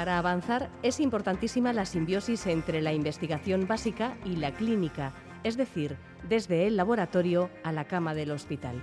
Para 0.00 0.16
avanzar 0.16 0.70
es 0.82 0.98
importantísima 0.98 1.74
la 1.74 1.84
simbiosis 1.84 2.46
entre 2.46 2.80
la 2.80 2.94
investigación 2.94 3.66
básica 3.66 4.16
y 4.24 4.36
la 4.36 4.50
clínica, 4.50 5.12
es 5.44 5.58
decir, 5.58 5.98
desde 6.26 6.66
el 6.66 6.78
laboratorio 6.78 7.50
a 7.64 7.70
la 7.70 7.84
cama 7.84 8.14
del 8.14 8.30
hospital. 8.30 8.82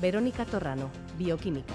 Verónica 0.00 0.44
Torrano, 0.44 0.90
Bioquímica. 1.16 1.72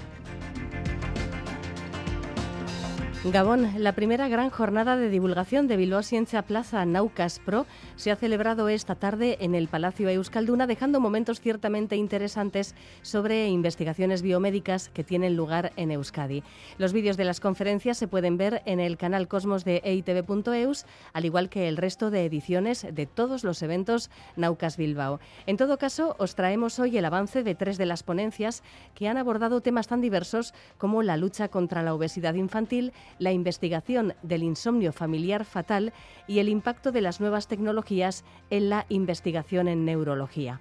Gabón, 3.24 3.70
la 3.78 3.92
primera 3.92 4.26
gran 4.26 4.50
jornada 4.50 4.96
de 4.96 5.08
divulgación 5.08 5.68
de 5.68 5.76
Bilbao 5.76 6.02
Ciencia 6.02 6.42
Plaza 6.42 6.84
Naucas 6.84 7.38
Pro 7.38 7.66
se 7.94 8.10
ha 8.10 8.16
celebrado 8.16 8.68
esta 8.68 8.96
tarde 8.96 9.38
en 9.40 9.54
el 9.54 9.68
Palacio 9.68 10.08
Euskalduna, 10.08 10.66
dejando 10.66 10.98
momentos 10.98 11.40
ciertamente 11.40 11.94
interesantes 11.94 12.74
sobre 13.02 13.46
investigaciones 13.46 14.22
biomédicas 14.22 14.88
que 14.88 15.04
tienen 15.04 15.36
lugar 15.36 15.70
en 15.76 15.92
Euskadi. 15.92 16.42
Los 16.78 16.92
vídeos 16.92 17.16
de 17.16 17.24
las 17.24 17.38
conferencias 17.38 17.96
se 17.96 18.08
pueden 18.08 18.38
ver 18.38 18.60
en 18.66 18.80
el 18.80 18.96
canal 18.96 19.28
Cosmos 19.28 19.64
de 19.64 19.80
eitv.eus, 19.84 20.84
al 21.12 21.24
igual 21.24 21.48
que 21.48 21.68
el 21.68 21.76
resto 21.76 22.10
de 22.10 22.24
ediciones 22.24 22.84
de 22.92 23.06
todos 23.06 23.44
los 23.44 23.62
eventos 23.62 24.10
Naucas 24.34 24.76
Bilbao. 24.76 25.20
En 25.46 25.56
todo 25.56 25.78
caso, 25.78 26.16
os 26.18 26.34
traemos 26.34 26.80
hoy 26.80 26.98
el 26.98 27.04
avance 27.04 27.44
de 27.44 27.54
tres 27.54 27.78
de 27.78 27.86
las 27.86 28.02
ponencias 28.02 28.64
que 28.96 29.06
han 29.06 29.16
abordado 29.16 29.60
temas 29.60 29.86
tan 29.86 30.00
diversos 30.00 30.54
como 30.76 31.04
la 31.04 31.16
lucha 31.16 31.46
contra 31.46 31.84
la 31.84 31.94
obesidad 31.94 32.34
infantil, 32.34 32.92
la 33.18 33.32
investigación 33.32 34.14
del 34.22 34.42
insomnio 34.42 34.92
familiar 34.92 35.44
fatal 35.44 35.92
y 36.26 36.38
el 36.38 36.48
impacto 36.48 36.92
de 36.92 37.00
las 37.00 37.20
nuevas 37.20 37.48
tecnologías 37.48 38.24
en 38.50 38.70
la 38.70 38.86
investigación 38.88 39.68
en 39.68 39.84
neurología. 39.84 40.60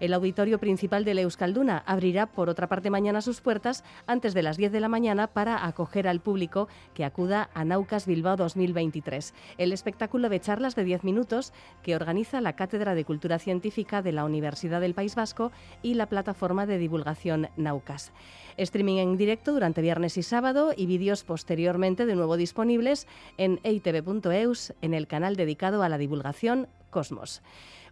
El 0.00 0.14
auditorio 0.14 0.58
principal 0.58 1.04
de 1.04 1.12
la 1.12 1.20
Euskalduna 1.20 1.84
abrirá 1.86 2.26
por 2.26 2.48
otra 2.48 2.68
parte 2.68 2.88
mañana 2.88 3.20
sus 3.20 3.42
puertas 3.42 3.84
antes 4.06 4.32
de 4.32 4.42
las 4.42 4.56
10 4.56 4.72
de 4.72 4.80
la 4.80 4.88
mañana 4.88 5.26
para 5.26 5.66
acoger 5.66 6.08
al 6.08 6.20
público 6.20 6.68
que 6.94 7.04
acuda 7.04 7.50
a 7.52 7.66
Naucas 7.66 8.06
Bilbao 8.06 8.36
2023, 8.36 9.34
el 9.58 9.72
espectáculo 9.74 10.30
de 10.30 10.40
charlas 10.40 10.74
de 10.74 10.84
10 10.84 11.04
minutos 11.04 11.52
que 11.82 11.94
organiza 11.94 12.40
la 12.40 12.56
Cátedra 12.56 12.94
de 12.94 13.04
Cultura 13.04 13.38
Científica 13.38 14.00
de 14.00 14.12
la 14.12 14.24
Universidad 14.24 14.80
del 14.80 14.94
País 14.94 15.14
Vasco 15.14 15.52
y 15.82 15.94
la 15.94 16.06
plataforma 16.06 16.64
de 16.64 16.78
divulgación 16.78 17.50
Naucas. 17.56 18.12
Streaming 18.56 18.96
en 18.96 19.16
directo 19.18 19.52
durante 19.52 19.82
viernes 19.82 20.16
y 20.16 20.22
sábado 20.22 20.72
y 20.74 20.86
vídeos 20.86 21.24
posteriormente 21.24 22.06
de 22.06 22.16
nuevo 22.16 22.38
disponibles 22.38 23.06
en 23.36 23.60
eitv.eus 23.64 24.72
en 24.80 24.94
el 24.94 25.06
canal 25.06 25.36
dedicado 25.36 25.82
a 25.82 25.88
la 25.90 25.98
divulgación 25.98 26.68
Cosmos. 26.90 27.42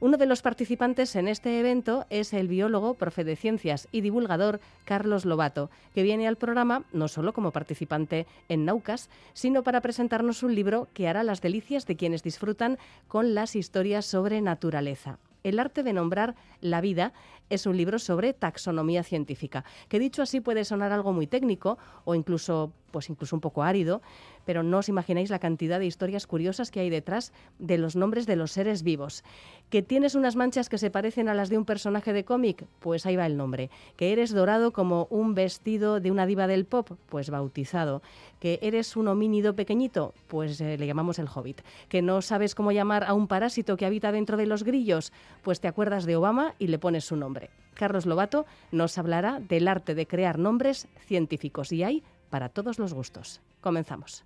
Uno 0.00 0.16
de 0.16 0.27
los 0.27 0.42
participantes 0.42 1.16
en 1.16 1.27
este 1.27 1.58
evento 1.58 2.06
es 2.08 2.32
el 2.32 2.46
biólogo, 2.46 2.94
profe 2.94 3.24
de 3.24 3.34
ciencias 3.34 3.88
y 3.90 4.00
divulgador 4.00 4.60
Carlos 4.84 5.24
Lobato, 5.24 5.70
que 5.94 6.05
viene 6.05 6.28
al 6.28 6.36
programa 6.36 6.84
no 6.92 7.08
solo 7.08 7.32
como 7.32 7.50
participante 7.50 8.27
en 8.48 8.64
Naucas, 8.64 9.10
sino 9.32 9.64
para 9.64 9.80
presentarnos 9.80 10.42
un 10.44 10.55
libro 10.55 10.88
que 10.94 11.08
hará 11.08 11.24
las 11.24 11.40
delicias 11.40 11.86
de 11.86 11.96
quienes 11.96 12.22
disfrutan 12.22 12.78
con 13.08 13.34
las 13.34 13.56
historias 13.56 14.06
sobre 14.06 14.40
naturaleza. 14.40 15.18
El 15.42 15.58
arte 15.58 15.83
de 15.83 15.92
nombrar 15.92 16.34
la 16.61 16.80
vida 16.80 17.12
es 17.51 17.67
un 17.67 17.77
libro 17.77 17.98
sobre 17.98 18.33
taxonomía 18.33 19.03
científica, 19.03 19.64
que 19.89 19.98
dicho 19.98 20.23
así 20.23 20.41
puede 20.41 20.64
sonar 20.64 20.92
algo 20.92 21.13
muy 21.13 21.27
técnico 21.27 21.79
o 22.05 22.14
incluso 22.14 22.73
pues 22.91 23.11
incluso 23.11 23.36
un 23.36 23.41
poco 23.41 23.63
árido, 23.63 24.01
pero 24.45 24.63
no 24.63 24.79
os 24.79 24.89
imagináis 24.89 25.31
la 25.31 25.39
cantidad 25.39 25.79
de 25.79 25.86
historias 25.86 26.27
curiosas 26.27 26.70
que 26.70 26.81
hay 26.81 26.91
detrás 26.91 27.33
de 27.59 27.77
los 27.77 27.97
nombres 27.97 28.27
de 28.27 28.36
los 28.36 28.53
seres 28.53 28.83
vivos. 28.83 29.25
¿Que 29.69 29.83
tienes 29.83 30.14
unas 30.14 30.36
manchas 30.36 30.70
que 30.70 30.79
se 30.79 30.91
parecen 30.91 31.29
a 31.29 31.35
las 31.35 31.51
de 31.51 31.59
un 31.59 31.67
personaje 31.67 32.14
de 32.14 32.25
cómic? 32.25 32.64
Pues 32.81 33.05
ahí 33.05 33.17
va 33.17 33.27
el 33.27 33.36
nombre. 33.36 33.69
¿Que 33.97 34.13
eres 34.13 34.33
dorado 34.33 34.73
como 34.73 35.07
un 35.11 35.35
vestido 35.35 36.01
de 36.01 36.11
una 36.11 36.25
diva 36.25 36.47
del 36.47 36.65
pop? 36.65 36.92
Pues 37.11 37.29
bautizado. 37.29 38.01
¿Que 38.41 38.59
eres 38.63 38.97
un 38.97 39.09
homínido 39.09 39.55
pequeñito? 39.55 40.15
Pues 40.29 40.61
eh, 40.63 40.79
le 40.79 40.86
llamamos 40.86 41.19
el 41.19 41.29
hobbit. 41.29 41.61
¿Que 41.91 42.01
no 42.01 42.23
sabes 42.23 42.55
cómo 42.55 42.73
llamar 42.73 43.05
a 43.05 43.13
un 43.13 43.29
parásito 43.29 43.77
que 43.77 43.85
habita 43.85 44.13
dentro 44.13 44.39
de 44.39 44.47
los 44.47 44.65
grillos? 44.65 45.13
Pues 45.42 45.61
te 45.61 45.69
acuerdas 45.69 46.07
de 46.07 46.17
Obama 46.17 46.55
y 46.59 46.69
le 46.69 46.79
pones 46.79 47.05
su 47.05 47.17
nombre. 47.17 47.37
Carlos 47.74 48.06
Lobato 48.06 48.46
nos 48.72 48.98
hablará 48.98 49.40
del 49.40 49.68
arte 49.68 49.94
de 49.94 50.06
crear 50.06 50.38
nombres 50.38 50.88
científicos 51.06 51.72
y 51.72 51.84
hay 51.84 52.02
para 52.30 52.48
todos 52.48 52.78
los 52.78 52.92
gustos. 52.92 53.40
Comenzamos. 53.60 54.24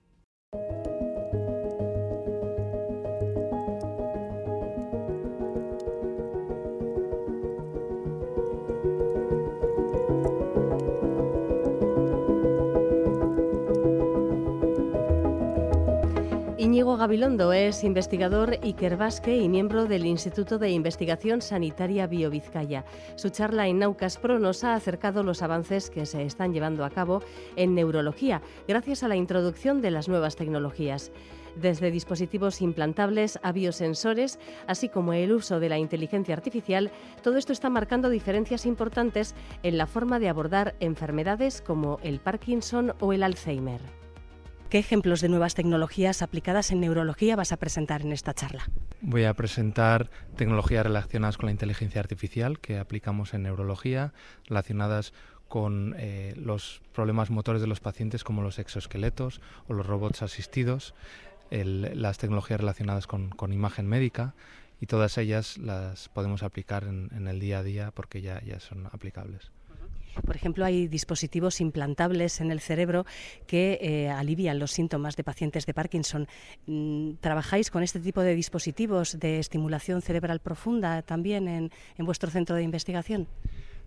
Íñigo 16.73 16.97
Gabilondo 16.97 17.53
es 17.53 17.85
investigador 17.85 18.59
Iker 18.63 18.97
Basque 18.97 19.37
y 19.37 19.47
miembro 19.47 19.85
del 19.85 20.07
Instituto 20.07 20.59
de 20.59 20.71
Investigación 20.71 21.43
Sanitaria 21.43 22.07
Biovizcaya. 22.07 22.87
Su 23.17 23.29
charla 23.29 23.69
en 23.69 23.81
Naucas 23.81 24.17
Pro 24.17 24.39
nos 24.39 24.65
ha 24.65 24.73
acercado 24.73 25.23
los 25.23 25.43
avances 25.43 25.91
que 25.91 26.07
se 26.07 26.23
están 26.23 26.55
llevando 26.55 26.87
a 26.87 26.91
cabo 26.91 27.21
en 27.57 27.75
neurología, 27.75 28.41
gracias 28.67 29.03
a 29.03 29.09
la 29.09 29.17
introducción 29.17 29.83
de 29.83 29.91
las 29.91 30.09
nuevas 30.09 30.35
tecnologías 30.35 31.13
desde 31.57 31.91
dispositivos 31.91 32.63
implantables 32.63 33.39
a 33.43 33.53
biosensores, 33.53 34.39
así 34.67 34.89
como 34.89 35.13
el 35.13 35.31
uso 35.31 35.61
de 35.61 35.69
la 35.69 35.77
inteligencia 35.77 36.35
artificial, 36.35 36.91
todo 37.23 37.37
esto 37.37 37.53
está 37.53 37.69
marcando 37.69 38.09
diferencias 38.09 38.65
importantes 38.65 39.35
en 39.63 39.77
la 39.77 39.87
forma 39.87 40.19
de 40.19 40.31
abordar 40.31 40.75
enfermedades 40.81 41.61
como 41.61 41.99
el 42.03 42.21
Parkinson 42.21 42.95
o 43.01 43.13
el 43.13 43.25
Alzheimer. 43.25 44.02
¿Qué 44.73 44.79
ejemplos 44.79 45.21
de 45.21 45.29
nuevas 45.29 45.55
tecnologías 45.55 46.23
aplicadas 46.23 46.71
en 46.73 46.81
neurología 46.81 47.37
vas 47.37 47.53
a 47.53 47.59
presentar 47.59 48.01
en 48.01 48.11
esta 48.11 48.33
charla? 48.33 48.71
Voy 49.03 49.25
a 49.25 49.35
presentar 49.35 50.09
tecnologías 50.35 50.87
relacionadas 50.87 51.37
con 51.37 51.49
la 51.49 51.53
inteligencia 51.53 52.01
artificial 52.01 52.59
que 52.59 52.79
aplicamos 52.79 53.35
en 53.35 53.43
neurología, 53.43 54.15
relacionadas 54.47 55.13
con 55.47 55.95
eh, 55.99 56.33
los 56.39 56.81
problemas 56.95 57.29
motores 57.29 57.61
de 57.61 57.67
los 57.67 57.81
pacientes 57.81 58.25
como 58.25 58.41
los 58.41 58.59
exoesqueletos 58.59 59.43
o 59.69 59.75
los 59.75 59.85
robots 59.87 60.23
asistidos, 60.23 60.95
las 61.51 62.17
tecnologías 62.17 62.59
relacionadas 62.59 63.07
con, 63.07 63.53
imagen 63.53 63.87
médica 63.87 64.35
y 64.81 64.87
todas 64.87 65.19
ellas 65.19 65.59
las 65.59 66.09
podemos 66.09 66.43
aplicar 66.43 66.85
en, 66.85 67.29
el 67.29 67.41
día 67.41 67.59
a 67.59 67.63
día 67.63 67.91
porque 67.91 68.23
ya, 68.23 68.43
ya 68.43 68.59
son 68.59 68.87
aplicables. 68.87 69.53
Por 70.25 70.37
ejemplo, 70.37 70.65
hay 70.65 70.89
dispositivos 70.89 71.61
implantables 71.61 72.41
en 72.41 72.51
el 72.51 72.61
cerebro 72.61 73.07
que 73.47 73.79
eh, 73.81 74.11
alivian 74.11 74.59
los 74.59 74.73
síntomas 74.73 75.17
de 75.17 75.25
pacientes 75.25 75.67
de 75.67 75.75
Parkinson. 75.75 76.29
Mm, 76.67 77.15
¿Trabajáis 77.21 77.71
con 77.71 77.83
este 77.83 78.01
tipo 78.01 78.21
de 78.21 78.35
dispositivos 78.35 79.19
de 79.19 79.39
estimulación 79.39 80.03
cerebral 80.03 80.41
profunda 80.41 81.03
también 81.03 81.49
en, 81.49 81.71
vuestro 81.99 82.31
centro 82.31 82.57
de 82.57 82.63
investigación? 82.63 83.29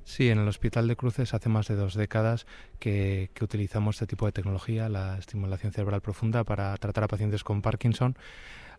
Sí, 0.04 0.30
en 0.30 0.40
el 0.40 0.48
Hospital 0.48 0.88
de 0.88 0.96
Cruces 0.96 1.34
hace 1.34 1.50
más 1.50 1.68
de 1.68 1.76
dos 1.76 1.96
décadas 1.96 2.46
que, 2.80 3.32
utilizamos 3.42 3.96
este 3.96 4.08
tipo 4.08 4.26
de 4.26 4.32
tecnología, 4.32 4.88
la 4.88 5.18
estimulación 5.18 5.72
cerebral 5.72 6.02
profunda, 6.02 6.44
para 6.44 6.76
tratar 6.78 7.06
a 7.06 7.08
pacientes 7.08 7.44
con 7.44 7.62
Parkinson 7.62 8.16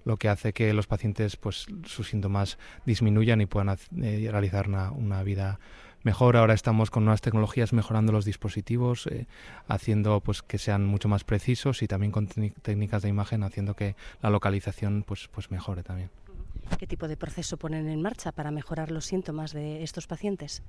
lo 0.05 0.19
que 0.19 0.29
hace 0.29 0.53
que 0.53 0.73
los 0.73 0.87
pacientes 0.87 1.37
pues 1.37 1.67
sus 1.85 2.11
síntomas 2.11 2.59
disminuyan 2.85 3.41
y 3.41 3.47
puedan 3.47 3.77
eh, 4.01 4.29
realizar 4.31 4.69
una, 4.69 4.93
una 4.93 5.25
vida 5.25 5.59
mejor. 6.07 6.37
Ahora 6.37 6.55
estamos 6.55 6.91
con 6.91 7.05
nuevas 7.05 7.21
tecnologías 7.21 7.73
mejorando 7.73 8.13
los 8.13 8.25
dispositivos, 8.25 9.09
eh, 9.09 9.27
haciendo 9.67 10.21
pues 10.21 10.41
que 10.41 10.57
sean 10.57 10.87
mucho 10.87 11.09
más 11.09 11.25
precisos 11.25 11.83
y 11.83 11.89
también 11.89 12.13
con 12.13 12.29
técnicas 12.29 13.03
de 13.03 13.09
imagen 13.09 13.43
haciendo 13.43 13.75
que 13.75 13.97
la 14.23 14.31
localización 14.31 15.03
pues, 15.07 15.29
pues 15.29 15.51
mejore 15.51 15.83
también. 15.83 16.11
¿Qué 16.79 16.87
tipo 16.87 17.09
de 17.09 17.17
proceso 17.17 17.57
ponen 17.57 17.89
en 17.89 18.01
marcha 18.01 18.31
para 18.31 18.53
mejorar 18.53 18.93
los 18.93 19.05
síntomas 19.05 19.53
de 19.53 19.83
estos 19.83 20.07
pacientes? 20.07 20.63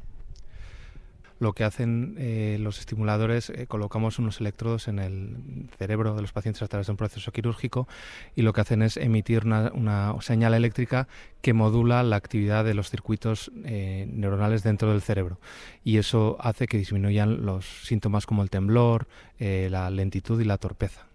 Lo 1.39 1.53
que 1.53 1.63
hacen 1.63 2.15
eh, 2.17 2.57
los 2.59 2.79
estimuladores, 2.79 3.49
eh, 3.49 3.67
colocamos 3.67 4.19
unos 4.19 4.39
electrodos 4.39 4.87
en 4.87 4.99
el 4.99 5.69
cerebro 5.77 6.15
de 6.15 6.21
los 6.21 6.31
pacientes 6.31 6.61
a 6.63 6.67
través 6.67 6.87
de 6.87 6.91
un 6.91 6.97
proceso 6.97 7.31
quirúrgico 7.31 7.87
y 8.35 8.41
lo 8.41 8.53
que 8.53 8.61
hacen 8.61 8.81
es 8.81 8.97
emitir 8.97 9.43
una, 9.45 10.15
señal 10.21 10.53
eléctrica 10.53 11.07
que 11.41 11.53
modula 11.53 12.03
la 12.03 12.15
actividad 12.15 12.65
de 12.65 12.73
los 12.73 12.89
circuitos 12.89 13.51
eh, 13.63 14.07
neuronales 14.11 14.63
dentro 14.63 14.91
del 14.91 15.01
cerebro 15.01 15.39
y 15.83 15.97
eso 15.97 16.37
hace 16.39 16.67
que 16.67 16.77
disminuyan 16.77 17.45
los 17.45 17.65
síntomas 17.83 18.25
como 18.25 18.43
el 18.43 18.49
temblor, 18.49 19.07
la 19.39 19.89
lentitud 19.91 20.41
y 20.41 20.45
la 20.45 20.57
torpeza. 20.57 21.07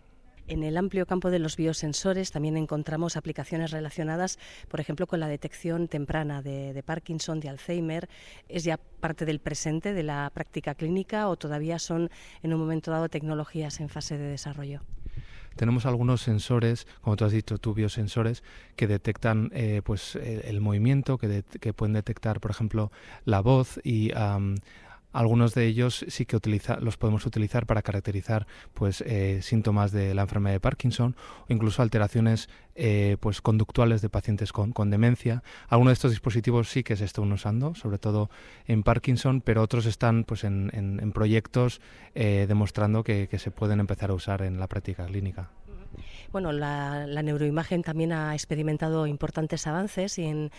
En 0.52 0.64
el 0.64 0.76
amplio 0.76 1.06
campo 1.06 1.30
de 1.30 1.38
los 1.38 1.56
biosensores 1.56 2.30
también 2.30 2.58
encontramos 2.58 3.16
aplicaciones 3.16 3.70
relacionadas, 3.70 4.38
por 4.68 4.80
ejemplo, 4.80 5.06
con 5.06 5.18
la 5.18 5.26
detección 5.26 5.88
temprana 5.88 6.42
de, 6.42 6.82
Parkinson, 6.84 7.40
de 7.40 7.48
Alzheimer. 7.48 8.06
¿Es 8.50 8.62
ya 8.62 8.76
parte 8.76 9.24
del 9.24 9.38
presente 9.38 9.94
de 9.94 10.02
la 10.02 10.30
práctica 10.34 10.74
clínica 10.74 11.30
o 11.30 11.36
todavía 11.36 11.78
son 11.78 12.10
en 12.42 12.52
un 12.52 12.60
momento 12.60 12.90
dado 12.90 13.08
tecnologías 13.08 13.80
en 13.80 13.88
fase 13.88 14.18
de 14.18 14.26
desarrollo? 14.26 14.82
tenemos 15.56 15.84
algunos 15.84 16.22
sensores, 16.22 16.86
como 17.02 17.16
tú 17.16 17.26
has 17.26 17.32
dicho, 17.32 17.58
tú 17.58 17.74
biosensores, 17.74 18.42
que 18.74 18.86
detectan 18.86 19.50
eh, 19.52 19.82
pues 19.84 20.16
el, 20.16 20.62
movimiento, 20.62 21.18
que, 21.18 21.44
que, 21.60 21.74
pueden 21.74 21.92
detectar, 21.92 22.40
por 22.40 22.50
ejemplo, 22.50 22.90
la 23.26 23.40
voz 23.40 23.78
y 23.84 24.12
algunos 25.12 25.54
de 25.54 25.66
ellos 25.66 26.04
sí 26.08 26.26
que 26.26 26.36
utiliza, 26.36 26.78
los 26.80 26.96
podemos 26.96 27.26
utilizar 27.26 27.66
para 27.66 27.82
caracterizar 27.82 28.46
pues, 28.74 29.02
eh, 29.06 29.40
síntomas 29.42 29.92
de 29.92 30.14
la 30.14 30.22
enfermedad 30.22 30.54
de 30.54 30.60
Parkinson 30.60 31.16
o 31.48 31.52
incluso 31.52 31.82
alteraciones 31.82 32.48
eh, 32.74 33.16
pues, 33.20 33.40
conductuales 33.40 34.02
de 34.02 34.08
pacientes 34.08 34.52
con, 34.52 34.72
demencia. 34.90 35.42
Algunos 35.68 35.90
de 35.90 35.94
estos 35.94 36.10
dispositivos 36.10 36.68
sí 36.68 36.82
que 36.82 36.96
se 36.96 37.04
están 37.04 37.30
usando, 37.30 37.74
sobre 37.74 37.98
todo 37.98 38.30
en 38.66 38.82
Parkinson, 38.82 39.40
pero 39.40 39.62
otros 39.62 39.86
están 39.86 40.24
pues, 40.24 40.44
en, 40.44 41.12
proyectos 41.12 41.80
eh, 42.14 42.46
demostrando 42.48 43.04
que 43.04 43.28
se 43.38 43.50
pueden 43.50 43.80
empezar 43.80 44.10
a 44.10 44.14
usar 44.14 44.42
en 44.42 44.58
la 44.58 44.66
práctica 44.66 45.06
clínica. 45.06 45.50
Bueno, 46.30 46.52
la, 46.52 47.06
neuroimagen 47.22 47.82
también 47.82 48.12
ha 48.12 48.34
experimentado 48.34 49.06
importantes 49.06 49.66
avances 49.66 50.18
y 50.18 50.24
en, 50.24 50.50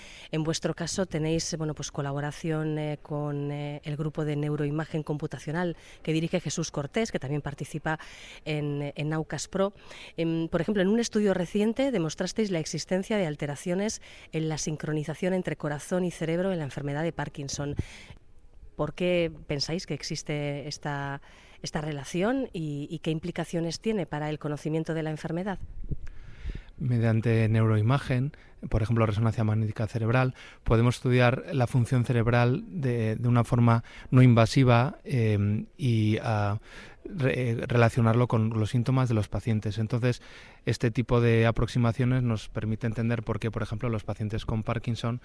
vuestro 0.44 0.74
caso 0.74 1.06
tenéis 1.06 1.56
bueno, 1.58 1.74
pues 1.74 1.92
colaboración 1.92 2.78
eh, 2.78 3.00
con 3.02 3.52
eh, 3.52 3.82
el 3.84 3.96
grupo 3.96 4.26
de 4.26 4.36
neuroimagen 4.36 5.04
computacional 5.04 5.76
que 6.02 6.14
dirige 6.14 6.40
Jesús 6.40 6.72
Cortés, 6.72 7.12
que 7.12 7.20
también 7.20 7.42
participa 7.42 8.00
en, 8.46 8.94
en 8.96 9.10
Naucas 9.10 9.48
Pro. 9.48 9.74
Em, 10.18 10.48
por 10.48 10.62
ejemplo, 10.62 10.82
en 10.82 10.90
un 10.90 11.00
estudio 11.00 11.34
reciente 11.34 11.92
demostrasteis 11.92 12.52
la 12.52 12.60
existencia 12.60 13.18
de 13.18 13.28
alteraciones 13.28 14.02
en 14.32 14.50
la 14.50 14.58
sincronización 14.58 15.34
entre 15.34 15.56
corazón 15.56 16.06
y 16.06 16.12
cerebro 16.12 16.52
en 16.52 16.60
la 16.60 16.66
enfermedad 16.66 17.04
de 17.04 17.12
Parkinson. 17.12 17.76
¿Por 18.76 18.94
qué 18.94 19.32
pensáis 19.48 19.86
que 19.86 19.94
existe 19.94 20.68
esta 20.68 21.22
esta 21.64 21.82
relación 21.82 22.50
y, 22.54 23.00
qué 23.02 23.10
implicaciones 23.10 23.80
tiene 23.80 24.06
para 24.06 24.30
el 24.30 24.38
conocimiento 24.38 24.94
de 24.94 25.04
la 25.04 25.10
enfermedad? 25.10 25.58
mediante 26.80 27.48
neuroimagen, 27.48 28.34
por 28.68 28.82
ejemplo, 28.82 29.06
resonancia 29.06 29.46
magnética 29.46 29.88
cerebral, 29.88 30.36
podemos 30.64 30.96
estudiar 30.96 31.46
la 31.54 31.66
función 31.66 32.04
cerebral 32.04 32.66
de, 32.68 33.18
una 33.24 33.46
forma 33.46 33.86
no 34.12 34.22
invasiva 34.22 34.98
eh, 35.06 35.66
y 35.78 36.18
ah, 36.22 36.60
relacionarlo 37.06 38.28
con 38.28 38.50
los 38.50 38.72
síntomas 38.72 39.08
de 39.08 39.16
los 39.16 39.30
pacientes. 39.30 39.78
Entonces, 39.78 40.22
este 40.66 40.92
tipo 40.92 41.22
de 41.22 41.46
aproximaciones 41.46 42.24
nos 42.24 42.50
permite 42.50 42.88
entender 42.88 43.24
por 43.24 43.40
qué, 43.40 43.52
por 43.52 43.64
ejemplo, 43.64 43.88
los 43.88 44.04
pacientes 44.04 44.46
con 44.46 44.64
Parkinson 44.64 45.22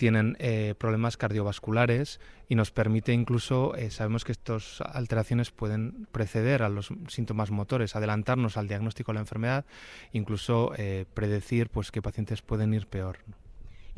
tienen 0.00 0.34
eh, 0.38 0.74
problemas 0.78 1.18
cardiovasculares 1.18 2.20
y 2.48 2.54
nos 2.54 2.70
permite 2.70 3.12
incluso, 3.12 3.76
eh, 3.76 3.90
sabemos 3.90 4.24
que 4.24 4.32
estas 4.32 4.80
alteraciones 4.80 5.50
pueden 5.50 6.06
preceder 6.10 6.62
a 6.62 6.70
los 6.70 6.88
síntomas 7.08 7.50
motores, 7.50 7.94
adelantarnos 7.96 8.56
al 8.56 8.66
diagnóstico 8.66 9.12
de 9.12 9.16
la 9.16 9.20
enfermedad, 9.20 9.66
incluso 10.12 10.72
eh, 10.78 11.04
predecir 11.12 11.68
pues 11.68 11.90
qué 11.90 12.00
pacientes 12.00 12.40
pueden 12.40 12.72
ir 12.72 12.86
peor. 12.86 13.18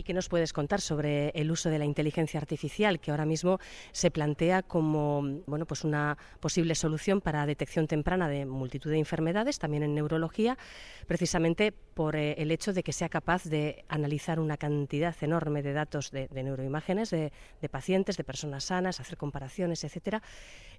¿Y 0.03 0.05
qué 0.05 0.15
nos 0.15 0.29
puedes 0.29 0.53
contar 0.53 0.81
sobre 0.81 1.29
el 1.29 1.49
uso 1.53 1.71
de 1.71 1.79
la 1.79 1.85
inteligencia 1.85 2.41
artificial, 2.41 2.99
que 2.99 3.13
ahora 3.13 3.25
mismo 3.25 3.61
se 3.93 4.11
plantea 4.11 4.65
como 4.65 5.23
bueno, 5.47 5.65
pues 5.65 5.85
una 5.85 6.19
posible 6.41 6.75
solución 6.75 7.21
para 7.21 7.47
detección 7.47 7.87
temprana 7.87 8.29
de 8.29 8.45
multitud 8.45 8.91
de 8.91 8.99
enfermedades, 8.99 9.61
también 9.61 9.85
en 9.85 9.95
neurología, 9.95 10.59
precisamente 11.07 11.71
por 11.71 12.17
eh, 12.17 12.35
el 12.39 12.51
hecho 12.51 12.73
de 12.73 12.83
que 12.83 12.93
sea 12.93 13.09
capaz 13.09 13.45
de 13.45 13.85
analizar 13.87 14.41
una 14.41 14.57
cantidad 14.57 15.15
enorme 15.21 15.63
de 15.63 15.73
datos 15.73 16.11
de, 16.11 16.29
neuroimágenes 16.33 17.11
de, 17.11 17.31
pacientes, 17.71 18.17
de 18.17 18.25
personas 18.25 18.65
sanas, 18.65 18.99
hacer 18.99 19.17
comparaciones, 19.17 19.85
etcétera? 19.85 20.21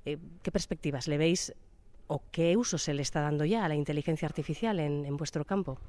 Eh, 0.04 0.18
¿Qué 0.42 0.52
perspectivas 0.52 1.08
le 1.08 1.18
veis 1.18 1.54
o 2.08 2.22
qué 2.30 2.58
uso 2.58 2.78
se 2.78 2.94
le 2.94 3.04
está 3.04 3.22
dando 3.22 3.46
ya 3.46 3.64
a 3.64 3.70
la 3.70 3.76
inteligencia 3.76 4.28
artificial 4.28 4.82
en 4.82 5.16
vuestro 5.16 5.46
campo? 5.46 5.80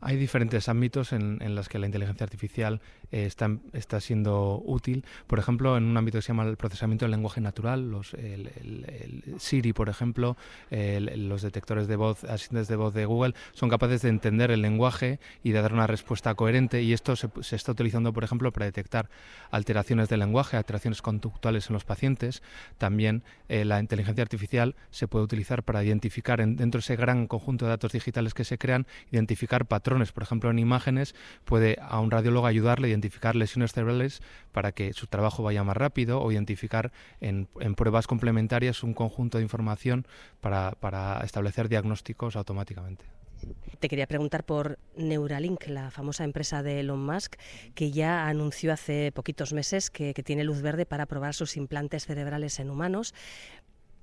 Hay 0.00 0.16
diferentes 0.16 0.68
ámbitos 0.68 1.12
en, 1.12 1.54
los 1.54 1.68
que 1.68 1.78
la 1.78 1.86
inteligencia 1.86 2.24
artificial 2.24 2.80
eh, 3.10 3.24
está, 3.24 3.50
está, 3.72 4.00
siendo 4.00 4.62
útil. 4.64 5.04
Por 5.26 5.38
ejemplo, 5.38 5.76
en 5.76 5.84
un 5.84 5.96
ámbito 5.96 6.18
que 6.18 6.22
se 6.22 6.28
llama 6.28 6.44
el 6.44 6.56
procesamiento 6.56 7.06
del 7.06 7.12
lenguaje 7.12 7.40
natural, 7.40 7.90
los, 7.90 8.12
el, 8.14 9.24
Siri, 9.38 9.72
por 9.72 9.88
ejemplo, 9.88 10.36
los 10.70 11.42
detectores 11.42 11.88
de 11.88 11.96
voz, 11.96 12.24
asistentes 12.24 12.68
de 12.68 12.76
voz 12.76 12.92
de 12.92 13.06
Google, 13.06 13.34
son 13.52 13.70
capaces 13.70 14.02
de 14.02 14.10
entender 14.10 14.50
el 14.50 14.60
lenguaje 14.60 15.18
y 15.42 15.52
de 15.52 15.62
dar 15.62 15.72
una 15.72 15.86
respuesta 15.86 16.34
coherente. 16.34 16.82
Y 16.82 16.92
esto 16.92 17.16
se, 17.16 17.28
está 17.56 17.72
utilizando, 17.72 18.12
por 18.12 18.22
ejemplo, 18.22 18.52
para 18.52 18.66
detectar 18.66 19.08
alteraciones 19.50 20.10
del 20.10 20.20
lenguaje, 20.20 20.58
alteraciones 20.58 21.00
conductuales 21.00 21.70
en 21.70 21.74
los 21.74 21.84
pacientes. 21.84 22.42
También 22.76 23.22
eh, 23.48 23.64
la 23.64 23.80
inteligencia 23.80 24.22
artificial 24.22 24.76
se 24.90 25.08
puede 25.08 25.24
utilizar 25.24 25.62
para 25.62 25.82
identificar 25.82 26.38
dentro 26.38 26.78
de 26.78 26.82
ese 26.82 26.96
gran 26.96 27.26
conjunto 27.26 27.64
de 27.64 27.70
datos 27.70 27.92
digitales 27.92 28.34
que 28.34 28.44
se 28.44 28.58
crean, 28.58 28.86
identificar 29.10 29.64
patrones 29.64 29.85
por 30.12 30.22
ejemplo, 30.22 30.50
en 30.50 30.58
imágenes, 30.58 31.14
puede 31.44 31.78
a 31.80 32.00
un 32.00 32.10
radiólogo 32.10 32.46
ayudarle 32.46 32.88
a 32.88 32.90
identificar 32.90 33.36
lesiones 33.36 33.72
cerebrales 33.72 34.20
para 34.52 34.72
que 34.72 34.92
su 34.92 35.06
trabajo 35.06 35.42
vaya 35.42 35.64
más 35.64 35.76
rápido 35.76 36.20
o 36.20 36.32
identificar 36.32 36.92
en, 37.20 37.46
pruebas 37.76 38.06
complementarias 38.06 38.82
un 38.82 38.94
conjunto 38.94 39.38
de 39.38 39.44
información 39.44 40.06
para, 40.40 40.72
para 40.72 41.20
establecer 41.24 41.68
diagnósticos 41.68 42.36
automáticamente. 42.36 43.04
Te 43.78 43.88
quería 43.88 44.06
preguntar 44.06 44.44
por 44.44 44.78
Neuralink, 44.96 45.66
la 45.66 45.90
famosa 45.90 46.24
empresa 46.24 46.62
de 46.62 46.80
Elon 46.80 47.04
Musk, 47.04 47.36
que 47.74 47.90
ya 47.90 48.26
anunció 48.26 48.72
hace 48.72 49.12
poquitos 49.12 49.52
meses 49.52 49.90
que, 49.90 50.14
que 50.14 50.22
tiene 50.22 50.42
luz 50.42 50.62
verde 50.62 50.86
para 50.86 51.06
probar 51.06 51.34
sus 51.34 51.56
implantes 51.56 52.06
cerebrales 52.06 52.58
en 52.58 52.70
humanos 52.70 53.14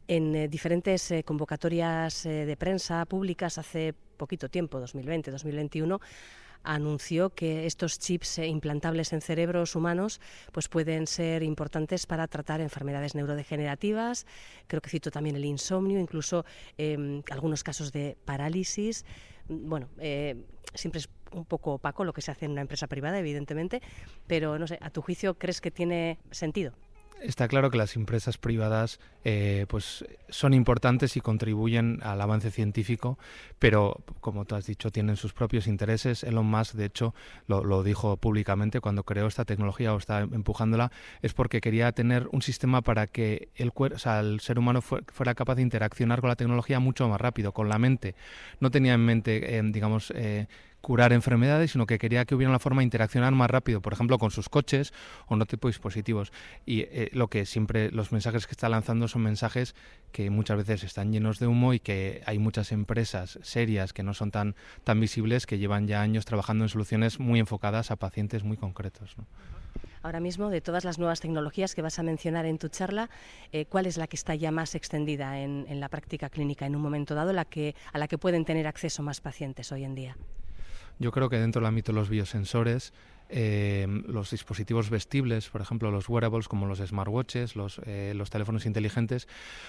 en 0.08 0.36
eh, 0.36 0.48
diferentes 0.48 1.12
eh, 1.12 1.24
convocatorias 1.24 2.26
eh, 2.26 2.46
de 2.46 2.58
prensa 2.58 3.06
públicas 3.06 3.58
hace 3.58 3.94
poquito 4.18 4.50
tiempo, 4.50 4.80
2020, 4.80 5.32
2021, 5.32 6.00
anunció 6.64 7.30
que 7.32 7.66
estos 7.66 8.00
chips 8.00 8.38
implantables 8.40 9.12
en 9.12 9.20
cerebros 9.20 9.76
humanos 9.76 10.22
pues 10.54 10.70
pueden 10.70 11.08
ser 11.08 11.44
importantes 11.44 12.06
para 12.06 12.28
tratar 12.28 12.62
enfermedades 12.62 13.16
neurodegenerativas, 13.16 14.26
creo 14.68 14.82
que 14.82 14.90
cito 14.90 15.12
también 15.12 15.36
el 15.36 15.44
insomnio, 15.44 16.00
incluso 16.00 16.46
em, 16.78 17.22
algunos 17.32 17.64
casos 17.64 17.92
de 17.92 18.18
parálisis. 18.24 19.04
Bueno, 19.50 19.90
siempre 20.74 21.00
es 21.00 21.10
un 21.34 21.44
poco 21.44 21.74
opaco 21.74 22.06
lo 22.06 22.14
que 22.14 22.22
se 22.22 22.32
hace 22.32 22.46
en 22.46 22.52
una 22.52 22.62
empresa 22.62 22.88
privada, 22.88 23.20
evidentemente, 23.20 23.82
pero 24.26 24.58
no 24.58 24.66
sé, 24.66 24.78
¿a 24.80 24.90
tu 24.90 25.02
juicio 25.02 25.38
crees 25.38 25.60
que 25.60 25.70
tiene 25.70 26.18
sentido? 26.32 26.74
Está 27.24 27.48
claro 27.48 27.72
que 27.72 27.78
las 27.78 27.96
empresas 27.96 28.38
privadas 28.38 29.00
eh, 29.24 29.66
pues 29.70 30.06
son 30.30 30.54
importantes 30.54 31.16
y 31.16 31.22
contribuyen 31.22 32.00
al 32.04 32.20
avance 32.22 32.52
científico, 32.52 33.18
pero 33.60 34.02
como 34.20 34.46
tú 34.46 34.56
has 34.56 34.66
dicho, 34.66 34.92
tienen 34.92 35.16
sus 35.16 35.34
propios 35.34 35.68
intereses. 35.68 36.24
Elon 36.24 36.46
Musk, 36.46 36.76
de 36.76 36.86
hecho, 36.86 37.16
lo, 37.48 37.84
dijo 37.84 38.18
públicamente 38.18 38.82
cuando 38.82 39.04
creó 39.04 39.28
esta 39.28 39.46
tecnología 39.46 39.94
o 39.94 39.98
está 39.98 40.20
empujándola, 40.20 40.92
es 41.22 41.34
porque 41.34 41.62
quería 41.62 41.92
tener 41.94 42.28
un 42.32 42.42
sistema 42.42 42.82
para 42.82 43.08
que 43.08 43.50
el, 43.56 43.72
el 44.20 44.40
ser 44.40 44.60
humano 44.60 44.82
fuera 44.82 45.34
capaz 45.36 45.56
de 45.56 45.62
interaccionar 45.62 46.22
con 46.22 46.30
la 46.30 46.36
tecnología 46.36 46.80
mucho 46.80 47.08
más 47.08 47.20
rápido, 47.20 47.54
con 47.54 47.70
la 47.70 47.80
mente. 47.80 48.16
No 48.60 48.72
tenía 48.72 48.94
en 48.94 49.06
mente, 49.06 49.58
eh, 49.58 49.62
digamos, 49.64 50.12
eh, 50.16 50.48
curar 50.84 51.14
enfermedades, 51.14 51.72
sino 51.72 51.86
que 51.86 51.98
quería 51.98 52.26
que 52.26 52.36
hubiera 52.36 52.50
una 52.50 52.60
forma 52.60 52.82
de 52.82 52.84
interaccionar 52.84 53.32
más 53.32 53.50
rápido, 53.50 53.82
por 53.82 53.94
ejemplo, 53.94 54.18
con 54.18 54.32
sus 54.32 54.50
coches 54.50 54.94
o 55.28 55.38
no 55.38 55.46
tipo 55.46 55.70
de 55.70 55.72
dispositivos. 55.72 56.34
Y 56.66 56.82
eh, 56.82 57.10
lo 57.14 57.30
que 57.30 57.46
siempre 57.46 57.90
los 57.90 58.12
mensajes 58.12 58.48
que 58.48 58.52
está 58.52 58.68
lanzando 58.68 59.08
son 59.08 59.22
mensajes 59.22 59.76
que 60.12 60.30
muchas 60.30 60.58
veces 60.58 60.84
están 60.84 61.14
llenos 61.14 61.40
de 61.40 61.48
humo 61.48 61.74
y 61.74 61.80
que 61.80 62.22
hay 62.26 62.38
muchas 62.38 62.74
empresas 62.74 63.40
serias 63.44 63.94
que 63.94 64.04
no 64.04 64.14
son 64.14 64.32
tan, 64.32 64.56
tan 64.84 65.00
visibles 65.00 65.46
que 65.46 65.58
llevan 65.58 65.88
ya 65.88 66.02
años 66.02 66.26
trabajando 66.26 66.66
en 66.66 66.70
soluciones 66.70 67.18
muy 67.18 67.40
enfocadas 67.40 67.90
a 67.90 67.96
pacientes 67.96 68.44
muy 68.44 68.58
concretos. 68.58 69.16
Ahora 70.02 70.20
mismo, 70.20 70.50
de 70.50 70.60
todas 70.60 70.84
las 70.84 71.00
nuevas 71.00 71.22
tecnologías 71.22 71.76
que 71.76 71.82
vas 71.82 71.98
a 71.98 72.04
mencionar 72.04 72.46
en 72.46 72.58
tu 72.58 72.68
charla, 72.68 73.10
eh, 73.54 73.64
¿cuál 73.68 73.86
es 73.86 73.96
la 73.96 74.08
que 74.08 74.18
está 74.18 74.36
ya 74.36 74.52
más 74.52 74.76
extendida 74.76 75.40
en, 75.40 75.66
en, 75.70 75.80
la 75.80 75.88
práctica 75.88 76.30
clínica 76.30 76.66
en 76.66 76.76
un 76.76 76.82
momento 76.82 77.16
dado, 77.16 77.32
la 77.32 77.46
que, 77.46 77.74
a 77.94 77.98
la 77.98 78.10
que 78.10 78.18
pueden 78.18 78.44
tener 78.44 78.68
acceso 78.68 79.02
más 79.02 79.22
pacientes 79.22 79.72
hoy 79.72 79.86
en 79.86 79.96
día? 79.96 80.18
Yo 81.00 81.12
creo 81.12 81.30
que 81.30 81.40
dentro 81.40 81.62
del 81.62 81.68
ámbito 81.68 81.92
de 81.92 82.00
los 82.00 82.10
biosensores, 82.10 82.94
eh, 83.30 83.88
los 84.08 84.30
dispositivos 84.30 84.92
vestibles, 84.92 85.50
por 85.50 85.62
ejemplo, 85.62 85.90
los 85.90 86.08
wearables 86.08 86.48
como 86.48 86.68
los 86.68 86.80
smartwatches, 86.80 87.56
los, 87.56 87.82
eh, 87.86 88.14
los 88.16 88.30
teléfonos 88.30 88.68
inteligentes, 88.68 89.28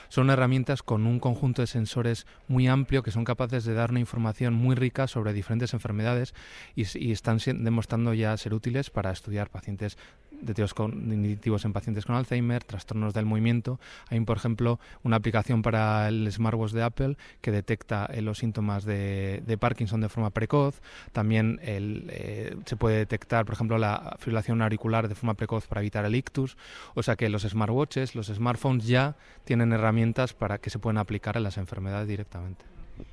son 0.09 0.28
herramientas 0.28 0.83
con 0.83 1.07
un 1.07 1.19
conjunto 1.19 1.62
de 1.62 1.66
sensores 1.66 2.26
muy 2.47 2.69
amplio 2.69 3.02
que 3.02 3.11
son 3.11 3.25
capaces 3.25 3.64
de 3.64 3.73
dar 3.73 3.90
una 3.90 4.00
información 4.00 4.52
muy 4.52 4.75
rica 4.76 5.07
sobre 5.07 5.33
diferentes 5.33 5.73
enfermedades 5.73 6.35
y, 6.75 7.12
están 7.12 7.38
demostrando 7.64 8.12
ya 8.12 8.37
ser 8.37 8.52
útiles 8.52 8.90
para 8.90 9.11
estudiar 9.11 9.49
pacientes 9.49 9.97
deterioros 10.41 10.75
cognitivos 10.75 11.64
en 11.64 11.73
pacientes 11.73 12.05
con 12.05 12.17
Alzheimer, 12.17 12.64
trastornos 12.64 13.14
del 13.14 13.25
movimiento. 13.25 13.81
Hay, 14.09 14.21
por 14.21 14.37
ejemplo, 14.37 14.79
una 15.03 15.17
aplicación 15.17 15.62
para 15.62 16.09
el 16.09 16.31
smartwatch 16.31 16.73
de 16.73 16.83
Apple 16.83 17.17
que 17.41 17.50
detecta 17.50 18.07
eh, 18.07 18.23
los 18.23 18.38
síntomas 18.38 18.85
de, 18.85 19.43
Parkinson 19.61 20.00
de 20.00 20.09
forma 20.09 20.31
precoz. 20.31 20.81
También 21.12 21.61
eh, 21.62 22.57
se 22.64 22.76
puede 22.76 22.99
detectar, 22.99 23.45
por 23.45 23.55
ejemplo, 23.55 23.79
la 23.79 24.17
fibrilación 24.19 24.62
auricular 24.62 25.09
de 25.09 25.14
forma 25.14 25.35
precoz 25.35 25.67
para 25.67 25.81
evitar 25.81 26.05
el 26.05 26.14
ictus. 26.14 26.57
O 26.95 27.03
sea 27.03 27.17
que 27.17 27.29
los 27.29 27.43
smartwatches, 27.43 28.14
los 28.14 28.26
smartphones 28.26 28.87
ya 28.87 29.17
tienen 29.45 29.73
herramientas 29.73 30.35
para 30.35 30.59
que 30.59 30.71
se 30.71 30.79
puedan 30.79 30.99
aplicar 30.99 31.37
a 31.37 31.41
las 31.41 31.57
enfermedades 31.57 32.09
directamente. 32.09 32.64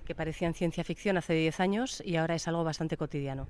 Que 0.06 0.16
parecían 0.16 0.54
ciencia 0.54 0.84
ficción 0.84 1.18
hace 1.18 1.34
10 1.34 1.60
años 1.60 2.04
y 2.06 2.16
ahora 2.18 2.36
es 2.36 2.48
algo 2.48 2.63
bastante 2.63 2.98
cotidiano. 2.98 3.48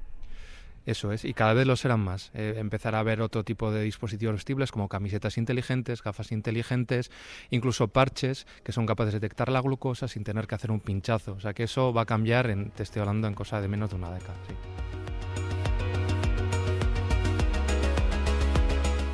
Eso 0.86 1.12
es, 1.12 1.26
y 1.26 1.34
cada 1.34 1.54
vez 1.54 1.68
lo 1.68 1.76
serán 1.76 2.00
más. 2.00 2.32
Eh, 2.34 2.56
empezar 2.58 2.96
a 2.96 3.04
ver 3.04 3.22
otro 3.22 3.44
tipo 3.44 3.72
de 3.72 3.84
dispositivos 3.84 4.36
vestibles 4.36 4.72
como 4.72 4.90
camisetas 4.90 5.38
inteligentes, 5.38 6.02
gafas 6.02 6.32
inteligentes, 6.32 7.12
incluso 7.50 7.90
parches 7.90 8.48
que 8.64 8.72
son 8.72 8.86
capaces 8.86 9.14
de 9.14 9.20
detectar 9.20 9.52
la 9.52 9.62
glucosa 9.62 10.08
sin 10.08 10.24
tener 10.24 10.48
que 10.48 10.56
hacer 10.56 10.72
un 10.72 10.80
pinchazo. 10.80 11.34
O 11.34 11.40
sea 11.40 11.54
que 11.54 11.64
eso 11.64 11.94
va 11.94 12.02
a 12.02 12.06
cambiar, 12.06 12.50
en, 12.50 12.72
te 12.72 12.84
estoy 12.84 13.02
hablando 13.02 13.28
en 13.28 13.36
cosa 13.36 13.62
de 13.62 13.68
menos 13.68 13.92
de 13.92 13.96
una 13.96 14.12
década. 14.12 14.38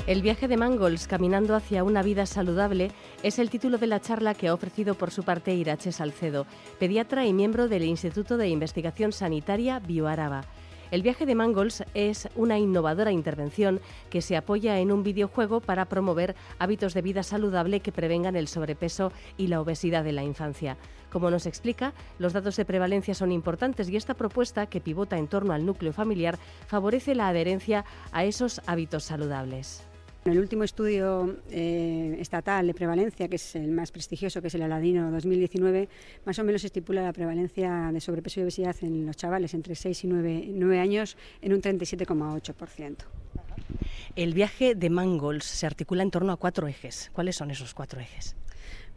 El 0.08 0.22
viaje 0.22 0.48
de 0.48 0.56
Mangols 0.56 1.06
caminando 1.06 1.54
hacia 1.54 1.84
una 1.84 2.02
vida 2.02 2.26
saludable 2.26 2.92
es 3.24 3.40
el 3.40 3.50
título 3.50 3.78
de 3.78 3.88
la 3.88 4.00
charla 4.00 4.36
que 4.36 4.48
ha 4.48 4.54
ofrecido 4.54 4.96
por 4.96 5.12
su 5.12 5.24
parte 5.24 5.54
Irache 5.54 5.92
Salcedo, 5.92 6.48
pediatra 6.80 7.26
y 7.26 7.34
miembro 7.34 7.68
del 7.68 7.84
Instituto 7.84 8.38
de 8.38 8.48
Investigación 8.48 9.12
Sanitaria 9.12 9.80
Bioaraba. 9.80 10.46
El 10.90 11.02
viaje 11.02 11.26
de 11.26 11.36
Mangols 11.36 11.84
es 11.94 12.30
una 12.36 12.58
innovadora 12.58 13.12
intervención 13.12 13.82
que 14.10 14.22
se 14.22 14.38
apoya 14.38 14.80
en 14.80 14.92
un 14.94 15.04
videojuego 15.04 15.60
para 15.60 15.86
promover 15.86 16.36
hábitos 16.60 16.94
de 16.94 17.02
vida 17.02 17.24
saludable 17.24 17.82
que 17.82 17.92
prevengan 17.92 18.38
el 18.38 18.48
sobrepeso 18.48 19.12
y 19.36 19.48
la 19.48 19.60
obesidad 19.60 20.08
en 20.08 20.16
la 20.16 20.24
infancia. 20.24 20.78
Como 21.12 21.30
nos 21.30 21.46
explica, 21.46 21.94
los 22.20 22.34
datos 22.34 22.56
de 22.56 22.66
prevalencia 22.66 23.16
son 23.16 23.32
importantes 23.32 23.90
y 23.90 23.98
esta 23.98 24.14
propuesta, 24.14 24.68
que 24.68 24.82
pivota 24.82 25.18
en 25.18 25.28
torno 25.28 25.54
al 25.54 25.66
núcleo 25.66 25.92
familiar, 25.92 26.38
favorece 26.68 27.16
la 27.16 27.28
adherencia 27.28 27.84
a 28.12 28.24
esos 28.24 28.62
hábitos 28.66 29.04
saludables. 29.04 29.87
El 30.28 30.40
último 30.40 30.66
estudio 30.66 31.38
eh, 31.50 32.18
estatal 32.20 32.68
de 32.68 32.74
prevalencia, 32.74 33.30
que 33.30 33.38
es 33.38 33.56
el 33.56 33.72
más 33.72 33.92
prestigioso, 33.92 34.42
que 34.42 34.48
es 34.48 34.56
el 34.56 34.62
Aladino 34.62 35.10
2019, 35.10 35.88
más 36.26 36.38
o 36.40 36.44
menos 36.44 36.66
estipula 36.66 37.02
la 37.02 37.14
prevalencia 37.14 37.92
de 37.94 38.02
sobrepeso 38.02 38.42
y 38.42 38.44
obesidad 38.44 38.76
en 38.82 39.06
los 39.06 39.16
chavales 39.16 39.54
entre 39.54 39.76
6 39.76 40.04
y 40.04 40.08
9, 40.08 40.80
años 40.80 41.16
en 41.42 41.54
un 41.54 41.62
37,8%. 41.62 42.96
El 44.18 44.34
viaje 44.34 44.76
de 44.76 44.90
Mangols 44.90 45.46
se 45.46 45.66
articula 45.66 46.04
en 46.04 46.12
torno 46.12 46.34
a 46.34 46.38
cuatro 46.38 46.68
ejes. 46.68 47.10
¿Cuáles 47.14 47.38
son 47.38 47.52
esos 47.52 47.74
cuatro 47.74 48.02
ejes? 48.02 48.36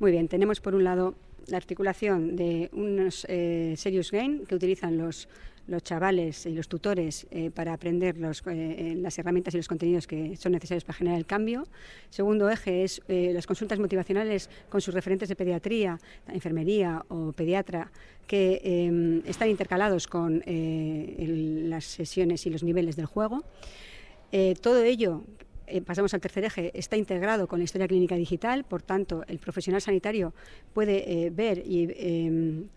Muy 0.01 0.11
bien, 0.11 0.27
tenemos 0.27 0.61
por 0.61 0.75
un 0.75 0.83
lado 0.83 1.15
la 1.47 1.59
articulación 1.59 2.35
de 2.35 2.71
unos 2.73 3.25
eh, 3.29 3.75
serious 3.77 4.11
gain 4.11 4.47
que 4.47 4.55
utilizan 4.55 4.99
los 4.99 5.29
los 5.67 5.83
chavales 5.83 6.47
y 6.47 6.55
los 6.55 6.69
tutores 6.69 7.27
eh, 7.31 7.51
para 7.51 7.73
aprender 7.73 8.19
los, 8.19 8.41
eh, 8.41 8.51
eh, 8.53 8.95
las 8.97 9.19
herramientas 9.19 9.55
y 9.55 9.59
los 9.59 9.69
contenidos 9.69 10.07
que 10.07 10.37
son 10.37 10.53
necesarios 10.53 10.85
para 10.85 10.99
generar 10.99 11.19
el 11.19 11.27
cambio. 11.27 11.67
Segundo 12.11 12.51
eje 12.51 12.85
es 12.85 13.01
las 13.09 13.47
consultas 13.47 13.79
motivacionales 13.79 14.51
con 14.69 14.81
sus 14.81 14.95
referentes 14.95 15.29
de 15.29 15.37
pediatría, 15.37 15.99
enfermería 16.29 17.05
o 17.09 17.33
pediatra 17.33 17.91
que 18.27 18.61
em, 18.63 19.23
están 19.27 19.49
intercalados 19.49 20.07
con 20.07 20.43
las 20.47 21.85
sesiones 21.85 22.47
y 22.47 22.51
los 22.51 22.63
niveles 22.63 22.97
del 22.97 23.07
juego. 23.07 23.45
todo 24.61 24.83
ello 24.83 25.25
pasamos 25.85 26.15
al 26.15 26.21
tercer 26.21 26.45
eje, 26.45 26.71
está 26.75 26.97
integrado 26.97 27.47
con 27.47 27.59
la 27.61 27.65
historia 27.65 27.87
clínica 27.87 28.17
digital, 28.17 28.65
por 28.65 28.83
tanto, 28.83 29.25
el 29.29 29.39
profesional 29.39 29.81
sanitario 29.81 30.35
puede 30.75 31.31
ver 31.31 31.63
y 31.65 31.89
em, 31.97 32.69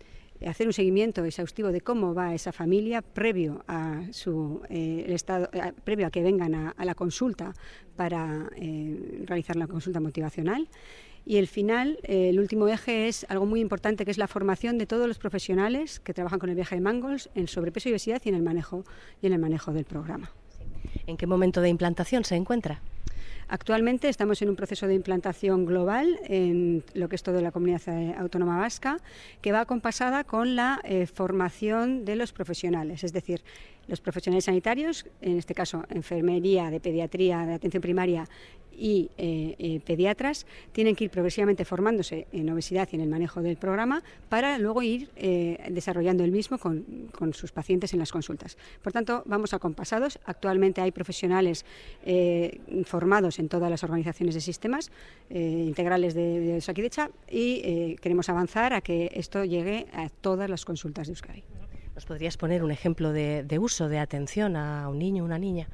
hacer 0.48 0.66
un 0.66 0.72
seguimiento 0.72 1.24
exhaustivo 1.24 1.72
de 1.72 1.80
cómo 1.80 2.14
va 2.14 2.34
esa 2.34 2.52
familia 2.52 3.02
previo 3.02 3.64
a 3.66 4.02
su 4.12 4.62
eh, 4.68 5.06
estado, 5.08 5.48
eh, 5.52 5.72
previo 5.84 6.06
a 6.06 6.10
que 6.10 6.22
vengan 6.22 6.54
a, 6.54 6.74
la 6.84 6.94
consulta 6.94 7.54
para 7.96 8.50
eh, 8.56 9.22
realizar 9.26 9.56
la 9.56 9.66
consulta 9.66 10.00
motivacional. 10.00 10.68
Y 11.26 11.38
el 11.38 11.46
final, 11.46 11.98
el 12.02 12.38
último 12.38 12.68
eje 12.68 13.08
es 13.08 13.24
algo 13.30 13.46
muy 13.46 13.60
importante, 13.60 14.04
que 14.04 14.10
es 14.10 14.18
la 14.18 14.28
formación 14.28 14.76
de 14.76 14.86
todos 14.86 15.08
los 15.08 15.18
profesionales 15.18 15.98
que 15.98 16.12
trabajan 16.12 16.38
con 16.38 16.50
el 16.50 16.54
viaje 16.54 16.74
de 16.74 16.82
Mangols 16.82 17.30
en 17.34 17.48
sobrepeso 17.48 17.88
y 17.88 17.92
obesidad 17.92 18.20
y 18.24 18.28
en 18.28 18.34
el 18.34 18.42
manejo 18.42 18.84
y 19.22 19.28
en 19.28 19.32
el 19.32 19.38
manejo 19.38 19.72
del 19.72 19.86
programa. 19.86 20.30
¿En 21.06 21.16
qué 21.16 21.26
momento 21.26 21.60
de 21.60 21.68
implantación 21.68 22.24
se 22.24 22.36
encuentra? 22.36 22.80
Actualmente 23.48 24.08
estamos 24.08 24.40
en 24.42 24.48
un 24.48 24.56
proceso 24.56 24.86
de 24.86 24.94
implantación 24.94 25.66
global 25.66 26.18
en 26.24 26.82
lo 26.94 27.08
que 27.08 27.16
es 27.16 27.22
toda 27.22 27.40
la 27.42 27.52
comunidad 27.52 27.82
eh, 27.88 28.14
autónoma 28.18 28.58
vasca, 28.58 28.98
que 29.42 29.52
va 29.52 29.60
acompasada 29.60 30.24
con 30.24 30.56
la 30.56 30.80
eh, 30.84 31.06
formación 31.06 32.04
de 32.04 32.16
los 32.16 32.32
profesionales, 32.32 33.04
es 33.04 33.12
decir, 33.12 33.42
los 33.88 34.00
profesionales 34.00 34.44
sanitarios, 34.44 35.06
en 35.20 35.38
este 35.38 35.54
caso 35.54 35.84
enfermería, 35.90 36.70
de 36.70 36.80
pediatría, 36.80 37.46
de 37.46 37.54
atención 37.54 37.80
primaria 37.80 38.28
y 38.76 39.10
eh, 39.16 39.54
eh, 39.58 39.80
pediatras, 39.84 40.46
tienen 40.72 40.96
que 40.96 41.04
ir 41.04 41.10
progresivamente 41.10 41.64
formándose 41.64 42.26
en 42.32 42.50
obesidad 42.50 42.88
y 42.90 42.96
en 42.96 43.02
el 43.02 43.08
manejo 43.08 43.42
del 43.42 43.56
programa 43.56 44.02
para 44.28 44.58
luego 44.58 44.82
ir 44.82 45.10
eh, 45.16 45.58
desarrollando 45.70 46.24
el 46.24 46.32
mismo 46.32 46.58
con, 46.58 46.84
sus 47.32 47.52
pacientes 47.52 47.92
en 47.92 47.98
las 47.98 48.12
consultas. 48.12 48.56
Por 48.82 48.92
tanto, 48.92 49.22
vamos 49.26 49.54
a 49.54 49.58
compasados. 49.58 50.18
Actualmente 50.24 50.80
hay 50.80 50.92
profesionales 50.92 51.64
formados 52.84 53.38
en 53.38 53.48
todas 53.48 53.70
las 53.70 53.82
organizaciones 53.82 54.34
de 54.34 54.40
sistemas 54.40 54.90
integrales 55.30 56.14
de, 56.14 56.40
de 56.40 57.10
y 57.30 57.96
queremos 57.96 58.28
avanzar 58.28 58.72
a 58.72 58.80
que 58.80 59.10
esto 59.14 59.44
llegue 59.44 59.86
a 59.92 60.08
todas 60.08 60.50
las 60.50 60.64
consultas 60.64 61.06
de 61.06 61.12
Euskadi. 61.12 61.53
¿Nos 61.94 62.06
podrías 62.06 62.36
poner 62.36 62.64
un 62.64 62.72
ejemplo 62.72 63.12
de, 63.12 63.58
uso, 63.58 63.88
de 63.88 63.98
atención 63.98 64.56
a 64.56 64.88
un 64.88 64.98
niño 64.98 65.24
una 65.24 65.38
niña? 65.38 65.68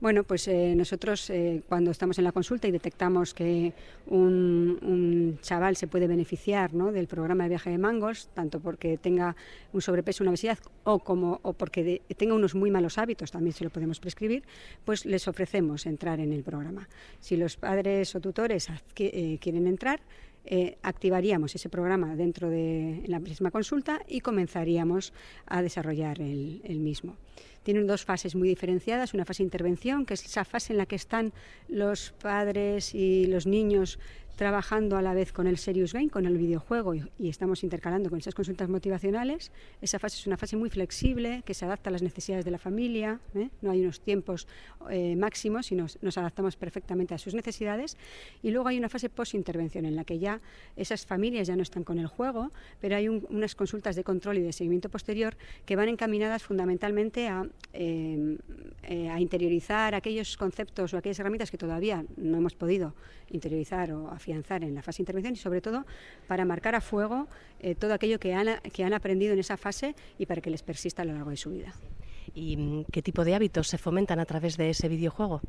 Bueno, 0.00 0.22
pues 0.22 0.46
eh, 0.46 0.74
nosotros 0.76 1.28
eh, 1.28 1.62
cuando 1.68 1.90
estamos 1.90 2.18
en 2.18 2.24
la 2.24 2.30
consulta 2.30 2.68
y 2.68 2.70
detectamos 2.70 3.34
que 3.34 3.72
un, 4.06 5.38
chaval 5.42 5.74
se 5.74 5.88
puede 5.88 6.06
beneficiar 6.06 6.70
del 6.70 7.08
programa 7.08 7.44
de 7.44 7.48
viaje 7.48 7.70
de 7.70 7.78
mangos, 7.78 8.28
tanto 8.32 8.60
porque 8.60 8.96
tenga 8.96 9.34
un 9.72 9.80
sobrepeso, 9.80 10.22
una 10.22 10.30
obesidad 10.30 10.58
o, 10.84 11.00
como, 11.00 11.40
o 11.42 11.52
porque 11.52 12.00
tenga 12.16 12.34
unos 12.34 12.54
muy 12.54 12.70
malos 12.70 12.96
hábitos, 12.96 13.32
también 13.32 13.54
se 13.54 13.64
lo 13.64 13.70
podemos 13.70 13.98
prescribir, 13.98 14.44
pues 14.84 15.04
les 15.04 15.26
ofrecemos 15.26 15.84
entrar 15.84 16.20
en 16.20 16.32
el 16.32 16.44
programa. 16.44 16.88
Si 17.18 17.36
los 17.36 17.56
padres 17.56 18.14
o 18.14 18.20
tutores 18.20 18.68
eh, 18.98 19.38
quieren 19.40 19.66
entrar, 19.66 20.00
eh, 20.50 20.78
activaríamos 20.82 21.54
ese 21.54 21.68
programa 21.68 22.16
dentro 22.16 22.48
de 22.48 23.02
la 23.06 23.20
misma 23.20 23.50
consulta 23.50 24.00
y 24.08 24.20
comenzaríamos 24.20 25.12
a 25.46 25.60
desarrollar 25.60 26.22
el, 26.22 26.62
el 26.64 26.80
mismo. 26.80 27.16
Tienen 27.62 27.86
dos 27.86 28.06
fases 28.06 28.34
muy 28.34 28.48
diferenciadas, 28.48 29.12
una 29.12 29.26
fase 29.26 29.42
de 29.42 29.48
intervención, 29.48 30.06
que 30.06 30.14
es 30.14 30.24
esa 30.24 30.46
fase 30.46 30.72
en 30.72 30.78
la 30.78 30.86
que 30.86 30.96
están 30.96 31.34
los 31.68 32.12
padres 32.12 32.94
y 32.94 33.26
los 33.26 33.46
niños 33.46 33.98
trabajando 34.38 34.96
a 34.96 35.02
la 35.02 35.14
vez 35.14 35.32
con 35.32 35.48
el 35.48 35.58
Serious 35.58 35.92
Game, 35.92 36.10
con 36.10 36.24
el 36.24 36.38
videojuego, 36.38 36.94
y, 36.94 37.28
estamos 37.28 37.64
intercalando 37.64 38.08
con 38.08 38.20
esas 38.20 38.36
consultas 38.36 38.68
motivacionales. 38.68 39.50
Esa 39.82 39.98
fase 39.98 40.16
es 40.16 40.28
una 40.28 40.36
fase 40.36 40.56
muy 40.56 40.70
flexible, 40.70 41.42
que 41.44 41.54
se 41.54 41.64
adapta 41.64 41.90
a 41.90 41.92
las 41.92 42.02
necesidades 42.02 42.44
de 42.44 42.52
la 42.52 42.58
familia, 42.58 43.18
¿eh? 43.34 43.48
no 43.62 43.72
hay 43.72 43.82
unos 43.82 44.00
tiempos 44.00 44.46
eh, 44.90 45.16
máximos, 45.16 45.66
sino 45.66 45.86
nos 46.02 46.18
adaptamos 46.18 46.54
perfectamente 46.54 47.14
a 47.14 47.18
sus 47.18 47.34
necesidades. 47.34 47.96
Y 48.40 48.52
luego 48.52 48.68
hay 48.68 48.78
una 48.78 48.88
fase 48.88 49.10
post-intervención, 49.10 49.84
en 49.84 49.96
la 49.96 50.04
que 50.04 50.20
ya 50.20 50.40
esas 50.76 51.04
familias 51.04 51.48
ya 51.48 51.56
no 51.56 51.62
están 51.62 51.82
con 51.82 51.98
el 51.98 52.06
juego, 52.06 52.52
pero 52.80 52.94
hay 52.94 53.08
unas 53.08 53.56
consultas 53.56 53.96
de 53.96 54.04
control 54.04 54.38
y 54.38 54.42
de 54.42 54.52
seguimiento 54.52 54.88
posterior 54.88 55.36
que 55.66 55.74
van 55.74 55.88
encaminadas 55.88 56.44
fundamentalmente 56.44 57.26
a, 57.26 57.44
eh, 57.72 58.38
a 59.10 59.20
interiorizar 59.20 59.96
aquellos 59.96 60.36
conceptos 60.36 60.94
o 60.94 60.96
aquellas 60.96 61.18
herramientas 61.18 61.50
que 61.50 61.58
todavía 61.58 62.04
no 62.16 62.38
hemos 62.38 62.54
podido 62.54 62.94
interiorizar 63.30 63.92
o 63.92 64.08
afianzar 64.10 64.64
en 64.64 64.74
la 64.74 64.82
fase 64.82 64.98
de 64.98 65.02
intervención 65.02 65.34
y 65.34 65.36
sobre 65.36 65.60
todo 65.60 65.84
para 66.26 66.44
marcar 66.44 66.74
a 66.74 66.80
fuego 66.80 67.28
eh, 67.60 67.74
todo 67.74 67.94
aquello 67.94 68.18
que 68.18 68.34
han, 68.34 68.60
que 68.72 68.84
han 68.84 68.94
aprendido 68.94 69.32
en 69.32 69.38
esa 69.38 69.56
fase 69.56 69.94
y 70.18 70.26
para 70.26 70.40
que 70.40 70.50
les 70.50 70.62
persista 70.62 71.02
a 71.02 71.04
lo 71.04 71.12
largo 71.14 71.30
de 71.30 71.36
su 71.36 71.50
vida. 71.50 71.74
¿Y 72.34 72.56
mm, 72.56 72.84
qué 72.92 73.02
tipo 73.02 73.24
de 73.24 73.34
hábitos 73.34 73.68
se 73.68 73.78
fomentan 73.78 74.20
a 74.20 74.24
través 74.24 74.56
de 74.56 74.70
ese 74.70 74.88
videojuego? 74.88 75.40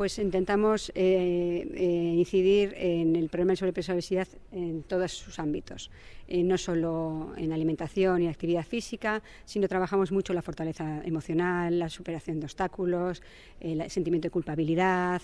Pues 0.00 0.18
intentamos 0.18 0.90
eh, 0.94 1.68
eh, 1.74 2.14
incidir 2.16 2.72
en 2.78 3.16
el 3.16 3.28
problema 3.28 3.52
de 3.52 3.56
sobrepeso 3.56 3.92
y 3.92 3.96
obesidad 3.96 4.28
en 4.50 4.82
todos 4.82 5.12
sus 5.12 5.38
ámbitos, 5.38 5.90
eh, 6.26 6.42
no 6.42 6.56
solo 6.56 7.34
en 7.36 7.52
alimentación 7.52 8.22
y 8.22 8.28
actividad 8.28 8.64
física, 8.64 9.22
sino 9.44 9.68
trabajamos 9.68 10.10
mucho 10.10 10.32
la 10.32 10.40
fortaleza 10.40 11.02
emocional, 11.04 11.78
la 11.78 11.90
superación 11.90 12.40
de 12.40 12.46
obstáculos, 12.46 13.22
el 13.60 13.90
sentimiento 13.90 14.28
de 14.28 14.30
culpabilidad. 14.30 15.20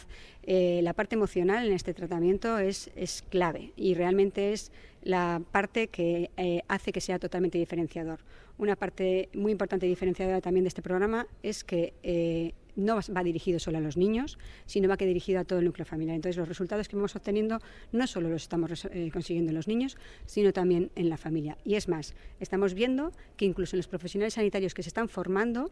la 0.46 0.92
parte 0.92 1.14
emocional 1.14 1.66
en 1.66 1.72
este 1.72 1.94
tratamiento 1.94 2.58
es, 2.58 2.90
es 2.96 3.24
clave 3.30 3.72
y 3.76 3.94
realmente 3.94 4.52
es 4.52 4.72
la 5.02 5.40
parte 5.52 5.88
que 5.88 6.30
hace 6.68 6.92
que 6.92 7.00
sea 7.00 7.18
totalmente 7.18 7.56
diferenciador. 7.56 8.18
Una 8.58 8.76
parte 8.76 9.30
muy 9.32 9.52
importante 9.52 9.86
y 9.86 9.88
diferenciadora 9.88 10.42
también 10.42 10.64
de 10.64 10.68
este 10.68 10.82
programa 10.82 11.26
es 11.42 11.64
que 11.64 12.52
no 12.76 12.96
va 12.96 13.22
dirigido 13.24 13.58
solo 13.58 13.78
a 13.78 13.80
los 13.80 13.96
niños, 13.96 14.38
sino 14.66 14.88
va 14.88 14.96
que 14.96 15.06
dirigido 15.06 15.40
a 15.40 15.44
todo 15.44 15.58
el 15.58 15.64
núcleo 15.64 15.84
familiar. 15.84 16.14
Entonces, 16.14 16.36
los 16.36 16.48
resultados 16.48 16.88
que 16.88 16.96
vamos 16.96 17.16
obteniendo 17.16 17.58
no 17.92 18.06
solo 18.06 18.28
los 18.28 18.42
estamos 18.42 18.84
eh, 18.84 19.10
consiguiendo 19.12 19.50
en 19.50 19.56
los 19.56 19.68
niños, 19.68 19.96
sino 20.26 20.52
también 20.52 20.90
en 20.94 21.08
la 21.08 21.16
familia. 21.16 21.56
Y 21.64 21.74
es 21.74 21.88
más, 21.88 22.14
estamos 22.40 22.74
viendo 22.74 23.12
que 23.36 23.44
incluso 23.44 23.76
en 23.76 23.78
los 23.78 23.88
profesionales 23.88 24.34
sanitarios 24.34 24.74
que 24.74 24.82
se 24.82 24.90
están 24.90 25.08
formando, 25.08 25.70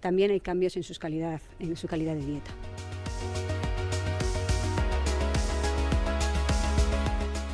también 0.00 0.30
hay 0.30 0.40
cambios 0.40 0.76
en, 0.76 0.82
calidad, 0.98 1.40
en 1.58 1.76
su 1.76 1.88
calidad 1.88 2.14
de 2.14 2.24
dieta. 2.24 2.50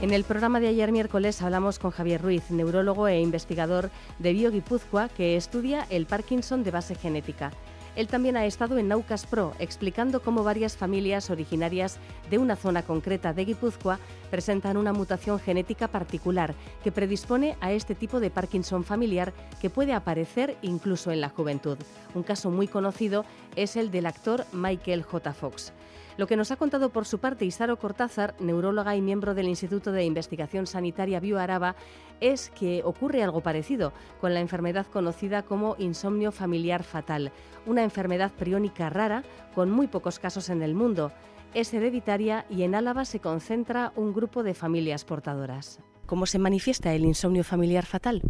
En 0.02 0.12
el 0.12 0.25
programa 0.25 0.58
de 0.58 0.66
ayer 0.66 0.90
miércoles 0.90 1.40
hablamos 1.42 1.78
con 1.78 1.92
Javier 1.92 2.20
Ruiz, 2.20 2.50
neurólogo 2.50 3.06
e 3.06 3.20
investigador 3.20 3.88
de 4.18 4.32
BioGuipúzcoa, 4.32 5.08
que 5.08 5.37
estudia 5.37 5.87
el 5.90 6.06
Parkinson 6.06 6.64
de 6.64 6.72
base 6.72 6.96
genética. 6.96 7.52
Él 7.94 8.06
también 8.06 8.37
ha 8.37 8.46
estado 8.46 8.78
en 8.78 8.88
Naucas 8.88 9.26
Pro 9.26 9.52
explicando 9.58 10.22
cómo 10.22 10.42
varias 10.42 10.76
familias 10.76 11.28
originarias 11.28 11.99
de 12.30 12.38
una 12.38 12.56
zona 12.56 12.82
concreta 12.82 13.34
de 13.34 13.44
Guipúzcoa 13.44 13.99
presentan 14.30 14.78
una 14.78 14.94
mutación 14.94 15.38
genética 15.38 15.88
particular 15.88 16.54
que 16.82 16.92
predispone 16.92 17.56
a 17.61 17.72
este 17.72 17.94
tipo 17.94 18.18
de 18.18 18.30
Parkinson 18.30 18.84
familiar 18.84 19.34
que 19.61 19.68
puede 19.68 19.92
aparecer 19.92 20.56
incluso 20.62 21.11
en 21.11 21.20
la 21.20 21.28
juventud. 21.28 21.76
Un 22.14 22.22
caso 22.22 22.50
muy 22.50 22.66
conocido 22.66 23.26
es 23.56 23.76
el 23.76 23.90
del 23.90 24.06
actor 24.06 24.46
Michael 24.52 25.02
J. 25.02 25.34
Fox. 25.34 25.72
Lo 26.16 26.26
que 26.26 26.37
nos 26.37 26.50
ha 26.50 26.57
contado 26.57 26.90
por 26.90 27.07
su 27.07 27.19
parte 27.19 27.45
Isaro 27.45 27.78
Cortázar, 27.78 28.35
neuróloga 28.38 28.95
y 28.97 29.00
miembro 29.00 29.35
del 29.35 29.49
Instituto 29.49 29.92
de 29.92 30.04
Investigación 30.04 30.66
Sanitaria 30.66 31.21
BioAraba, 31.21 31.75
es 32.21 32.50
que 32.50 32.83
ocurre 32.85 33.23
algo 33.23 33.40
parecido 33.40 33.92
con 34.21 34.35
la 34.35 34.40
enfermedad 34.40 34.87
conocida 34.87 35.42
como 35.42 35.75
insomnio 35.78 36.31
familiar 36.31 36.83
fatal, 36.83 37.33
una 37.66 37.83
enfermedad 37.83 38.31
priónica 38.33 38.90
rara 38.90 39.25
con 39.54 39.71
muy 39.71 39.87
pocos 39.87 40.19
casos 40.19 40.50
en 40.50 40.62
el 40.62 40.75
mundo. 40.75 41.12
Es 41.54 41.73
hereditaria 41.73 42.47
y 42.49 42.62
en 42.62 42.75
Álava 42.75 43.04
se 43.04 43.21
concentra 43.21 43.92
un 43.97 44.12
grupo 44.12 44.42
de 44.42 44.54
familias 44.54 45.04
portadoras. 45.04 45.81
¿Cómo 46.07 46.26
se 46.26 46.38
manifiesta 46.38 46.92
el 46.92 47.04
insomnio 47.04 47.45
familiar 47.45 47.87
fatal? 47.87 48.23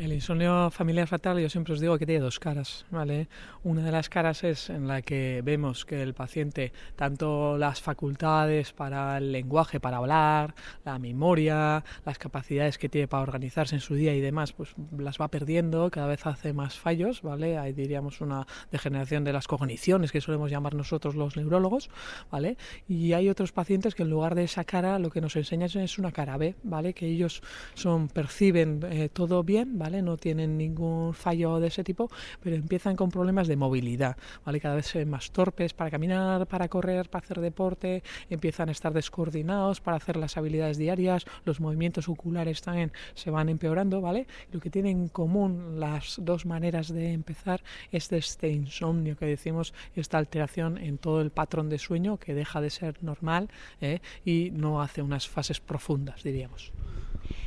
El 0.00 0.14
insomnio 0.14 0.70
familiar 0.70 1.06
fatal 1.06 1.38
yo 1.40 1.50
siempre 1.50 1.74
os 1.74 1.80
digo 1.80 1.98
que 1.98 2.06
tiene 2.06 2.22
dos 2.22 2.40
caras, 2.40 2.86
¿vale? 2.90 3.28
Una 3.64 3.84
de 3.84 3.92
las 3.92 4.08
caras 4.08 4.44
es 4.44 4.70
en 4.70 4.88
la 4.88 5.02
que 5.02 5.42
vemos 5.44 5.84
que 5.84 6.00
el 6.00 6.14
paciente 6.14 6.72
tanto 6.96 7.58
las 7.58 7.82
facultades 7.82 8.72
para 8.72 9.18
el 9.18 9.30
lenguaje, 9.30 9.78
para 9.78 9.98
hablar, 9.98 10.54
la 10.86 10.98
memoria, 10.98 11.84
las 12.06 12.16
capacidades 12.16 12.78
que 12.78 12.88
tiene 12.88 13.08
para 13.08 13.24
organizarse 13.24 13.74
en 13.74 13.82
su 13.82 13.94
día 13.94 14.14
y 14.14 14.22
demás, 14.22 14.54
pues 14.54 14.70
las 14.96 15.20
va 15.20 15.28
perdiendo, 15.28 15.90
cada 15.90 16.06
vez 16.06 16.24
hace 16.24 16.54
más 16.54 16.78
fallos, 16.78 17.20
¿vale? 17.20 17.58
Hay 17.58 17.74
diríamos 17.74 18.22
una 18.22 18.46
degeneración 18.72 19.22
de 19.22 19.34
las 19.34 19.48
cogniciones 19.48 20.12
que 20.12 20.22
solemos 20.22 20.50
llamar 20.50 20.74
nosotros 20.74 21.14
los 21.14 21.36
neurólogos, 21.36 21.90
¿vale? 22.30 22.56
Y 22.88 23.12
hay 23.12 23.28
otros 23.28 23.52
pacientes 23.52 23.94
que 23.94 24.04
en 24.04 24.08
lugar 24.08 24.34
de 24.34 24.44
esa 24.44 24.64
cara 24.64 24.98
lo 24.98 25.10
que 25.10 25.20
nos 25.20 25.36
enseñan 25.36 25.68
es 25.74 25.98
una 25.98 26.10
cara 26.10 26.38
B, 26.38 26.54
¿vale? 26.62 26.94
Que 26.94 27.06
ellos 27.06 27.42
son 27.74 28.08
perciben 28.08 28.80
eh, 28.90 29.10
todo 29.12 29.44
bien, 29.44 29.78
¿vale? 29.78 29.89
No 29.90 30.16
tienen 30.16 30.56
ningún 30.56 31.14
fallo 31.14 31.58
de 31.60 31.68
ese 31.68 31.84
tipo, 31.84 32.10
pero 32.42 32.56
empiezan 32.56 32.96
con 32.96 33.10
problemas 33.10 33.48
de 33.48 33.56
movilidad, 33.56 34.16
¿vale? 34.44 34.60
Cada 34.60 34.76
vez 34.76 34.86
se 34.86 34.98
ven 34.98 35.10
más 35.10 35.30
torpes 35.30 35.72
para 35.72 35.90
caminar, 35.90 36.46
para 36.46 36.68
correr, 36.68 37.08
para 37.08 37.24
hacer 37.24 37.40
deporte, 37.40 38.02
empiezan 38.28 38.68
a 38.68 38.72
estar 38.72 38.92
descoordinados 38.92 39.80
para 39.80 39.96
hacer 39.96 40.16
las 40.16 40.36
habilidades 40.36 40.78
diarias, 40.78 41.24
los 41.44 41.60
movimientos 41.60 42.08
oculares 42.08 42.62
también 42.62 42.92
se 43.14 43.30
van 43.30 43.48
empeorando, 43.48 44.00
¿vale? 44.00 44.26
Lo 44.52 44.60
que 44.60 44.70
tienen 44.70 44.90
en 44.90 45.08
común 45.08 45.80
las 45.80 46.16
dos 46.22 46.46
maneras 46.46 46.92
de 46.92 47.12
empezar 47.12 47.62
es 47.90 48.10
este 48.12 48.48
insomnio 48.50 49.16
que 49.16 49.26
decimos, 49.26 49.74
esta 49.94 50.18
alteración 50.18 50.78
en 50.78 50.98
todo 50.98 51.20
el 51.20 51.30
patrón 51.30 51.68
de 51.68 51.78
sueño 51.78 52.18
que 52.18 52.34
deja 52.34 52.60
de 52.60 52.70
ser 52.70 53.02
normal 53.02 53.48
¿eh? 53.80 54.00
y 54.24 54.50
no 54.52 54.82
hace 54.82 55.02
unas 55.02 55.28
fases 55.28 55.60
profundas, 55.60 56.22
diríamos. 56.22 56.72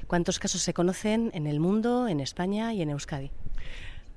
¿Cuántos 0.08 0.40
casos 0.40 0.62
se 0.62 0.74
conocen 0.74 1.32
en 1.34 1.48
el 1.48 1.60
mundo, 1.60 2.08
en 2.08 2.20
España 2.20 2.74
y 2.74 2.82
en 2.82 2.90
Euskadi? 2.90 3.32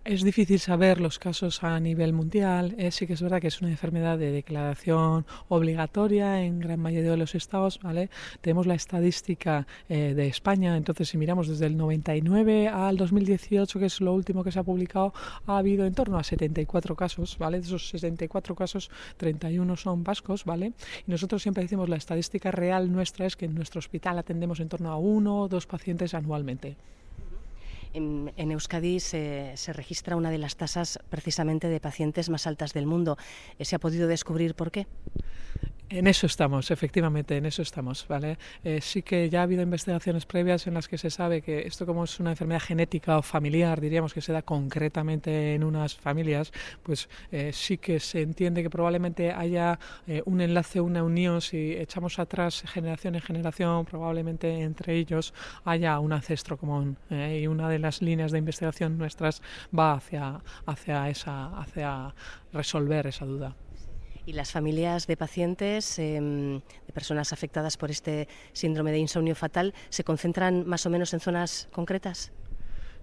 Es 0.09 0.23
difícil 0.23 0.61
saber 0.61 1.01
los 1.01 1.19
casos 1.19 1.65
a 1.65 1.81
nivel 1.81 2.13
mundial. 2.13 2.77
Eh, 2.79 2.93
sí 2.93 3.09
que 3.09 3.15
es 3.15 3.23
verdad 3.23 3.41
que 3.41 3.49
es 3.49 3.61
una 3.61 3.73
enfermedad 3.73 4.17
de 4.17 4.31
declaración 4.31 5.27
obligatoria 5.49 6.45
en 6.45 6.61
gran 6.61 6.79
mayoría 6.79 7.11
de 7.11 7.17
los 7.17 7.35
estados. 7.35 7.81
¿vale? 7.83 8.09
Tenemos 8.41 8.69
la 8.69 8.77
estadística 8.77 9.67
eh, 9.89 10.15
de 10.15 10.29
España. 10.29 10.77
Entonces, 10.77 11.09
si 11.09 11.19
miramos 11.19 11.49
desde 11.49 11.67
el 11.67 11.77
99 11.77 12.69
al 12.69 12.97
2018, 12.97 13.81
que 13.81 13.87
es 13.87 14.01
lo 14.01 14.15
último 14.15 14.45
que 14.45 14.53
se 14.53 14.61
ha 14.61 14.63
publicado, 14.63 15.13
ha 15.45 15.59
habido 15.59 15.85
en 15.85 15.95
torno 15.95 16.19
a 16.19 16.23
74 16.23 16.95
casos. 16.95 17.37
¿vale? 17.37 17.59
De 17.59 17.67
esos 17.67 17.89
74 17.89 18.55
casos, 18.55 18.93
31 19.17 19.75
son 19.75 20.05
vascos. 20.05 20.45
¿vale? 20.45 20.73
Y 21.05 21.11
nosotros 21.11 21.43
siempre 21.43 21.65
decimos 21.65 21.89
la 21.89 21.97
estadística 21.97 22.53
real 22.53 22.93
nuestra 22.93 23.27
es 23.27 23.35
que 23.35 23.47
en 23.47 23.57
nuestro 23.57 23.81
hospital 23.81 24.21
atendemos 24.21 24.61
en 24.61 24.69
torno 24.69 24.93
a 24.93 24.99
uno 24.99 25.41
o 25.41 25.49
dos 25.49 25.67
pacientes 25.67 26.15
anualmente. 26.15 26.77
En, 27.97 28.51
Euskadi 28.51 29.01
se, 29.01 29.55
registra 29.73 30.17
una 30.17 30.31
de 30.31 30.37
las 30.37 30.57
tasas 30.57 30.99
precisamente 31.09 31.69
de 31.69 31.81
pacientes 31.81 32.29
más 32.29 32.47
altas 32.47 32.75
del 32.75 32.85
mundo. 32.85 33.17
¿Se 33.59 33.75
ha 33.75 33.79
podido 33.79 34.07
descubrir 34.07 34.55
por 34.55 34.71
qué? 34.71 34.87
En 35.89 36.09
eso 36.09 36.27
estamos, 36.27 36.73
efectivamente, 36.73 37.37
en 37.37 37.47
eso 37.47 37.63
estamos, 37.63 38.09
¿vale? 38.09 38.39
Eh, 38.65 38.81
sí 38.81 39.03
que 39.03 39.31
ya 39.31 39.41
ha 39.41 39.43
habido 39.45 39.63
investigaciones 39.63 40.27
previas 40.27 40.67
en 40.67 40.75
las 40.75 40.89
que 40.89 40.99
se 40.99 41.11
sabe 41.11 41.43
que 41.43 41.61
esto 41.61 41.87
como 41.87 42.03
es 42.03 42.19
una 42.19 42.31
enfermedad 42.31 42.61
genética 42.61 43.19
o 43.19 43.23
familiar, 43.23 43.81
diríamos 43.81 44.13
que 44.13 44.21
se 44.21 44.33
da 44.33 44.43
concretamente 44.43 45.55
en 45.55 45.63
unas 45.63 45.95
familias, 45.95 46.53
pues 46.83 47.09
eh, 47.31 47.53
sí 47.53 47.79
que 47.79 48.01
se 48.01 48.23
entiende 48.23 48.65
que 48.65 48.71
probablemente 48.71 49.31
haya 49.31 49.79
eh, 50.09 50.23
un 50.25 50.41
enlace, 50.41 50.81
una 50.81 51.05
unión, 51.05 51.41
si 51.41 51.77
echamos 51.77 52.19
atrás 52.19 52.65
generación 52.67 53.15
en 53.15 53.21
generación, 53.21 53.85
probablemente 53.85 54.63
entre 54.63 54.97
ellos 54.97 55.35
haya 55.65 56.01
un 56.01 56.13
ancestro 56.13 56.57
común 56.57 56.97
y 57.11 57.47
una 57.47 57.69
de 57.69 57.79
las 57.79 57.86
líneas 58.03 58.33
de 58.33 58.39
investigación 58.39 58.99
nuestras 58.99 59.43
va 59.77 59.95
hacia, 59.95 60.43
hacia, 60.67 61.09
esa, 61.09 61.59
hacia 61.59 62.15
resolver 62.53 63.07
esa 63.07 63.25
duda. 63.25 63.57
¿Y 64.27 64.33
las 64.33 64.51
familias 64.51 65.07
de 65.07 65.17
pacientes, 65.17 65.99
em, 66.01 66.59
de 66.59 66.93
personas 66.93 67.33
afectadas 67.33 67.77
por 67.77 67.93
este 67.93 68.29
síndrome 68.53 68.91
de 68.91 68.99
insomnio 68.99 69.37
fatal, 69.37 69.73
se 69.89 70.03
concentran 70.03 70.67
más 70.67 70.85
o 70.85 70.91
menos 70.91 71.15
en 71.15 71.21
zonas 71.21 71.69
concretas? 71.71 72.33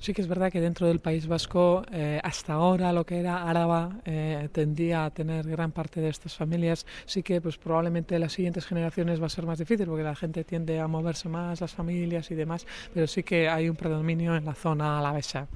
Sí 0.04 0.14
que 0.14 0.22
es 0.22 0.28
verdad 0.28 0.52
que 0.52 0.60
dentro 0.60 0.86
del 0.86 1.00
País 1.00 1.28
Vasco, 1.28 1.86
eh, 1.90 2.20
hasta 2.22 2.52
ahora 2.52 2.92
lo 2.92 3.06
que 3.06 3.22
era 3.22 3.50
Áraba 3.50 4.02
eh, 4.04 4.50
tendía 4.52 5.06
a 5.06 5.12
tener 5.12 5.48
gran 5.48 5.72
parte 5.72 6.02
de 6.02 6.10
estas 6.10 6.36
familias. 6.36 6.86
Sí 7.06 7.24
que 7.24 7.40
pues 7.40 7.58
probablemente 7.58 8.20
las 8.20 8.34
siguientes 8.34 8.66
generaciones 8.66 9.22
va 9.22 9.28
a 9.28 9.30
ser 9.30 9.46
más 9.46 9.60
difícil 9.60 9.86
porque 9.86 10.04
la 10.04 10.14
gente 10.14 10.44
tiende 10.44 10.78
a 10.82 10.90
moverse 10.90 11.30
más, 11.30 11.62
las 11.62 11.72
familias 11.72 12.30
y 12.32 12.36
demás, 12.36 12.68
pero 12.94 13.08
sí 13.08 13.24
que 13.24 13.48
hay 13.48 13.70
un 13.70 13.78
predominio 13.78 14.36
en 14.36 14.44
la 14.44 14.56
zona 14.56 15.00
alavesa. 15.00 15.48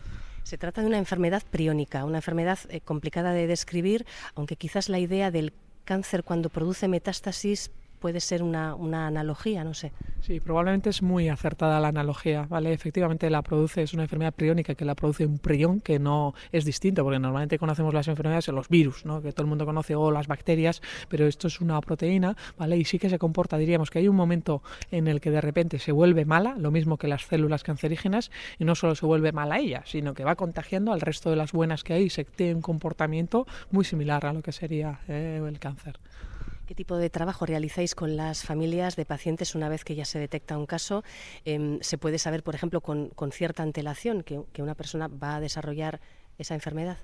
Se 0.43 0.57
trata 0.57 0.79
de 0.79 0.87
una 0.87 0.97
enfermedad 0.97 1.43
priónica, 1.51 2.05
una 2.05 2.19
enfermedad 2.19 2.59
eh, 2.69 2.79
complicada 2.79 3.33
de 3.33 3.47
describir, 3.47 4.05
aunque 4.33 4.55
quizás 4.55 4.87
la 4.87 4.99
idea 4.99 5.29
del 5.29 5.51
cáncer 5.83 6.23
cuando 6.23 6.47
produce 6.47 6.87
metástasis 6.87 7.69
puede 7.99 8.19
ser 8.19 8.43
una, 8.43 8.75
analogía, 9.07 9.63
no 9.63 9.73
sé. 9.73 9.91
Sí, 10.21 10.39
probablemente 10.39 10.89
es 10.89 11.01
muy 11.01 11.29
acertada 11.29 11.79
la 11.79 11.89
analogía, 11.89 12.45
¿vale? 12.49 12.73
Efectivamente 12.73 13.29
la 13.29 13.41
produce, 13.41 13.83
es 13.83 13.93
una 13.93 14.03
enfermedad 14.03 14.33
priónica 14.33 14.75
que 14.75 14.85
la 14.85 14.95
produce 14.95 15.25
un 15.25 15.39
prión 15.39 15.79
que 15.79 15.99
no 15.99 16.33
es 16.51 16.65
distinto, 16.65 17.03
porque 17.03 17.19
normalmente 17.19 17.57
conocemos 17.57 17.93
las 17.93 18.07
enfermedades 18.07 18.47
en 18.47 18.55
los 18.55 18.69
virus, 18.69 19.05
¿no? 19.05 19.21
Que 19.21 19.31
todo 19.31 19.43
el 19.43 19.49
mundo 19.49 19.65
conoce, 19.65 19.95
o 19.95 20.11
las 20.11 20.27
bacterias, 20.27 20.81
pero 21.09 21.27
esto 21.27 21.47
es 21.47 21.61
una 21.61 21.79
proteína, 21.81 22.35
¿vale? 22.57 22.77
Y 22.77 22.85
sí 22.85 22.99
que 22.99 23.09
se 23.09 23.19
comporta, 23.19 23.57
diríamos 23.57 23.89
que 23.89 23.99
hay 23.99 24.07
un 24.07 24.15
momento 24.15 24.61
en 24.91 25.07
el 25.07 25.21
que 25.21 25.31
de 25.31 25.41
repente 25.41 25.79
se 25.79 25.91
vuelve 25.91 26.25
mala, 26.25 26.55
lo 26.57 26.71
mismo 26.71 26.97
que 26.97 27.07
las 27.07 27.25
células 27.25 27.63
cancerígenas, 27.63 28.31
y 28.59 28.65
no 28.65 28.75
solo 28.75 28.95
se 28.95 29.05
vuelve 29.05 29.31
mala 29.31 29.59
ella, 29.59 29.83
sino 29.85 30.13
que 30.13 30.23
va 30.23 30.35
contagiando 30.35 30.93
al 30.93 31.01
resto 31.01 31.29
de 31.29 31.35
las 31.35 31.51
buenas 31.51 31.83
que 31.83 31.93
hay 31.93 32.03
y 32.03 32.09
se 32.09 32.25
tiene 32.25 32.55
un 32.55 32.61
comportamiento 32.61 33.45
muy 33.71 33.85
similar 33.85 34.25
a 34.25 34.33
lo 34.33 34.41
que 34.41 34.51
sería 34.51 34.99
eh, 35.07 35.41
el 35.45 35.59
cáncer. 35.59 35.99
¿Qué 36.67 36.75
tipo 36.75 36.97
de 36.97 37.09
trabajo 37.09 37.45
realizáis 37.45 37.95
con 37.95 38.17
las 38.17 38.43
familias 38.43 38.97
de 38.97 39.05
pacientes 39.05 39.55
una 39.55 39.69
vez 39.69 39.85
que 39.85 39.95
ya 39.95 40.03
se 40.03 40.19
detecta 40.19 40.57
un 40.57 40.65
caso? 40.65 41.01
Em, 41.45 41.79
¿Se 41.79 41.97
puede 41.97 42.19
saber, 42.19 42.43
por 42.43 42.55
ejemplo, 42.55 42.81
con, 42.81 43.31
cierta 43.31 43.63
antelación 43.63 44.21
que 44.21 44.61
una 44.61 44.75
persona 44.75 45.07
va 45.07 45.37
a 45.37 45.39
desarrollar 45.39 46.01
esa 46.37 46.55
enfermedad? 46.55 46.97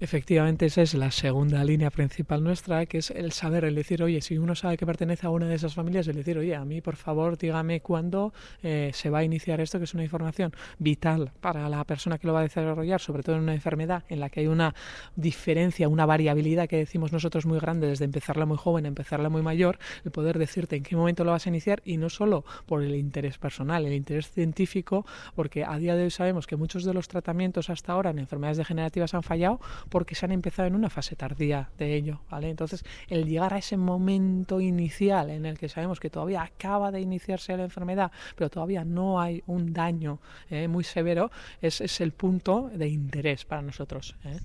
Efectivamente, 0.00 0.66
esa 0.66 0.82
es 0.82 0.94
la 0.94 1.12
segunda 1.12 1.62
línea 1.62 1.88
principal 1.88 2.42
nuestra, 2.42 2.84
que 2.86 2.98
es 2.98 3.10
el 3.12 3.30
saber, 3.30 3.64
el 3.64 3.76
decir, 3.76 4.02
oye, 4.02 4.20
si 4.20 4.36
uno 4.38 4.56
sabe 4.56 4.76
que 4.76 4.84
pertenece 4.84 5.26
a 5.26 5.30
una 5.30 5.46
de 5.46 5.54
esas 5.54 5.74
familias, 5.74 6.08
el 6.08 6.16
decir, 6.16 6.36
oye, 6.36 6.56
a 6.56 6.64
mí, 6.64 6.80
por 6.80 6.96
favor, 6.96 7.38
dígame 7.38 7.80
cuándo 7.80 8.34
eh, 8.64 8.90
se 8.92 9.08
va 9.08 9.18
a 9.18 9.24
iniciar 9.24 9.60
esto, 9.60 9.78
que 9.78 9.84
es 9.84 9.94
una 9.94 10.02
información 10.02 10.52
vital 10.78 11.30
para 11.40 11.68
la 11.68 11.84
persona 11.84 12.18
que 12.18 12.26
lo 12.26 12.32
va 12.32 12.40
a 12.40 12.42
desarrollar, 12.42 13.00
sobre 13.00 13.22
todo 13.22 13.36
en 13.36 13.42
una 13.42 13.54
enfermedad 13.54 14.02
en 14.08 14.18
la 14.18 14.30
que 14.30 14.40
hay 14.40 14.48
una 14.48 14.74
diferencia, 15.14 15.88
una 15.88 16.06
variabilidad 16.06 16.68
que 16.68 16.76
decimos 16.76 17.12
nosotros 17.12 17.46
muy 17.46 17.60
grande, 17.60 17.86
desde 17.86 18.04
empezarla 18.04 18.46
muy 18.46 18.56
joven 18.56 18.86
a 18.86 18.88
empezarla 18.88 19.28
muy 19.28 19.42
mayor, 19.42 19.78
el 20.04 20.10
poder 20.10 20.38
decirte 20.38 20.74
en 20.74 20.82
qué 20.82 20.96
momento 20.96 21.22
lo 21.22 21.30
vas 21.30 21.46
a 21.46 21.50
iniciar 21.50 21.80
y 21.84 21.98
no 21.98 22.10
solo 22.10 22.44
por 22.66 22.82
el 22.82 22.96
interés 22.96 23.38
personal, 23.38 23.86
el 23.86 23.92
interés 23.92 24.28
científico, 24.28 25.06
porque 25.36 25.64
a 25.64 25.78
día 25.78 25.94
de 25.94 26.02
hoy 26.02 26.10
sabemos 26.10 26.48
que 26.48 26.56
muchos 26.56 26.84
de 26.84 26.92
los 26.92 27.06
tratamientos 27.06 27.70
hasta 27.70 27.92
ahora 27.92 28.10
en 28.10 28.18
enfermedades 28.18 28.58
degenerativas 28.58 29.14
han 29.14 29.22
fallado 29.22 29.60
porque 29.88 30.14
se 30.14 30.26
han 30.26 30.32
empezado 30.32 30.68
en 30.68 30.74
una 30.74 30.90
fase 30.90 31.16
tardía 31.16 31.70
de 31.78 31.94
ello, 31.94 32.20
¿vale? 32.30 32.50
Entonces, 32.50 32.84
el 33.08 33.26
llegar 33.26 33.54
a 33.54 33.58
ese 33.58 33.76
momento 33.76 34.60
inicial 34.60 35.30
en 35.30 35.46
el 35.46 35.58
que 35.58 35.68
sabemos 35.68 36.00
que 36.00 36.10
todavía 36.10 36.42
acaba 36.42 36.90
de 36.90 37.00
iniciarse 37.00 37.56
la 37.56 37.64
enfermedad, 37.64 38.10
pero 38.36 38.50
todavía 38.50 38.84
no 38.84 39.20
hay 39.20 39.42
un 39.46 39.72
daño 39.72 40.20
eh, 40.50 40.68
muy 40.68 40.84
severo, 40.84 41.30
es, 41.60 41.80
es, 41.80 42.00
el 42.00 42.12
punto 42.12 42.70
de 42.74 42.88
interés 42.88 43.44
para 43.44 43.62
nosotros. 43.62 44.16
¿eh? 44.24 44.38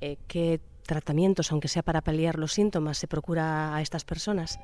Eh, 0.00 0.16
¿Qué 0.26 0.60
tratamientos, 0.86 1.52
aunque 1.52 1.68
sea 1.68 1.82
para 1.82 2.00
paliar 2.00 2.38
los 2.38 2.52
síntomas, 2.52 2.98
se 2.98 3.06
procura 3.06 3.74
a 3.74 3.82
estas 3.82 4.04
personas? 4.04 4.58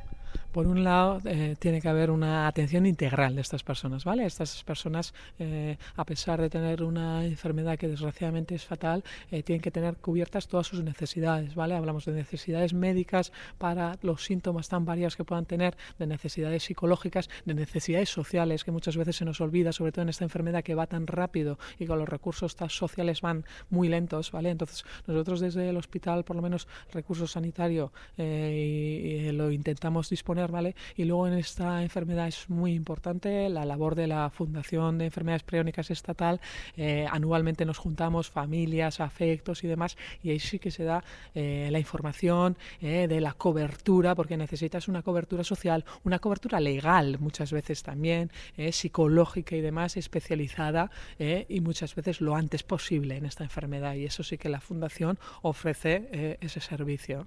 Por 0.57 0.69
un 0.69 0.85
lado, 0.85 1.21
eh, 1.27 1.55
tiene 1.59 1.83
que 1.83 1.89
haber 1.91 2.11
una 2.11 2.47
atención 2.47 2.87
integral 2.87 3.35
de 3.35 3.43
estas 3.43 3.63
personas, 3.63 4.05
¿vale? 4.07 4.25
Estas 4.25 4.65
personas, 4.65 5.13
eh, 5.39 5.77
a 5.97 6.05
pesar 6.07 6.41
de 6.41 6.49
tener 6.49 6.83
una 6.83 7.27
enfermedad 7.27 7.77
que 7.77 7.89
desgraciadamente 7.89 8.55
es 8.55 8.65
fatal, 8.65 9.05
eh, 9.31 9.43
tienen 9.43 9.61
que 9.61 9.71
tener 9.71 9.97
cubiertas 9.99 10.49
todas 10.49 10.67
sus 10.67 10.83
necesidades, 10.83 11.55
¿vale? 11.55 11.75
Hablamos 11.75 12.07
de 12.07 12.13
necesidades 12.13 12.73
médicas 12.73 13.33
para 13.59 13.99
los 14.01 14.25
síntomas 14.25 14.71
tan 14.71 14.87
variados 14.87 15.15
que 15.15 15.25
puedan 15.25 15.45
tener, 15.45 15.77
de 15.99 16.07
necesidades 16.07 16.63
psicológicas, 16.63 17.29
de 17.45 17.53
necesidades 17.53 18.09
sociales, 18.09 18.65
que 18.65 18.71
muchas 18.71 18.97
veces 18.97 19.17
se 19.17 19.27
nos 19.27 19.43
olvida, 19.43 19.73
sobre 19.73 19.93
todo 19.93 20.05
en 20.05 20.09
esta 20.09 20.25
enfermedad 20.25 20.65
que 20.65 20.75
va 20.75 20.87
tan 20.87 21.07
rápido 21.07 21.59
y 21.79 21.85
con 21.85 21.99
los 21.99 22.09
recursos 22.09 22.57
sociales 22.69 23.21
van 23.21 23.45
muy 23.69 23.91
lentos, 23.91 24.33
¿vale? 24.33 24.49
Entonces, 24.49 24.87
nosotros 25.07 25.41
desde 25.41 25.69
el 25.69 25.77
hospital, 25.77 26.25
por 26.25 26.35
lo 26.35 26.41
menos 26.41 26.67
recurso 26.95 27.27
sanitario, 27.27 27.93
lo 28.17 29.51
intentamos 29.51 30.09
disponer 30.09 30.46
¿vale? 30.51 30.75
Y 30.97 31.05
luego 31.05 31.27
en 31.27 31.35
esta 31.35 31.83
enfermedad 31.83 32.29
es 32.29 32.49
muy 32.49 32.73
importante 32.73 33.49
la 33.49 33.65
labor 33.65 33.95
de 33.95 34.07
la 34.07 34.31
Fundación 34.31 34.99
de 34.99 35.07
Enfermedades 35.07 35.43
Preónicas 35.43 35.91
Estatal. 35.91 36.41
Eh, 36.77 37.07
anualmente 37.11 37.65
nos 37.65 37.79
juntamos 37.79 38.31
familias, 38.31 39.01
afectos 39.01 39.65
y 39.65 39.69
demás, 39.69 39.97
y 40.23 40.31
ahí 40.31 40.39
sí 40.39 40.59
que 40.59 40.71
se 40.71 40.85
da 40.85 41.03
eh, 41.35 41.69
la 41.71 41.79
información 41.79 42.57
eh, 42.81 43.07
de 43.09 43.21
la 43.21 43.33
cobertura, 43.33 44.15
porque 44.15 44.37
necesitas 44.37 44.89
una 44.89 45.03
cobertura 45.03 45.45
social, 45.45 45.85
una 46.05 46.19
cobertura 46.19 46.61
legal 46.61 47.19
muchas 47.19 47.53
veces 47.53 47.83
también, 47.83 48.31
psicológica 48.71 49.57
y 49.57 49.61
demás, 49.61 49.97
especializada 49.97 50.91
y 51.19 51.61
muchas 51.61 51.95
veces 51.95 52.21
lo 52.21 52.35
antes 52.35 52.63
posible 52.63 53.17
en 53.17 53.27
esta 53.27 53.45
enfermedad. 53.45 53.95
Y 53.95 54.05
eso 54.05 54.23
sí 54.23 54.39
que 54.39 54.49
la 54.49 54.61
Fundación 54.61 55.19
ofrece 55.43 56.39
ese 56.41 56.61
servicio. 56.61 57.27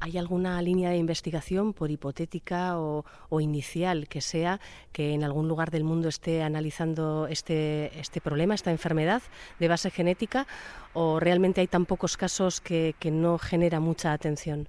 ¿Hay 0.00 0.16
alguna 0.16 0.62
línea 0.62 0.90
de 0.90 0.96
investigación, 0.96 1.72
por 1.72 1.90
hipotética 1.90 2.78
o, 2.78 3.04
inicial 3.40 4.06
que 4.06 4.20
sea, 4.20 4.60
que 4.92 5.12
en 5.12 5.24
algún 5.24 5.48
lugar 5.48 5.70
del 5.70 5.82
mundo 5.82 6.08
esté 6.08 6.42
analizando 6.42 7.26
este, 7.28 7.98
este 7.98 8.20
problema, 8.20 8.54
esta 8.54 8.70
enfermedad 8.70 9.22
de 9.58 9.66
base 9.66 9.90
genética, 9.90 10.46
o 10.92 11.18
realmente 11.18 11.60
hay 11.60 11.66
tan 11.66 11.84
pocos 11.84 12.16
casos 12.16 12.60
que 12.60 12.94
no 13.10 13.38
genera 13.38 13.80
mucha 13.80 14.12
atención? 14.12 14.68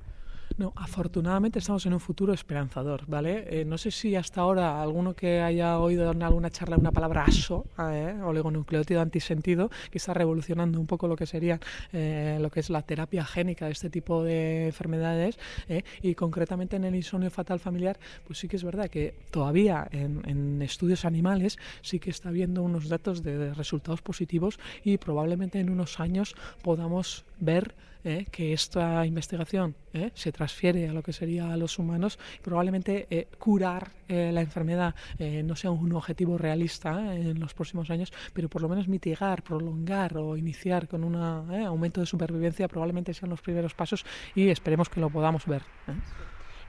No, 0.59 0.73
afortunadamente 0.75 1.59
estamos 1.59 1.85
en 1.85 1.93
un 1.93 2.01
futuro 2.01 2.33
esperanzador, 2.33 3.05
¿vale? 3.07 3.45
Eh, 3.49 3.63
no 3.63 3.77
sé 3.77 3.91
si 3.91 4.17
hasta 4.17 4.41
ahora 4.41 4.81
alguno 4.81 5.13
que 5.13 5.39
haya 5.39 5.79
oído 5.79 6.11
en 6.11 6.21
alguna 6.21 6.49
charla 6.49 6.75
una 6.75 6.91
palabra 6.91 7.23
ASO, 7.23 7.65
¿eh? 7.79 8.13
oligonucleótido 8.21 8.99
antisentido, 8.99 9.71
que 9.89 9.99
está 9.99 10.13
revolucionando 10.13 10.77
un 10.77 10.85
poco 10.85 11.07
lo 11.07 11.15
que 11.15 11.25
sería 11.25 11.61
eh, 11.93 12.39
lo 12.41 12.51
que 12.51 12.59
es 12.59 12.69
la 12.69 12.81
terapia 12.81 13.23
génica 13.23 13.67
de 13.67 13.71
este 13.71 13.89
tipo 13.89 14.21
de 14.21 14.65
enfermedades 14.65 15.39
¿eh? 15.69 15.83
y 16.01 16.13
concretamente 16.15 16.75
en 16.75 16.83
el 16.83 16.93
insomnio 16.93 17.31
fatal 17.31 17.61
familiar, 17.61 17.97
pues 18.27 18.39
sí 18.39 18.49
que 18.49 18.57
es 18.57 18.63
verdad 18.65 18.89
que 18.89 19.15
todavía 19.31 19.87
en, 19.91 20.27
en 20.27 20.61
estudios 20.61 21.05
animales 21.05 21.57
sí 21.81 22.01
que 22.01 22.09
está 22.09 22.27
habiendo 22.27 22.63
unos 22.63 22.89
datos 22.89 23.23
de 23.23 23.53
resultados 23.53 24.01
positivos 24.01 24.59
y 24.83 24.97
probablemente 24.97 25.61
en 25.61 25.69
unos 25.69 26.01
años 26.01 26.35
podamos 26.61 27.23
ver 27.39 27.75
¿eh? 28.09 28.25
que 28.31 28.53
esta 28.53 29.05
investigación 29.05 29.75
¿eh? 29.93 30.11
se 30.13 30.31
transfiere 30.31 30.89
a 30.89 30.93
lo 30.93 31.03
que 31.03 31.13
sería 31.13 31.55
los 31.57 31.77
humanos, 31.79 32.19
probablemente 32.41 33.07
eh, 33.09 33.27
curar 33.37 33.91
la 34.09 34.41
enfermedad 34.41 34.95
no 35.19 35.55
sea 35.55 35.69
un 35.69 35.93
objetivo 35.93 36.35
realista 36.35 37.15
en 37.15 37.39
los 37.39 37.53
próximos 37.53 37.91
años, 37.91 38.11
pero 38.33 38.49
por 38.49 38.63
lo 38.63 38.67
menos 38.67 38.87
mitigar, 38.87 39.43
prolongar 39.43 40.17
o 40.17 40.35
iniciar 40.35 40.87
con 40.87 41.03
un 41.03 41.15
aumento 41.15 41.99
de 41.99 42.07
supervivencia 42.07 42.67
probablemente 42.67 43.13
sean 43.13 43.29
los 43.29 43.41
primeros 43.41 43.75
pasos 43.75 44.03
y 44.33 44.49
esperemos 44.49 44.89
que 44.89 44.99
lo 44.99 45.11
podamos 45.11 45.45
ver. 45.45 45.61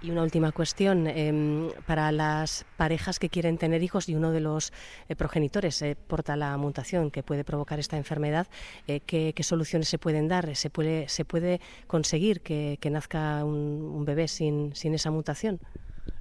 Y 0.02 0.10
una 0.10 0.22
última 0.22 0.50
cuestión, 0.50 1.06
em, 1.06 1.70
para 1.86 2.10
las 2.10 2.64
parejas 2.78 3.18
que 3.18 3.28
quieren 3.28 3.58
tener 3.58 3.82
hijos 3.82 4.08
y 4.08 4.14
uno 4.14 4.30
de 4.30 4.40
los 4.40 4.72
eh, 5.08 5.14
progenitores 5.14 5.82
eh, 5.82 5.94
porta 5.94 6.36
la 6.36 6.56
mutación 6.56 7.10
que 7.10 7.22
puede 7.22 7.44
provocar 7.44 7.78
esta 7.78 7.98
enfermedad, 7.98 8.46
eh, 8.86 9.00
¿qué, 9.00 9.34
soluciones 9.42 9.88
se 9.88 9.98
pueden 9.98 10.26
dar? 10.26 10.56
¿Se 10.56 10.70
puede, 10.70 11.08
se 11.08 11.26
puede 11.26 11.60
conseguir 11.86 12.40
que, 12.40 12.78
nazca 12.90 13.44
un, 13.44 13.92
un 13.94 14.04
bebé 14.06 14.26
sin 14.26 14.72
esa 14.74 15.10
mutación? 15.10 15.60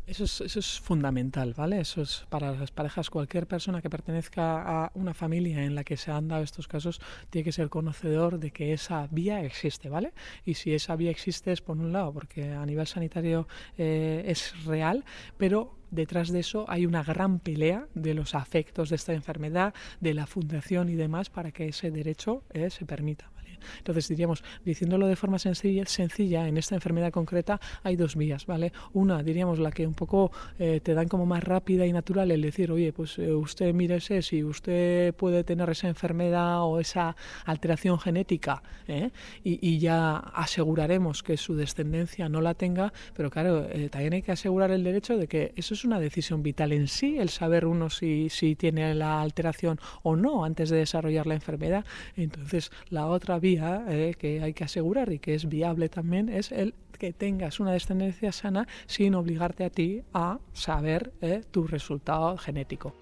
Eso 0.09 0.23
es, 0.23 0.41
eso 0.41 0.57
es 0.57 0.79
fundamental, 0.79 1.53
¿vale? 1.53 1.79
Eso 1.81 2.01
es 2.01 2.25
para 2.29 2.51
las 2.51 2.71
parejas. 2.71 3.11
Cualquier 3.11 3.45
persona 3.45 3.79
que 3.79 3.91
pertenezca 3.91 4.85
a 4.85 4.91
una 4.95 5.13
familia 5.13 5.63
en 5.63 5.75
la 5.75 5.83
que 5.83 5.97
se 5.97 6.09
han 6.09 6.27
dado 6.27 6.41
estos 6.41 6.67
casos 6.67 6.99
tiene 7.29 7.45
que 7.45 7.51
ser 7.51 7.69
conocedor 7.69 8.39
de 8.39 8.49
que 8.49 8.73
esa 8.73 9.07
vía 9.11 9.43
existe, 9.43 9.87
¿vale? 9.87 10.13
Y 10.45 10.55
si 10.55 10.73
esa 10.73 10.95
vía 10.95 11.11
existe 11.11 11.51
es 11.51 11.61
por 11.61 11.77
un 11.77 11.93
lado, 11.93 12.11
porque 12.11 12.53
a 12.53 12.65
nivel 12.65 12.87
sanitario 12.87 13.47
eh, 13.77 14.23
es 14.25 14.65
real, 14.65 15.05
pero 15.37 15.77
detrás 15.91 16.29
de 16.29 16.39
eso 16.39 16.65
hay 16.67 16.87
una 16.87 17.03
gran 17.03 17.37
pelea 17.37 17.87
de 17.93 18.15
los 18.15 18.33
afectos 18.33 18.89
de 18.89 18.95
esta 18.95 19.13
enfermedad, 19.13 19.75
de 19.99 20.15
la 20.15 20.25
fundación 20.25 20.89
y 20.89 20.95
demás 20.95 21.29
para 21.29 21.51
que 21.51 21.67
ese 21.67 21.91
derecho 21.91 22.41
eh, 22.51 22.71
se 22.71 22.83
permita. 22.83 23.29
Entonces 23.77 24.07
diríamos, 24.07 24.43
diciéndolo 24.65 25.07
de 25.07 25.15
forma 25.15 25.39
sencilla, 25.39 25.85
sencilla, 25.85 26.47
en 26.47 26.57
esta 26.57 26.75
enfermedad 26.75 27.11
concreta 27.11 27.59
hay 27.83 27.95
dos 27.95 28.15
vías, 28.15 28.45
¿vale? 28.45 28.71
Una, 28.93 29.23
diríamos, 29.23 29.59
la 29.59 29.71
que 29.71 29.87
un 29.87 29.93
poco 29.93 30.31
eh, 30.57 30.79
te 30.81 30.93
dan 30.93 31.07
como 31.07 31.25
más 31.25 31.43
rápida 31.43 31.85
y 31.85 31.93
natural, 31.93 32.31
el 32.31 32.41
decir, 32.41 32.71
oye, 32.71 32.93
pues 32.93 33.17
eh, 33.19 33.33
usted 33.33 33.73
mírese 33.73 34.21
si 34.21 34.43
usted 34.43 35.13
puede 35.15 35.43
tener 35.43 35.69
esa 35.69 35.87
enfermedad 35.87 36.63
o 36.63 36.79
esa 36.79 37.15
alteración 37.45 37.99
genética 37.99 38.63
¿eh? 38.87 39.11
y, 39.43 39.79
ya 39.79 40.17
aseguraremos 40.17 41.23
que 41.23 41.37
su 41.37 41.55
descendencia 41.55 42.27
no 42.27 42.41
la 42.41 42.53
tenga, 42.53 42.91
pero 43.15 43.29
claro, 43.29 43.65
también 43.89 44.13
hay 44.13 44.21
que 44.21 44.33
asegurar 44.33 44.71
el 44.71 44.83
derecho 44.83 45.15
de 45.15 45.27
que 45.27 45.53
eso 45.55 45.73
es 45.73 45.85
una 45.85 45.99
decisión 45.99 46.43
vital 46.43 46.73
en 46.73 46.87
sí, 46.87 47.17
el 47.17 47.29
saber 47.29 47.65
uno 47.65 47.89
si, 47.89 48.29
si 48.29 48.55
tiene 48.55 48.93
la 48.95 49.21
alteración 49.21 49.79
o 50.03 50.15
no 50.15 50.43
antes 50.43 50.69
de 50.69 50.77
desarrollar 50.77 51.27
la 51.27 51.35
enfermedad. 51.35 51.85
Entonces, 52.15 52.71
la 52.89 53.07
otra 53.07 53.39
vía 53.39 53.48
eh, 53.57 54.15
que 54.17 54.41
hay 54.41 54.53
que 54.53 54.63
asegurar 54.63 55.11
y 55.11 55.19
que 55.19 55.33
es 55.33 55.47
viable 55.47 55.89
también 55.89 56.29
es 56.29 56.51
el 56.51 56.73
que 56.97 57.13
tengas 57.13 57.59
una 57.59 57.71
descendencia 57.71 58.31
sana 58.31 58.67
sin 58.85 59.15
obligarte 59.15 59.63
a 59.63 59.69
ti 59.69 60.03
a 60.13 60.39
saber 60.53 61.13
eh, 61.21 61.41
tu 61.49 61.65
resultado 61.65 62.37
genético. 62.37 62.93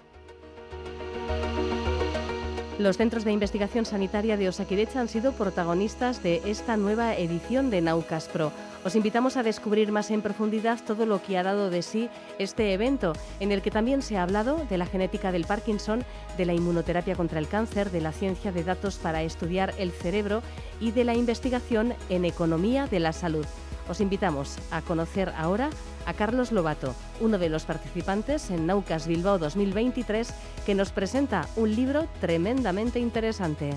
Los 2.80 2.98
centros 2.98 3.24
de 3.24 3.32
investigación 3.32 3.86
sanitaria 3.86 4.38
de 4.38 4.50
Osakidecha 4.50 5.02
han 5.02 5.08
sido 5.08 5.32
protagonistas 5.32 6.22
de 6.22 6.44
esta 6.46 6.78
nueva 6.78 7.16
edición 7.16 7.72
de 7.72 7.82
Naucas 7.82 8.28
Pro. 8.28 8.52
Os 8.86 8.96
invitamos 8.96 9.36
a 9.36 9.42
descubrir 9.42 9.92
más 9.92 10.12
en 10.12 10.22
profundidad 10.22 10.80
todo 10.86 11.08
lo 11.08 11.20
que 11.24 11.40
ha 11.40 11.44
dado 11.44 11.72
de 11.72 11.82
sí 11.82 12.08
este 12.38 12.74
evento, 12.74 13.14
en 13.40 13.52
el 13.52 13.64
que 13.64 13.72
también 13.72 14.04
se 14.04 14.18
ha 14.18 14.22
hablado 14.22 14.64
de 14.70 14.78
la 14.78 14.86
genética 14.86 15.32
del 15.32 15.46
Parkinson, 15.46 16.06
de 16.38 16.46
la 16.46 16.54
inmunoterapia 16.54 17.16
contra 17.16 17.40
el 17.40 17.48
cáncer, 17.48 17.90
de 17.90 18.02
la 18.02 18.12
ciencia 18.12 18.52
de 18.52 18.64
datos 18.64 18.98
para 18.98 19.24
estudiar 19.24 19.74
el 19.80 19.92
cerebro 19.92 20.44
y 20.80 20.92
de 20.92 21.04
la 21.04 21.16
investigación 21.16 21.96
en 22.10 22.26
economía 22.26 22.86
de 22.86 23.00
la 23.00 23.12
salud. 23.12 23.48
Os 23.90 24.02
invitamos 24.02 24.58
a 24.72 24.82
conocer 24.82 25.32
ahora 25.38 25.70
a 26.06 26.14
Carlos 26.14 26.52
Lobato, 26.52 26.94
uno 27.22 27.38
de 27.38 27.50
los 27.50 27.64
participantes 27.64 28.50
en 28.52 28.68
Naucas 28.68 29.08
Bilbao 29.08 29.38
2023, 29.40 30.34
que 30.66 30.76
nos 30.76 30.92
presenta 30.92 31.48
un 31.56 31.74
libro 31.74 32.08
tremendamente 32.20 33.00
interesante. 33.00 33.72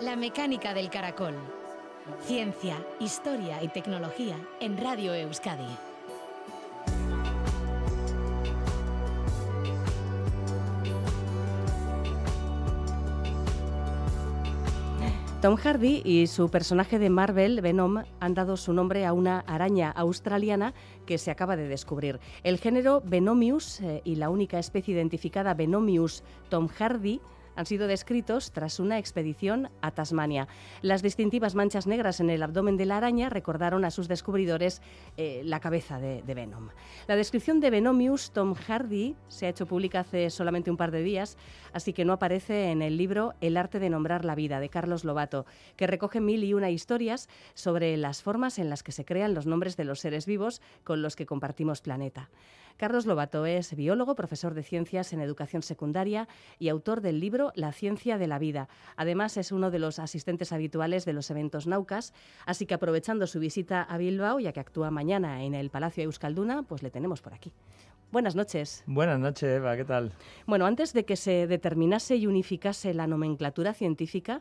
La 0.00 0.16
mecánica 0.16 0.74
del 0.74 0.90
caracol. 0.90 1.34
Ciencia, 2.26 2.76
historia 2.98 3.62
y 3.62 3.68
tecnología 3.68 4.36
en 4.58 4.76
Radio 4.76 5.14
Euskadi. 5.14 5.91
Tom 15.42 15.56
Hardy 15.56 16.02
y 16.04 16.28
su 16.28 16.50
personaje 16.50 17.00
de 17.00 17.10
Marvel, 17.10 17.62
Venom, 17.62 18.04
han 18.20 18.34
dado 18.34 18.56
su 18.56 18.72
nombre 18.72 19.04
a 19.04 19.12
una 19.12 19.40
araña 19.40 19.90
australiana 19.90 20.72
que 21.04 21.18
se 21.18 21.32
acaba 21.32 21.56
de 21.56 21.66
descubrir. 21.66 22.20
El 22.44 22.58
género 22.58 23.02
Venomius 23.04 23.80
eh, 23.80 24.02
y 24.04 24.14
la 24.14 24.30
única 24.30 24.60
especie 24.60 24.94
identificada 24.94 25.54
Venomius 25.54 26.22
Tom 26.48 26.68
Hardy 26.68 27.20
han 27.56 27.66
sido 27.66 27.86
descritos 27.86 28.52
tras 28.52 28.80
una 28.80 28.98
expedición 28.98 29.70
a 29.80 29.90
Tasmania. 29.90 30.48
Las 30.80 31.02
distintivas 31.02 31.54
manchas 31.54 31.86
negras 31.86 32.20
en 32.20 32.30
el 32.30 32.42
abdomen 32.42 32.76
de 32.76 32.86
la 32.86 32.96
araña 32.96 33.28
recordaron 33.28 33.84
a 33.84 33.90
sus 33.90 34.08
descubridores 34.08 34.82
eh, 35.16 35.42
la 35.44 35.60
cabeza 35.60 35.98
de, 35.98 36.22
de, 36.22 36.34
Venom. 36.34 36.68
La 37.06 37.16
descripción 37.16 37.60
de 37.60 37.70
Venomius 37.70 38.30
Tom 38.30 38.54
Hardy 38.54 39.16
se 39.28 39.46
ha 39.46 39.50
hecho 39.50 39.66
pública 39.66 40.00
hace 40.00 40.30
solamente 40.30 40.70
un 40.70 40.76
par 40.76 40.90
de 40.90 41.02
días, 41.02 41.36
así 41.72 41.92
que 41.92 42.04
no 42.04 42.12
aparece 42.12 42.70
en 42.70 42.82
el 42.82 42.96
libro 42.96 43.34
El 43.40 43.56
arte 43.56 43.78
de 43.78 43.90
nombrar 43.90 44.24
la 44.24 44.34
vida 44.34 44.60
de 44.60 44.68
Carlos 44.68 45.04
Lobato, 45.04 45.46
que 45.76 45.86
recoge 45.86 46.20
mil 46.20 46.44
y 46.44 46.54
una 46.54 46.70
historias 46.70 47.28
sobre 47.54 47.96
las 47.96 48.22
formas 48.22 48.58
en 48.58 48.70
las 48.70 48.82
que 48.82 48.92
se 48.92 49.04
crean 49.04 49.34
los 49.34 49.46
nombres 49.46 49.76
de 49.76 49.84
los 49.84 50.00
seres 50.00 50.26
vivos 50.26 50.60
con 50.84 51.02
los 51.02 51.16
que 51.16 51.26
compartimos 51.26 51.80
planeta. 51.80 52.30
Carlos 52.82 53.06
Lobato 53.06 53.46
es 53.46 53.76
biólogo, 53.76 54.16
profesor 54.16 54.54
de 54.54 54.64
ciencias 54.64 55.12
en 55.12 55.20
educación 55.20 55.62
secundaria 55.62 56.26
y 56.58 56.68
autor 56.68 57.00
del 57.00 57.20
libro 57.20 57.52
La 57.54 57.70
ciencia 57.70 58.18
de 58.18 58.26
la 58.26 58.40
vida. 58.40 58.68
Además, 58.96 59.36
es 59.36 59.52
uno 59.52 59.70
de 59.70 59.78
los 59.78 60.00
asistentes 60.00 60.52
habituales 60.52 61.04
de 61.04 61.12
los 61.12 61.30
eventos 61.30 61.68
Naucas, 61.68 62.12
así 62.44 62.66
que 62.66 62.74
aprovechando 62.74 63.28
su 63.28 63.38
visita 63.38 63.82
a 63.84 63.98
Bilbao, 63.98 64.40
ya 64.40 64.52
que 64.52 64.58
actúa 64.58 64.90
mañana 64.90 65.44
en 65.44 65.54
el 65.54 65.70
Palacio 65.70 66.02
Euskalduna, 66.02 66.64
pues 66.64 66.82
le 66.82 66.90
tenemos 66.90 67.22
por 67.22 67.34
aquí. 67.34 67.52
Buenas 68.10 68.34
noches. 68.34 68.82
Buenas 68.88 69.20
noches, 69.20 69.48
Eva, 69.48 69.76
¿qué 69.76 69.84
tal? 69.84 70.10
Bueno, 70.48 70.66
antes 70.66 70.92
de 70.92 71.04
que 71.04 71.14
se 71.14 71.46
determinase 71.46 72.16
y 72.16 72.26
unificase 72.26 72.94
la 72.94 73.06
nomenclatura 73.06 73.74
científica, 73.74 74.40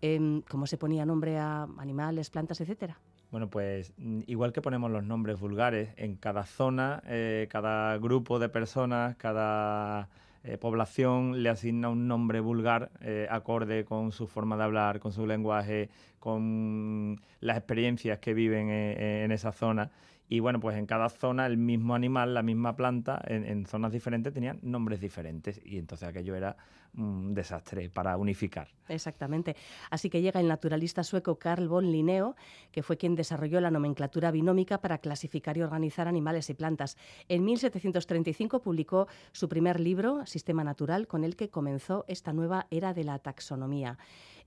eh, 0.00 0.40
¿cómo 0.48 0.66
se 0.66 0.78
ponía 0.78 1.04
nombre 1.04 1.36
a 1.36 1.64
animales, 1.76 2.30
plantas, 2.30 2.58
etcétera? 2.62 2.98
Bueno, 3.32 3.48
pues 3.48 3.94
mm, 3.96 4.20
igual 4.26 4.52
que 4.52 4.60
ponemos 4.60 4.90
los 4.90 5.04
nombres 5.04 5.40
vulgares, 5.40 5.88
en 5.96 6.16
cada 6.16 6.44
zona, 6.44 7.02
eh, 7.06 7.48
cada 7.50 7.96
grupo 7.96 8.38
de 8.38 8.50
personas, 8.50 9.16
cada 9.16 10.10
eh, 10.44 10.58
población 10.58 11.42
le 11.42 11.48
asigna 11.48 11.88
un 11.88 12.06
nombre 12.08 12.40
vulgar 12.40 12.90
eh, 13.00 13.26
acorde 13.30 13.86
con 13.86 14.12
su 14.12 14.26
forma 14.26 14.58
de 14.58 14.64
hablar, 14.64 15.00
con 15.00 15.12
su 15.12 15.26
lenguaje, 15.26 15.88
con 16.18 17.22
las 17.40 17.56
experiencias 17.56 18.18
que 18.18 18.34
viven 18.34 18.68
en 18.68 19.32
esa 19.32 19.52
zona. 19.52 19.90
Y 20.32 20.40
bueno, 20.40 20.60
pues 20.60 20.78
en 20.78 20.86
cada 20.86 21.10
zona 21.10 21.44
el 21.44 21.58
mismo 21.58 21.94
animal, 21.94 22.32
la 22.32 22.42
misma 22.42 22.74
planta, 22.74 23.20
en, 23.26 23.66
zonas 23.66 23.92
diferentes 23.92 24.32
tenían 24.32 24.60
nombres 24.62 24.98
diferentes 24.98 25.60
y 25.62 25.76
entonces 25.76 26.08
aquello 26.08 26.34
era 26.34 26.56
un 26.96 27.34
desastre 27.34 27.90
para 27.90 28.16
unificar. 28.16 28.68
Exactamente. 28.88 29.56
Así 29.90 30.08
que 30.08 30.22
llega 30.22 30.40
el 30.40 30.48
naturalista 30.48 31.04
sueco 31.04 31.38
Carl 31.38 31.68
von 31.68 31.92
Linneo, 31.92 32.34
que 32.70 32.82
fue 32.82 32.96
quien 32.96 33.14
desarrolló 33.14 33.60
la 33.60 33.70
nomenclatura 33.70 34.30
binómica 34.30 34.80
para 34.80 34.96
clasificar 34.96 35.58
y 35.58 35.62
organizar 35.62 36.08
animales 36.08 36.48
y 36.48 36.54
plantas. 36.54 36.96
En 37.28 37.44
1735 37.44 38.62
publicó 38.62 39.08
su 39.32 39.50
primer 39.50 39.80
libro, 39.80 40.24
Sistema 40.24 40.64
Natural, 40.64 41.08
con 41.08 41.24
el 41.24 41.36
que 41.36 41.50
comenzó 41.50 42.06
esta 42.08 42.32
nueva 42.32 42.68
era 42.70 42.94
de 42.94 43.04
la 43.04 43.18
taxonomía. 43.18 43.98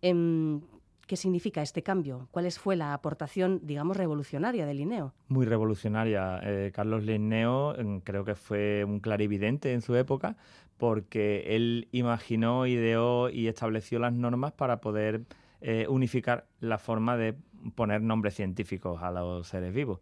Em, 0.02 0.62
¿Qué 1.08 1.18
significa 1.18 1.62
este 1.62 1.84
cambio? 1.84 2.28
¿Cuál 2.32 2.52
fue 2.52 2.76
la 2.76 2.94
aportación, 2.94 3.60
digamos, 3.64 3.96
revolucionaria 3.96 4.66
de 4.66 4.74
Linneo? 4.74 5.14
Muy 5.28 5.46
revolucionaria. 5.46 6.40
Eh, 6.44 6.72
Carlos 6.74 7.04
Linneo 7.04 7.76
mm, 7.78 7.98
creo 8.00 8.26
que 8.26 8.34
fue 8.34 8.84
un 8.84 9.00
clarividente 9.00 9.74
en 9.74 9.82
su 9.82 9.96
época 9.96 10.36
porque 10.78 11.44
él 11.56 11.88
imaginó, 11.92 12.66
ideó 12.66 13.30
y 13.30 13.48
estableció 13.48 14.00
las 14.00 14.14
normas 14.14 14.54
para 14.54 14.82
poder 14.82 15.22
eh, 15.62 15.86
unificar 15.88 16.48
la 16.60 16.80
forma 16.80 17.18
de 17.18 17.36
poner 17.76 18.02
nombres 18.02 18.36
científicos 18.36 19.02
a 19.02 19.12
los 19.12 19.48
seres 19.48 19.74
vivos. 19.74 20.00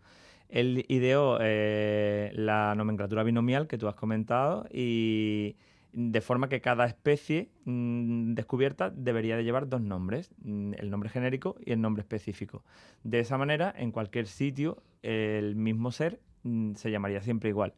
Él 0.49 0.85
ideó 0.87 1.37
eh, 1.41 2.31
la 2.35 2.75
nomenclatura 2.75 3.23
binomial 3.23 3.67
que 3.67 3.77
tú 3.77 3.87
has 3.87 3.95
comentado 3.95 4.67
y 4.71 5.57
de 5.93 6.21
forma 6.21 6.49
que 6.49 6.59
cada 6.59 6.85
especie 6.85 7.49
mm, 7.65 8.33
descubierta 8.33 8.89
debería 8.89 9.37
de 9.37 9.43
llevar 9.43 9.69
dos 9.69 9.81
nombres, 9.81 10.31
mm, 10.43 10.73
el 10.77 10.89
nombre 10.89 11.09
genérico 11.09 11.55
y 11.63 11.71
el 11.71 11.81
nombre 11.81 12.01
específico. 12.01 12.63
De 13.03 13.19
esa 13.19 13.37
manera, 13.37 13.73
en 13.77 13.91
cualquier 13.91 14.27
sitio, 14.27 14.81
el 15.03 15.55
mismo 15.55 15.91
ser 15.91 16.19
mm, 16.43 16.73
se 16.73 16.91
llamaría 16.91 17.21
siempre 17.21 17.49
igual. 17.49 17.73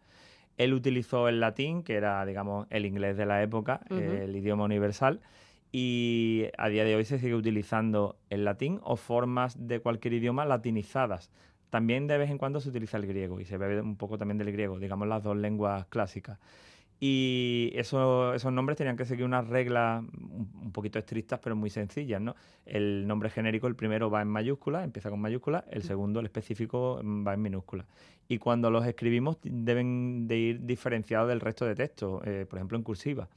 Él 0.58 0.74
utilizó 0.74 1.28
el 1.28 1.42
latín, 1.42 1.84
que 1.84 1.96
era, 1.96 2.26
digamos, 2.26 2.68
el 2.70 2.86
inglés 2.86 3.18
de 3.18 3.26
la 3.26 3.44
época, 3.44 3.82
el 3.90 4.34
idioma 4.34 4.64
universal, 4.64 5.20
y 5.74 6.46
a 6.58 6.70
día 6.70 6.86
de 6.86 6.96
hoy 6.96 7.04
se 7.04 7.20
sigue 7.20 7.36
utilizando 7.36 8.18
el 8.30 8.46
latín 8.46 8.80
o 8.82 8.96
formas 8.96 9.68
de 9.68 9.82
cualquier 9.82 10.14
idioma 10.14 10.46
latinizadas. 10.46 11.30
También 11.70 12.08
de 12.08 12.18
vez 12.18 12.30
en 12.30 12.38
cuando 12.38 12.62
se 12.62 12.70
utiliza 12.70 12.96
el 12.96 13.06
griego 13.06 13.42
y 13.42 13.44
se 13.44 13.58
bebe 13.58 13.82
un 13.82 13.98
poco 13.98 14.18
también 14.18 14.38
del 14.38 14.54
griego, 14.54 14.80
digamos 14.80 15.10
las 15.10 15.22
dos 15.22 15.36
lenguas 15.36 15.86
clásicas. 15.88 16.40
Y 17.00 17.72
esos 17.76 18.52
nombres 18.52 18.78
tenían 18.78 18.96
que 18.96 19.06
seguir 19.06 19.26
unas 19.26 19.48
reglas 19.48 20.02
un, 20.02 20.72
poquito 20.72 20.98
estrictas, 20.98 21.40
pero 21.40 21.56
muy 21.56 21.70
sencillas, 21.70 22.22
¿no? 22.22 22.36
El 22.66 23.06
nombre 23.06 23.30
genérico, 23.30 23.68
el 23.68 23.76
primero 23.76 24.10
va 24.10 24.22
en 24.22 24.30
mayúscula, 24.30 24.84
empieza 24.84 25.10
con 25.10 25.20
mayúscula, 25.20 25.66
el 25.70 25.84
segundo, 25.84 26.20
el 26.22 26.26
específico, 26.26 27.02
va 27.04 27.34
en 27.34 27.42
minúscula. 27.42 27.86
Y 28.28 28.38
cuando 28.38 28.72
los 28.72 28.86
escribimos 28.86 29.38
deben 29.44 30.28
de 30.28 30.38
ir 30.38 30.66
diferenciados 30.66 31.28
del 31.28 31.42
resto 31.42 31.66
de 31.66 31.76
texto, 31.76 32.22
eh, 32.26 32.46
por 32.50 32.60
ejemplo 32.60 32.78
en 32.78 32.84
cursiva. 32.84 33.28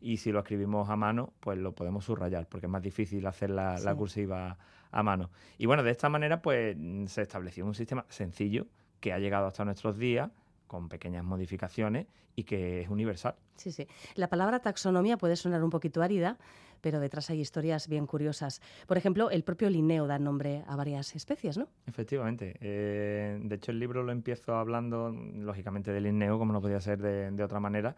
Y 0.00 0.16
si 0.16 0.32
lo 0.32 0.40
escribimos 0.40 0.88
a 0.88 0.96
mano, 0.96 1.32
pues 1.40 1.58
lo 1.58 1.72
podemos 1.72 2.04
subrayar, 2.04 2.46
porque 2.48 2.66
es 2.66 2.70
más 2.70 2.82
difícil 2.82 3.24
hacer 3.26 3.50
la, 3.50 3.78
la 3.78 3.94
cursiva 3.94 4.58
a 4.90 5.02
mano. 5.02 5.30
Y 5.58 5.66
bueno, 5.66 5.82
de 5.82 5.90
esta 5.90 6.08
manera, 6.08 6.42
pues 6.42 6.76
se 7.06 7.22
estableció 7.22 7.64
un 7.66 7.74
sistema 7.74 8.04
sencillo 8.08 8.66
que 9.00 9.12
ha 9.12 9.18
llegado 9.18 9.46
hasta 9.46 9.64
nuestros 9.64 9.98
días 9.98 10.30
con 10.72 10.88
pequeñas 10.88 11.22
modificaciones 11.22 12.06
y 12.34 12.44
que 12.44 12.80
es 12.80 12.88
universal. 12.88 13.34
Sí, 13.56 13.70
sí. 13.70 13.86
La 14.14 14.28
palabra 14.28 14.60
taxonomía 14.60 15.18
puede 15.18 15.36
sonar 15.36 15.62
un 15.62 15.68
poquito 15.68 16.00
árida, 16.00 16.38
pero 16.80 16.98
detrás 16.98 17.28
hay 17.28 17.40
historias 17.40 17.88
bien 17.88 18.06
curiosas. 18.06 18.62
Por 18.86 18.96
ejemplo, 18.96 19.28
el 19.28 19.44
propio 19.44 19.68
Linneo 19.68 20.06
da 20.06 20.18
nombre 20.18 20.64
a 20.66 20.74
varias 20.74 21.14
especies, 21.14 21.58
¿no? 21.58 21.68
Efectivamente. 21.86 22.56
Eh, 22.62 23.38
de 23.38 23.54
hecho, 23.54 23.70
el 23.70 23.80
libro 23.80 24.02
lo 24.02 24.12
empiezo 24.12 24.54
hablando, 24.54 25.10
lógicamente, 25.10 25.92
de 25.92 26.00
Linneo, 26.00 26.38
como 26.38 26.54
no 26.54 26.62
podía 26.62 26.80
ser 26.80 27.02
de 27.02 27.44
otra 27.44 27.60
manera 27.60 27.94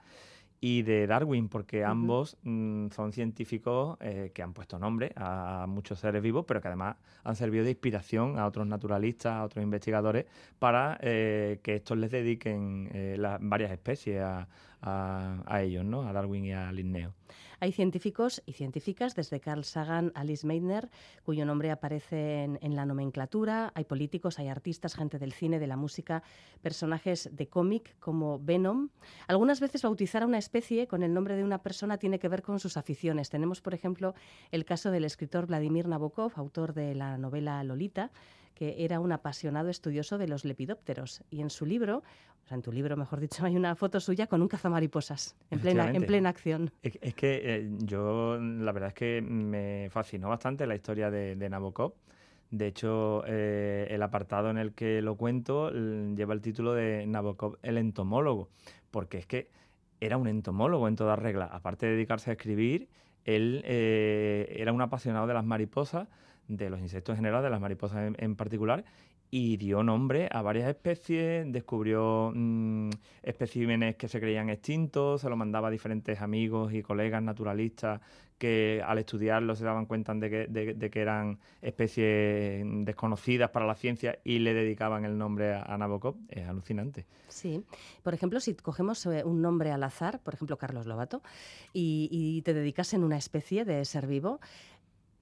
y 0.67 0.81
de 0.81 1.07
Darwin, 1.07 1.51
porque 1.51 1.85
ambos 1.85 2.39
mm, 2.43 2.89
son 2.89 3.13
científicos 3.13 3.99
eh, 4.01 4.31
que 4.33 4.43
han 4.43 4.55
puesto 4.55 4.79
nombre 4.79 5.13
a 5.15 5.67
muchos 5.69 5.99
seres 5.99 6.23
vivos, 6.23 6.47
pero 6.49 6.63
que 6.63 6.69
además 6.69 6.97
han 7.23 7.37
servido 7.37 7.65
de 7.65 7.73
inspiración 7.73 8.39
a 8.39 8.47
otros 8.47 8.67
naturalistas, 8.67 9.35
a 9.35 9.45
otros 9.45 9.63
investigadores, 9.63 10.25
para 10.59 10.99
eh, 11.03 11.61
que 11.63 11.75
estos 11.75 11.99
les 11.99 12.11
dediquen 12.11 12.89
eh, 12.95 13.17
las 13.19 13.41
varias 13.43 13.73
especies 13.73 14.23
a, 14.23 14.49
a, 14.81 15.63
ellos, 15.63 15.85
¿no? 15.85 16.09
a 16.09 16.15
Darwin 16.15 16.47
y 16.47 16.55
a 16.55 16.73
Linneo. 16.73 17.13
Hay 17.65 17.73
científicos 17.73 18.43
y 18.45 18.53
científicas, 18.53 19.15
desde 19.15 19.41
Carl 19.41 19.65
Sagan 19.65 20.13
a 20.15 20.23
Liz 20.23 20.45
Meitner, 20.45 20.91
cuyo 21.23 21.47
nombre 21.47 21.71
aparece 21.71 22.43
en, 22.43 22.77
la 22.77 22.85
nomenclatura. 22.85 23.73
Hay 23.75 23.85
políticos, 23.85 24.39
hay 24.39 24.49
artistas, 24.49 24.95
gente 24.95 25.19
del 25.19 25.33
cine, 25.33 25.59
de 25.59 25.67
la 25.67 25.79
música, 25.79 26.23
personajes 26.61 27.31
de 27.33 27.47
cómic 27.47 27.97
como 28.01 28.39
Venom. 28.39 28.91
Algunas 29.29 29.61
veces 29.61 29.81
bautizar 29.81 30.25
a 30.25 30.27
una 30.27 30.37
especie 30.37 30.87
con 30.87 31.03
el 31.03 31.15
nombre 31.15 31.37
de 31.37 31.43
una 31.43 31.63
persona 31.63 31.97
tiene 31.97 32.19
que 32.19 32.29
ver 32.29 32.43
con 32.43 32.61
sus 32.61 32.77
aficiones. 32.77 33.31
Tenemos, 33.31 33.63
por 33.63 33.73
ejemplo, 33.73 34.15
el 34.51 34.67
caso 34.67 34.91
del 34.91 35.07
escritor 35.07 35.47
Vladimir 35.47 35.89
Nabokov, 35.89 36.33
autor 36.37 36.75
de 36.75 36.95
la 36.95 37.17
novela 37.17 37.65
Lolita, 37.65 38.11
que 38.55 38.85
era 38.85 39.01
un 39.01 39.13
apasionado 39.13 39.69
estudioso 39.69 40.19
de 40.19 40.29
los 40.29 40.45
lepidópteros. 40.45 41.23
Y 41.31 41.41
en 41.41 41.51
su 41.51 41.67
libro, 41.67 41.99
o 41.99 42.47
sea, 42.47 42.55
en 42.57 42.63
tu 42.63 42.73
libro, 42.73 42.97
mejor 42.97 43.21
dicho, 43.21 43.45
hay 43.45 43.57
una 43.57 43.75
foto 43.75 44.01
suya 44.01 44.27
con 44.27 44.43
un 44.43 44.49
cazamariposas 44.49 45.37
en 45.51 45.61
plena, 45.61 45.91
en 45.91 46.07
plena 46.07 46.29
acción. 46.29 46.71
Es, 46.83 47.15
que 47.15 47.41
eh, 47.43 47.71
yo, 47.79 48.39
la 48.39 48.73
verdad 48.73 48.89
es 48.89 48.95
que 48.95 49.23
me 49.23 49.89
fascinó 49.91 50.29
bastante 50.29 50.67
la 50.67 50.75
historia 50.75 51.11
de, 51.11 51.49
Nabokov. 51.49 51.95
De 52.51 52.69
hecho, 52.69 53.25
eh, 53.27 53.89
el 53.91 54.03
apartado 54.03 54.51
en 54.51 54.59
el 54.59 54.75
que 54.75 55.03
lo 55.03 55.17
cuento 55.17 55.71
lleva 55.71 56.35
el 56.35 56.41
título 56.41 56.75
de 56.75 57.07
Nabokov, 57.07 57.59
el 57.63 57.79
entomólogo, 57.79 58.51
porque 58.91 59.19
es 59.19 59.27
que 59.27 59.51
era 60.01 60.17
un 60.17 60.29
entomólogo 60.29 60.87
en 60.87 60.97
toda 60.97 61.17
regla. 61.17 61.47
Aparte 61.47 61.87
de 61.87 61.93
dedicarse 61.93 62.31
a 62.31 62.35
escribir, 62.35 62.89
él 63.25 63.63
eh, 63.65 64.55
era 64.59 64.73
un 64.73 64.83
apasionado 64.83 65.27
de 65.27 65.35
las 65.35 65.45
mariposas, 65.45 66.09
de 66.49 66.71
los 66.71 66.81
insectos 66.81 67.15
en 67.15 67.17
general, 67.17 67.43
de 67.43 67.51
las 67.51 67.61
mariposas 67.61 68.13
en, 68.17 68.37
particular, 68.37 68.85
y 69.31 69.57
dio 69.57 69.83
nombre 69.83 70.29
a 70.31 70.43
varias 70.43 70.69
especies, 70.69 71.51
descubrió 71.51 72.33
mm, 72.35 72.91
especímenes 73.23 73.97
que 73.97 74.09
se 74.09 74.21
creían 74.21 74.49
extintos, 74.51 75.23
se 75.23 75.29
lo 75.29 75.37
mandaba 75.37 75.69
a 75.69 75.71
diferentes 75.71 76.21
amigos 76.21 76.73
y 76.73 76.83
colegas 76.83 77.23
naturalistas 77.23 78.01
que 78.39 78.83
al 78.85 78.99
estudiarlo 78.99 79.55
se 79.55 79.65
daban 79.65 79.87
cuenta 79.87 80.13
de 80.15 80.31
que, 80.31 80.47
de, 80.49 80.91
que 80.91 81.01
eran 81.01 81.39
especies 81.63 82.65
desconocidas 82.85 83.51
para 83.51 83.67
la 83.67 83.75
ciencia 83.75 84.19
y 84.25 84.41
le 84.41 84.55
dedicaban 84.55 85.05
el 85.05 85.17
nombre 85.17 85.55
a, 85.55 85.77
Nabokov. 85.79 86.17
Es 86.29 86.47
alucinante. 86.47 87.07
Sí. 87.29 87.65
Por 88.03 88.15
ejemplo, 88.15 88.41
si 88.41 88.55
cogemos 88.55 89.07
eh, 89.07 89.23
un 89.25 89.41
nombre 89.41 89.71
al 89.71 89.83
azar, 89.83 90.21
por 90.21 90.35
ejemplo 90.35 90.59
Carlos 90.59 90.87
Lobato, 90.87 91.23
y, 91.73 92.09
y 92.11 92.43
te 92.43 92.55
dedicas 92.55 92.93
en 92.95 93.05
una 93.05 93.17
especie 93.17 93.65
de 93.65 93.85
ser 93.85 94.07
vivo, 94.07 94.41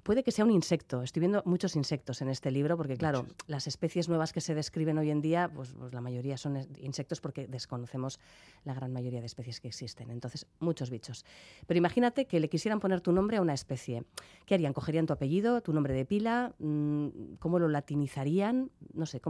puede 0.03 0.23
que 0.23 0.33
sea 0.33 0.45
un 0.45 0.51
insecto. 0.51 1.03
Estoy 1.03 1.21
viendo 1.21 1.43
muchos 1.45 1.77
insectos 1.77 2.23
en 2.23 2.29
este 2.29 2.51
libro 2.51 2.77
porque, 2.77 2.97
claro, 2.97 3.27
las 3.47 3.67
especies 3.67 4.09
nuevas 4.09 4.33
que 4.33 4.41
se 4.41 4.55
describen 4.55 4.99
hoy 4.99 5.11
en 5.11 5.21
día, 5.21 5.51
pues, 5.55 5.75
pues, 5.79 5.95
la 5.95 6.01
mayoría 6.01 6.37
son 6.37 6.59
insectos 6.79 7.21
porque 7.21 7.47
desconocemos 7.47 8.19
la 8.65 8.75
gran 8.75 8.93
mayoría 8.93 9.21
de 9.21 9.27
especies 9.27 9.61
que 9.61 9.69
existen. 9.69 10.11
Entonces, 10.11 10.47
muchos 10.61 10.91
bichos. 10.91 11.25
Pero 11.67 11.79
imagínate 11.79 12.27
que 12.27 12.41
le 12.41 12.49
quisieran 12.49 12.81
poner 12.81 13.01
tu 13.01 13.13
nombre 13.13 13.37
a 13.37 13.41
una 13.41 13.55
especie. 13.55 14.05
¿Qué 14.47 14.55
harían? 14.55 14.73
¿Cogerían 14.73 15.07
tu 15.07 15.13
apellido, 15.13 15.61
tu 15.61 15.73
nombre 15.73 15.95
de 15.95 16.05
pila? 16.05 16.55
Mm, 16.59 17.35
¿Cómo 17.39 17.59
lo 17.59 17.69
latinizarían? 17.69 18.71
No 18.95 19.07
sé, 19.07 19.21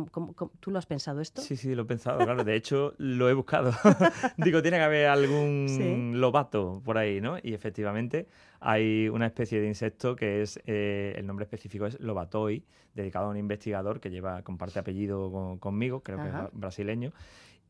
tú 0.60 0.70
lo 0.70 0.78
has 0.78 0.86
pensado 0.86 1.20
esto? 1.20 1.42
Sí, 1.42 1.56
sí, 1.56 1.74
lo 1.74 1.82
he 1.82 1.86
pensado, 1.86 2.18
claro. 2.18 2.44
De 2.44 2.56
hecho, 2.56 2.94
lo 2.98 3.28
he 3.28 3.34
buscado. 3.34 3.72
Digo, 4.38 4.62
tiene 4.62 4.78
que 4.78 4.84
haber 4.84 5.06
algún 5.06 6.12
lobato 6.14 6.80
por 6.84 6.98
ahí, 6.98 7.20
¿no? 7.20 7.36
Y 7.42 7.54
efectivamente 7.54 8.26
hay 8.62 9.08
una 9.08 9.26
especie 9.26 9.60
de 9.60 9.66
insecto 9.66 10.14
que 10.14 10.42
es, 10.42 10.60
eh, 10.66 11.14
el 11.16 11.26
nombre 11.26 11.44
específico 11.44 11.86
es 11.86 11.98
Lobatoi, 12.00 12.64
dedicado 12.94 13.26
a 13.26 13.30
un 13.30 13.36
investigador 13.36 14.00
que 14.00 14.10
lleva, 14.10 14.42
comparte 14.42 14.78
apellido 14.78 15.58
conmigo, 15.58 16.02
creo 16.02 16.18
que 16.18 16.28
es 16.28 16.34
brasileño, 16.52 17.12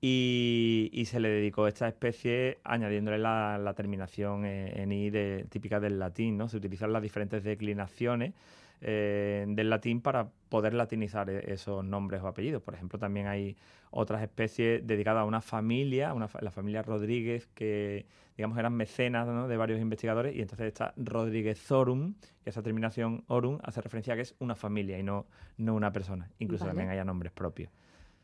y, 0.01 1.05
se 1.07 1.21
le 1.21 1.29
dedicó 1.29 1.67
esta 1.69 1.89
especie 1.89 2.59
añadiéndole 2.65 3.19
la, 3.19 3.73
terminación 3.77 4.45
en 4.45 4.93
i 4.93 5.11
de, 5.11 5.47
típica 5.49 5.81
del 5.81 5.99
latín, 5.99 6.37
¿no? 6.37 6.49
Se 6.49 6.57
utilizan 6.57 6.93
las 6.93 7.03
diferentes 7.03 7.43
declinaciones 7.45 8.35
eh, 8.83 9.45
del 9.49 9.71
latín 9.71 10.01
para 10.01 10.29
poder 10.49 10.75
latinizar 10.75 11.31
e-, 11.31 11.53
esos 11.53 11.85
nombres 11.85 12.21
o 12.23 12.27
apellidos. 12.27 12.63
Por 12.63 12.75
ejemplo, 12.75 12.99
también 12.99 13.29
hay 13.29 13.57
otras 13.91 14.23
especies 14.23 14.87
dedicadas 14.87 15.23
a 15.23 15.25
una 15.25 15.41
familia, 15.41 16.13
una, 16.15 16.29
la 16.41 16.51
familia 16.51 16.83
Rodríguez, 16.83 17.47
que 17.55 18.07
digamos 18.37 18.59
eran 18.59 18.75
mecenas 18.75 19.49
de 19.49 19.57
varios 19.57 19.81
investigadores, 19.81 20.35
y 20.35 20.41
entonces 20.41 20.67
está 20.67 20.95
Rodríguez-Zorum, 20.97 22.15
que 22.43 22.51
esa 22.51 22.63
terminación 22.63 23.25
Orum 23.29 23.59
hace 23.63 23.81
referencia 23.81 24.15
a 24.15 24.17
que 24.17 24.23
es 24.23 24.35
una 24.39 24.57
familia 24.57 24.99
y 24.99 25.03
no, 25.03 25.27
no 25.59 25.75
una 25.75 25.93
persona. 25.93 26.31
Incluso 26.39 26.65
también 26.65 26.89
haya 26.89 27.05
nombres 27.05 27.33
propios. 27.33 27.71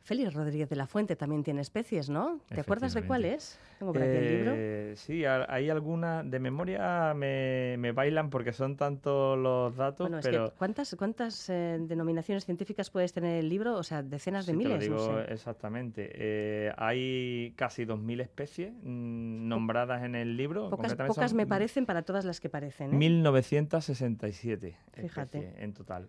Félix 0.03 0.35
Rodríguez 0.35 0.69
de 0.69 0.77
la 0.77 0.87
Fuente 0.87 1.17
también 1.17 1.45
tiene 1.45 1.61
especies, 1.61 2.09
¿no? 2.09 2.41
¿Te 2.49 2.61
acuerdas 2.61 2.95
de 2.95 3.03
cuál 3.03 3.25
es? 3.25 3.59
Tengo 3.79 3.93
por 3.93 4.03
aquí 4.03 4.17
el 4.17 4.39
libro. 4.39 4.53
Eh, 4.57 4.95
sí, 4.97 5.25
hay 5.25 5.71
algunas 5.71 6.29
de 6.29 6.39
memoria 6.39 7.13
me, 7.15 7.93
bailan 7.93 8.31
porque 8.31 8.53
son 8.53 8.77
tantos 8.77 9.39
los 9.39 9.77
datos. 9.77 10.09
Bueno, 10.09 10.21
pero... 10.23 10.53
¿cuántas, 10.57 10.95
cuántas 10.97 11.51
eh, 11.51 11.79
denominaciones 11.81 12.45
científicas 12.45 12.91
puedes 12.91 13.13
tener 13.13 13.39
el 13.39 13.49
libro? 13.49 13.77
O 13.77 13.83
sea, 13.83 14.03
decenas 14.03 14.47
de 14.47 14.55
miles. 14.55 14.81
Te 14.81 14.89
lo 14.89 14.97
digo 14.99 15.19
exactamente. 15.21 16.11
Eh, 16.15 16.73
hay 16.77 17.53
casi 17.57 17.85
2.000 17.85 18.23
especies 18.23 18.73
mm, 18.83 19.49
nombradas 19.49 20.03
en 20.05 20.15
el 20.15 20.37
libro. 20.37 20.71
Pocas, 20.71 20.95
pocas 20.95 21.35
me 21.35 21.47
parecen 21.47 21.87
para 21.87 22.03
todas 22.03 22.25
las 22.25 22.41
que 22.41 22.49
parecen. 22.49 22.97
1967 22.97 24.77
Fíjate. 24.95 25.55
en 25.59 25.73
total. 25.75 26.09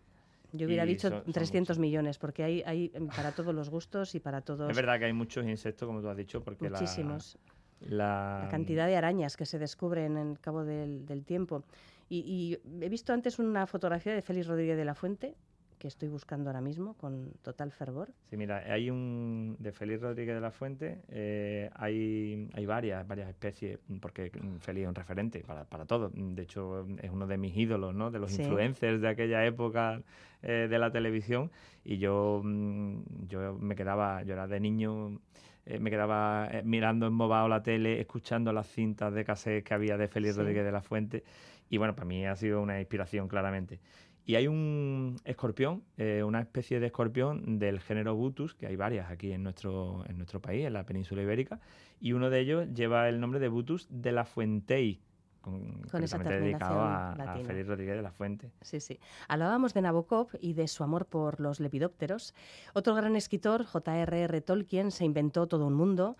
Yo 0.51 0.67
hubiera 0.67 0.85
dicho 0.85 1.21
300 1.23 1.77
millones, 1.77 2.17
porque 2.17 2.43
hay, 2.43 2.63
hay 2.65 2.89
para 3.15 3.31
todos 3.31 3.53
los 3.53 3.69
gustos 3.69 4.15
y 4.15 4.19
para 4.19 4.41
todos. 4.41 4.69
Es 4.69 4.75
verdad 4.75 4.99
que 4.99 5.05
hay 5.05 5.13
muchos 5.13 5.45
insectos, 5.45 5.85
como 5.85 6.01
tú 6.01 6.09
has 6.09 6.17
dicho, 6.17 6.43
porque 6.43 6.69
Muchísimos. 6.69 7.37
La, 7.81 8.41
la... 8.43 8.49
cantidad 8.49 8.87
de 8.87 8.95
arañas 8.97 9.37
que 9.37 9.45
se 9.45 9.57
descubren 9.57 10.17
en 10.17 10.31
el 10.31 10.39
cabo 10.39 10.65
del, 10.65 11.05
del 11.05 11.23
tiempo. 11.23 11.63
Y, 12.09 12.17
y, 12.19 12.83
he 12.83 12.89
visto 12.89 13.13
antes 13.13 13.39
una 13.39 13.67
fotografía 13.67 14.13
de 14.13 14.21
Félix 14.21 14.47
Rodríguez 14.47 14.75
de 14.75 14.85
la 14.85 14.95
Fuente, 14.95 15.35
que 15.79 15.87
estoy 15.87 16.09
buscando 16.09 16.49
ahora 16.49 16.61
mismo 16.61 16.93
con 16.95 17.31
total 17.41 17.71
fervor. 17.71 18.09
Sí, 18.29 18.37
mira, 18.37 18.57
hay 18.57 18.89
un 18.89 19.55
de 19.59 19.71
Félix 19.71 20.01
Rodríguez 20.01 20.35
de 20.35 20.41
la 20.41 20.51
Fuente, 20.51 21.01
eh, 21.07 21.69
hay, 21.73 22.49
hay 22.53 22.65
varias, 22.65 23.07
varias 23.07 23.29
especies, 23.29 23.79
porque 24.01 24.29
Félix 24.59 24.83
es 24.83 24.89
un 24.89 24.95
referente 24.95 25.39
para, 25.39 25.63
para 25.63 25.85
todo. 25.85 26.11
De 26.13 26.43
hecho, 26.43 26.85
es 27.01 27.09
uno 27.09 27.25
de 27.25 27.37
mis 27.37 27.55
ídolos, 27.55 27.95
¿no? 27.95 28.11
De 28.11 28.19
los 28.19 28.37
influencers 28.37 29.01
de 29.01 29.07
aquella 29.07 29.45
época 29.45 30.01
eh, 30.43 30.67
de 30.69 30.79
la 30.79 30.91
televisión. 30.91 31.49
Y 31.85 31.97
yo, 31.97 32.41
mm, 32.43 33.27
yo 33.27 33.57
me 33.57 33.75
quedaba, 33.75 34.21
yo 34.23 34.33
era 34.33 34.47
de 34.47 34.59
niño 34.59 35.19
eh, 35.65 35.79
me 35.79 35.89
quedaba 35.91 36.49
mirando 36.63 37.07
embobado 37.07 37.47
la 37.47 37.63
tele, 37.63 38.01
escuchando 38.01 38.51
las 38.51 38.67
cintas 38.67 39.13
de 39.13 39.23
cassette 39.23 39.63
que 39.63 39.73
había 39.73 39.97
de 39.97 40.07
Félix 40.07 40.35
Rodríguez 40.35 40.65
de 40.65 40.71
la 40.71 40.81
Fuente. 40.81 41.23
Y 41.69 41.77
bueno, 41.77 41.95
para 41.95 42.05
mí 42.05 42.25
ha 42.25 42.35
sido 42.35 42.61
una 42.61 42.79
inspiración 42.79 43.27
claramente. 43.27 43.79
Y 44.25 44.35
hay 44.35 44.47
un 44.47 45.15
escorpión, 45.25 45.83
eh, 45.97 46.23
una 46.23 46.39
especie 46.39 46.79
de 46.79 46.87
escorpión 46.87 47.57
del 47.57 47.79
género 47.79 48.15
Butus, 48.15 48.53
que 48.53 48.67
hay 48.67 48.75
varias 48.75 49.09
aquí 49.09 49.31
en 49.31 49.43
nuestro, 49.43 50.03
en 50.07 50.17
nuestro 50.17 50.39
país, 50.39 50.65
en 50.65 50.73
la 50.73 50.85
península 50.85 51.23
ibérica, 51.23 51.59
y 51.99 52.13
uno 52.13 52.29
de 52.29 52.39
ellos 52.39 52.67
lleva 52.73 53.09
el 53.09 53.19
nombre 53.19 53.39
de 53.39 53.47
Butus 53.47 53.87
de 53.89 54.11
la 54.11 54.25
Fuentei, 54.25 55.01
con, 55.41 55.81
con 55.89 56.03
esa 56.03 56.17
dedicado 56.17 56.79
a, 56.79 57.13
a, 57.13 57.37
Félix 57.37 57.67
Rodríguez 57.67 57.95
de 57.95 58.01
la 58.01 58.11
Fuente. 58.11 58.51
Sí, 58.61 58.79
sí. 58.79 58.99
Hablábamos 59.27 59.73
de 59.73 59.81
Nabokov 59.81 60.29
y 60.39 60.53
de 60.53 60.67
su 60.67 60.83
amor 60.83 61.05
por 61.05 61.39
los 61.39 61.59
lepidópteros. 61.59 62.33
Otro 62.73 62.95
gran 62.95 63.15
escritor, 63.15 63.63
J.R.R. 63.63 64.41
Tolkien, 64.41 64.91
se 64.91 65.05
inventó 65.05 65.47
todo 65.47 65.65
un 65.67 65.73
mundo. 65.73 66.17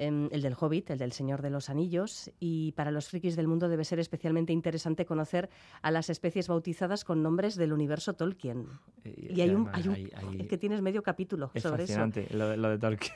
Em, 0.00 0.30
el 0.32 0.40
del 0.40 0.54
Hobbit, 0.58 0.88
el 0.88 0.98
del 0.98 1.12
Señor 1.12 1.42
de 1.42 1.50
los 1.50 1.68
Anillos, 1.68 2.30
y 2.40 2.72
para 2.72 2.90
los 2.90 3.10
frikis 3.10 3.36
del 3.36 3.46
mundo 3.46 3.68
debe 3.68 3.84
ser 3.84 3.98
especialmente 3.98 4.50
interesante 4.50 5.04
conocer 5.04 5.50
a 5.82 5.90
las 5.90 6.08
especies 6.08 6.48
bautizadas 6.48 7.04
con 7.04 7.22
nombres 7.22 7.54
del 7.54 7.74
universo 7.74 8.14
Tolkien. 8.14 8.66
Y, 9.04 9.42
hay, 9.42 9.50
un, 9.50 9.68
hay, 9.74 10.46
que 10.48 10.56
tienes 10.56 10.80
medio 10.80 11.02
capítulo 11.02 11.50
sobre 11.56 11.84
eso. 11.84 12.00
Lo, 12.30 12.56
lo 12.56 12.70
de 12.70 12.78
Tolkien. 12.78 13.12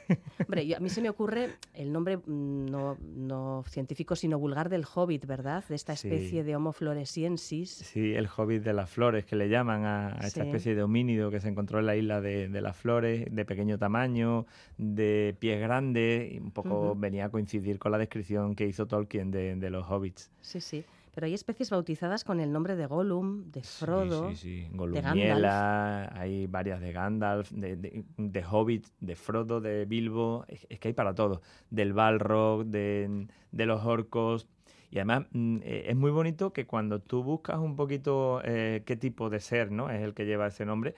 Hombre, 0.46 0.74
a 0.74 0.80
mí 0.80 0.90
se 0.90 1.00
me 1.00 1.08
ocurre 1.08 1.54
el 1.72 1.90
nombre 1.90 2.18
mm, 2.18 2.66
no, 2.66 2.98
no, 3.00 3.64
científico 3.66 4.14
sino 4.14 4.38
vulgar 4.38 4.68
del 4.68 4.84
Hobbit, 4.84 5.24
¿verdad? 5.24 5.64
De 5.66 5.76
esta 5.76 5.94
especie 5.94 6.44
de 6.44 6.54
Homo 6.54 6.72
floresiensis. 6.72 7.70
Sí, 7.70 8.12
el 8.12 8.28
Hobbit 8.28 8.62
de 8.62 8.74
las 8.74 8.90
flores 8.90 9.24
que 9.24 9.36
le 9.36 9.48
llaman 9.48 9.86
a, 9.86 10.18
esta 10.22 10.44
especie 10.44 10.74
de 10.74 10.82
homínido 10.82 11.30
que 11.30 11.40
se 11.40 11.48
encontró 11.48 11.78
en 11.78 11.86
la 11.86 11.96
isla 11.96 12.20
de, 12.20 12.48
de 12.48 12.60
las 12.60 12.76
flores, 12.76 13.26
de 13.30 13.44
pequeño 13.46 13.78
tamaño, 13.78 14.44
de 14.76 15.34
pies 15.38 15.58
grandes, 15.58 16.38
un 16.42 16.50
poco 16.50 16.73
venía 16.96 17.26
a 17.26 17.28
coincidir 17.28 17.78
con 17.78 17.92
la 17.92 17.98
descripción 17.98 18.54
que 18.54 18.66
hizo 18.66 18.86
Tolkien 18.86 19.30
de, 19.30 19.70
los 19.70 19.86
hobbits. 19.90 20.30
Sí, 20.40 20.60
sí. 20.60 20.84
Pero 21.14 21.26
hay 21.26 21.34
especies 21.34 21.70
bautizadas 21.70 22.24
con 22.24 22.40
el 22.40 22.52
nombre 22.52 22.74
de 22.74 22.86
Gollum, 22.86 23.50
de 23.52 23.62
Frodo, 23.62 24.30
sí, 24.30 24.36
sí, 24.36 24.68
sí. 24.68 25.00
Gandalf. 25.00 26.12
hay 26.16 26.48
varias 26.48 26.80
de 26.80 26.92
Gandalf, 26.92 27.52
de, 27.52 28.04
de, 28.16 28.44
Hobbit, 28.44 28.86
de 29.00 29.14
Frodo, 29.14 29.60
de 29.60 29.84
Bilbo, 29.84 30.44
es, 30.48 30.66
que 30.66 30.88
hay 30.88 30.94
para 30.94 31.14
todo. 31.14 31.40
Del 31.70 31.92
Balrog, 31.92 32.66
de, 32.66 33.28
los 33.52 33.84
orcos. 33.84 34.48
Y 34.90 34.98
además 34.98 35.26
mm, 35.30 35.58
eh, 35.62 35.84
es 35.88 35.96
muy 35.96 36.10
bonito 36.10 36.52
que 36.52 36.66
cuando 36.66 37.00
tú 37.00 37.22
buscas 37.22 37.58
un 37.58 37.76
poquito 37.76 38.40
eh, 38.44 38.82
qué 38.84 38.96
tipo 38.96 39.30
de 39.30 39.40
ser 39.40 39.70
¿no? 39.70 39.90
es 39.90 40.02
el 40.02 40.14
que 40.14 40.24
lleva 40.24 40.48
ese 40.48 40.64
nombre, 40.64 40.94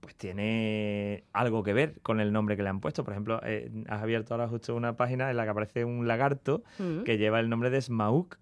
pues 0.00 0.14
tiene 0.14 1.24
algo 1.32 1.62
que 1.62 1.72
ver 1.72 2.00
con 2.02 2.20
el 2.20 2.32
nombre 2.32 2.56
que 2.56 2.62
le 2.62 2.68
han 2.68 2.80
puesto. 2.80 3.04
Por 3.04 3.12
ejemplo, 3.12 3.40
eh, 3.44 3.70
has 3.88 4.02
abierto 4.02 4.34
ahora 4.34 4.48
justo 4.48 4.74
una 4.74 4.96
página 4.96 5.30
en 5.30 5.36
la 5.36 5.44
que 5.44 5.50
aparece 5.50 5.84
un 5.84 6.06
lagarto 6.06 6.62
mm. 6.78 7.02
que 7.02 7.18
lleva 7.18 7.40
el 7.40 7.48
nombre 7.48 7.70
de 7.70 7.80
Smaug, 7.80 8.36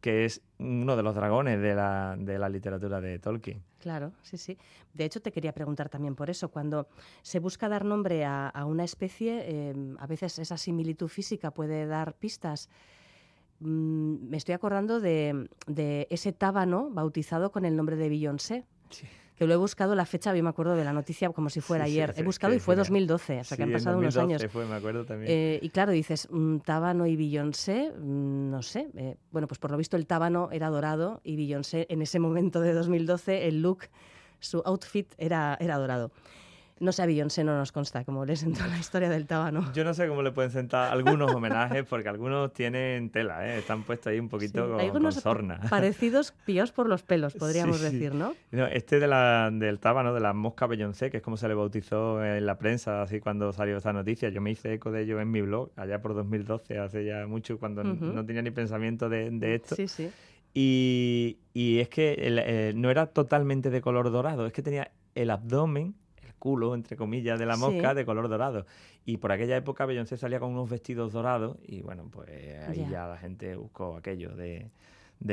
que 0.00 0.24
es 0.24 0.42
uno 0.58 0.96
de 0.96 1.02
los 1.02 1.14
dragones 1.14 1.60
de 1.60 1.74
la, 1.74 2.16
de 2.18 2.38
la 2.38 2.48
literatura 2.48 3.00
de 3.00 3.18
Tolkien. 3.18 3.62
Claro, 3.78 4.12
sí, 4.22 4.36
sí. 4.36 4.58
De 4.94 5.04
hecho, 5.04 5.20
te 5.20 5.30
quería 5.30 5.52
preguntar 5.52 5.88
también 5.88 6.16
por 6.16 6.28
eso. 6.28 6.48
Cuando 6.48 6.88
se 7.22 7.38
busca 7.38 7.68
dar 7.68 7.84
nombre 7.84 8.24
a, 8.24 8.52
una 8.66 8.84
especie, 8.84 9.70
em, 9.70 9.96
a 9.98 10.06
veces 10.06 10.38
esa 10.38 10.56
similitud 10.56 11.08
física 11.08 11.52
puede 11.52 11.86
dar 11.86 12.14
pistas. 12.14 12.68
Mm, 13.60 14.28
me 14.28 14.36
estoy 14.36 14.54
acordando 14.54 15.00
de, 15.00 15.48
de, 15.66 16.08
ese 16.10 16.32
tábano 16.32 16.90
bautizado 16.90 17.52
con 17.52 17.64
el 17.64 17.76
nombre 17.76 17.96
de 17.96 18.08
Beyoncé. 18.08 18.64
Sí 18.90 19.06
que 19.36 19.46
lo 19.46 19.52
he 19.52 19.56
buscado 19.56 19.94
la 19.94 20.06
fecha, 20.06 20.34
yo 20.34 20.42
me 20.42 20.48
acuerdo 20.48 20.74
de 20.76 20.84
la 20.84 20.92
noticia 20.92 21.28
como 21.30 21.50
si 21.50 21.60
fuera 21.60 21.84
ayer. 21.84 22.14
he 22.16 22.22
buscado 22.22 22.54
y 22.54 22.58
fue 22.58 22.74
2012, 22.74 23.40
o 23.40 23.44
sea 23.44 23.56
que 23.56 23.62
han 23.62 23.72
pasado 23.72 23.98
unos 23.98 24.16
años. 24.16 24.44
Fue, 24.50 24.64
me 24.64 24.74
acuerdo 24.74 25.04
también. 25.04 25.30
Eh, 25.30 25.58
y 25.62 25.68
claro, 25.68 25.92
dices, 25.92 26.28
mm, 26.30 26.58
Tábano 26.58 27.06
y 27.06 27.16
Beyoncé, 27.16 27.92
mm, 27.92 28.50
no 28.50 28.62
sé. 28.62 28.88
Eh, 28.96 29.16
bueno, 29.30 29.46
pues 29.46 29.58
por 29.58 29.70
lo 29.70 29.76
visto 29.76 29.96
el 29.96 30.06
Tábano 30.06 30.48
era 30.52 30.70
dorado 30.70 31.20
y 31.22 31.36
Beyoncé 31.36 31.86
en 31.90 32.00
ese 32.00 32.18
momento 32.18 32.60
de 32.60 32.72
2012, 32.72 33.46
el 33.46 33.60
look, 33.60 33.84
su 34.40 34.62
outfit 34.64 35.12
era, 35.18 35.56
era 35.60 35.76
dorado. 35.76 36.12
No 36.78 36.92
sé, 36.92 37.02
a 37.02 37.06
Beyoncé 37.06 37.42
no 37.42 37.56
nos 37.56 37.72
consta 37.72 38.04
cómo 38.04 38.26
le 38.26 38.36
sentó 38.36 38.66
la 38.66 38.78
historia 38.78 39.08
del 39.08 39.26
tábano. 39.26 39.72
Yo 39.72 39.82
no 39.82 39.94
sé 39.94 40.06
cómo 40.08 40.22
le 40.22 40.32
pueden 40.32 40.50
sentar 40.50 40.92
algunos 40.92 41.34
homenajes, 41.34 41.86
porque 41.86 42.10
algunos 42.10 42.52
tienen 42.52 43.08
tela, 43.08 43.48
¿eh? 43.48 43.58
están 43.58 43.82
puestos 43.82 44.08
ahí 44.08 44.18
un 44.18 44.28
poquito 44.28 44.68
con, 44.68 44.80
algunos 44.80 45.14
sorna. 45.14 45.58
parecidos 45.70 46.34
pillados 46.44 46.72
por 46.72 46.86
los 46.86 47.02
pelos, 47.02 47.32
podríamos 47.32 47.80
decir, 47.80 48.14
¿no? 48.14 48.34
Este 48.52 49.00
de 49.00 49.06
la, 49.06 49.50
del 49.50 49.78
tábano, 49.78 50.12
de 50.12 50.20
la 50.20 50.34
mosca 50.34 50.66
Beyoncé, 50.66 51.10
que 51.10 51.16
es 51.16 51.22
como 51.22 51.38
se 51.38 51.48
le 51.48 51.54
bautizó 51.54 52.22
en 52.22 52.44
la 52.44 52.58
prensa, 52.58 53.00
así 53.00 53.20
cuando 53.20 53.54
salió 53.54 53.78
esa 53.78 53.94
noticia. 53.94 54.28
Yo 54.28 54.42
me 54.42 54.50
hice 54.50 54.74
eco 54.74 54.90
de 54.90 55.02
ello 55.02 55.18
en 55.18 55.30
mi 55.30 55.40
blog, 55.40 55.70
allá 55.76 56.02
por 56.02 56.14
2012, 56.14 56.78
hace 56.78 57.06
ya 57.06 57.26
mucho, 57.26 57.58
cuando 57.58 57.84
no 57.84 58.26
tenía 58.26 58.42
ni 58.42 58.50
pensamiento 58.50 59.08
de, 59.08 59.30
de 59.30 59.54
esto. 59.54 59.76
Sí, 59.76 59.88
sí. 59.88 60.10
Y, 60.52 61.38
y 61.54 61.80
es 61.80 61.88
que 61.88 62.16
eh, 62.18 62.72
no 62.74 62.90
era 62.90 63.06
totalmente 63.06 63.70
de 63.70 63.80
color 63.80 64.10
dorado, 64.10 64.46
es 64.46 64.52
que 64.52 64.62
tenía 64.62 64.90
el 65.14 65.30
abdomen 65.30 65.94
culo, 66.46 66.76
entre 66.76 66.96
comillas, 66.96 67.40
de 67.40 67.44
la 67.44 67.56
mosca 67.56 67.92
de 67.92 68.06
color 68.06 68.28
dorado. 68.28 68.66
Y 69.04 69.16
por 69.16 69.32
aquella 69.32 69.56
época 69.56 69.84
Beyoncé 69.84 70.16
salía 70.16 70.38
con 70.38 70.52
unos 70.52 70.70
vestidos 70.70 71.12
dorados 71.12 71.56
y 71.66 71.82
bueno, 71.82 72.08
pues 72.08 72.28
ahí 72.68 72.86
ya, 72.88 73.08
la 73.08 73.18
gente 73.18 73.56
buscó 73.56 73.96
aquello 73.96 74.36
de, 74.36 74.70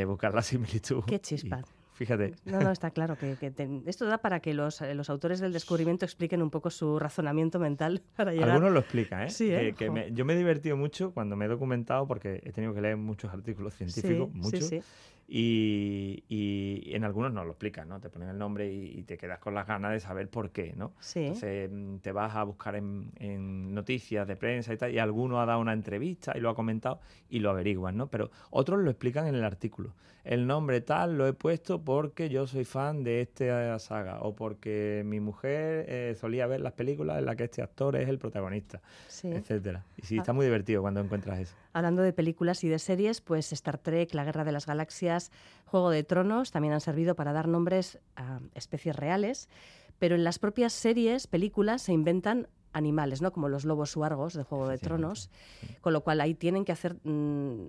buscar 0.07 0.33
la 0.33 0.41
similitud. 0.41 1.03
Qué 1.05 1.19
chispa. 1.27 1.61
Fíjate. 1.93 2.33
No, 2.45 2.59
no, 2.59 2.71
está 2.71 2.89
claro 2.89 3.15
que, 3.15 3.37
esto 3.85 4.07
da 4.07 4.17
para 4.17 4.39
que 4.39 4.55
los, 4.55 4.81
los, 4.81 5.11
autores 5.11 5.39
del 5.39 5.53
descubrimiento 5.53 6.03
expliquen 6.05 6.41
un 6.41 6.49
poco 6.49 6.71
su 6.71 6.97
razonamiento 6.97 7.59
mental 7.59 8.01
para 8.15 8.31
llegar... 8.31 8.49
Algunos 8.49 8.73
lo 8.73 8.79
explican, 8.79 9.21
¿eh? 9.21 9.29
Sí, 9.29 9.51
¿eh? 9.51 9.75
yo 10.11 10.25
me 10.25 10.33
he 10.33 10.35
divertido 10.35 10.75
mucho 10.75 11.11
cuando 11.11 11.35
me 11.35 11.45
he 11.45 11.47
documentado 11.47 12.07
porque 12.07 12.41
he 12.43 12.51
tenido 12.51 12.73
que 12.73 12.81
leer 12.81 12.97
muchos 12.97 13.31
artículos 13.31 13.75
científicos, 13.75 14.33
muchos. 14.33 14.65
Sí, 14.65 14.81
sí. 15.33 16.23
Y, 16.29 16.95
en 16.95 17.03
algunos 17.03 17.33
no 17.33 17.43
lo 17.43 17.51
explican, 17.51 17.89
¿no? 17.89 17.99
Te 17.99 18.09
ponen 18.09 18.29
el 18.29 18.37
nombre 18.37 18.71
y, 18.71 19.03
te 19.03 19.17
quedas 19.17 19.39
con 19.39 19.53
las 19.53 19.67
ganas 19.67 19.91
de 19.91 19.99
saber 19.99 20.29
por 20.29 20.51
qué, 20.51 20.73
¿no? 20.75 20.93
Entonces 21.15 21.69
mm, 21.71 21.97
te 21.97 22.11
vas 22.11 22.35
a 22.35 22.43
buscar 22.43 22.75
en, 22.75 23.73
noticias 23.73 24.27
de 24.27 24.35
prensa 24.35 24.73
y 24.73 24.77
tal, 24.77 24.93
y 24.93 24.99
alguno 24.99 25.41
ha 25.41 25.45
dado 25.45 25.59
una 25.59 25.73
entrevista 25.73 26.33
y 26.35 26.39
lo 26.39 26.49
ha 26.49 26.55
comentado 26.55 26.99
y 27.29 27.39
lo 27.39 27.49
averiguan, 27.49 27.97
¿no? 27.97 28.07
Pero 28.07 28.29
otros 28.51 28.79
lo 28.79 28.89
explican 28.89 29.27
en 29.27 29.35
el 29.35 29.43
artículo. 29.43 29.93
El 30.23 30.47
nombre 30.47 30.79
tal 30.79 31.17
lo 31.17 31.27
he 31.27 31.33
puesto 31.33 31.81
porque 31.81 32.29
yo 32.29 32.47
soy 32.47 32.63
fan 32.63 33.03
de 33.03 33.21
esta 33.21 33.77
saga 33.79 34.21
o 34.21 34.35
porque 34.35 35.03
mi 35.05 35.19
mujer 35.19 35.85
eh, 35.89 36.15
solía 36.17 36.47
ver 36.47 36.61
las 36.61 36.73
películas 36.73 37.19
en 37.19 37.25
las 37.25 37.35
que 37.35 37.45
este 37.45 37.61
actor 37.61 37.97
es 37.97 38.07
el 38.07 38.19
protagonista, 38.19 38.81
etcétera. 39.23 39.83
Y 39.97 40.03
sí, 40.03 40.17
ah. 40.17 40.21
está 40.21 40.31
muy 40.31 40.45
divertido 40.45 40.81
cuando 40.81 41.01
encuentras 41.01 41.39
eso. 41.39 41.55
Hablando 41.73 42.03
de 42.03 42.13
películas 42.13 42.63
y 42.63 42.67
de 42.69 42.79
series, 42.79 43.21
pues 43.21 43.51
Star 43.51 43.77
Trek, 43.79 44.13
La 44.13 44.23
Guerra 44.23 44.43
de 44.43 44.51
las 44.51 44.65
Galaxias, 44.65 45.31
Juego 45.65 45.89
de 45.89 46.03
Tronos 46.03 46.51
también 46.51 46.73
han 46.73 46.81
servido 46.81 47.15
para 47.15 47.33
dar 47.33 47.47
nombres 47.47 47.99
a 48.15 48.39
especies 48.53 48.95
reales, 48.95 49.49
pero 49.99 50.15
en 50.15 50.23
las 50.23 50.39
propias 50.39 50.73
series, 50.73 51.27
películas, 51.27 51.81
se 51.81 51.93
inventan 51.93 52.47
animales, 52.73 53.21
¿no? 53.21 53.31
Como 53.31 53.49
los 53.49 53.65
lobos 53.65 53.91
suargos 53.91 54.33
de 54.33 54.43
Juego 54.43 54.67
de 54.67 54.77
Tronos, 54.77 55.29
con 55.81 55.93
lo 55.93 56.01
cual 56.01 56.21
ahí 56.21 56.33
tienen 56.33 56.65
que 56.65 56.71
hacer, 56.71 56.95
mm, 57.03 57.67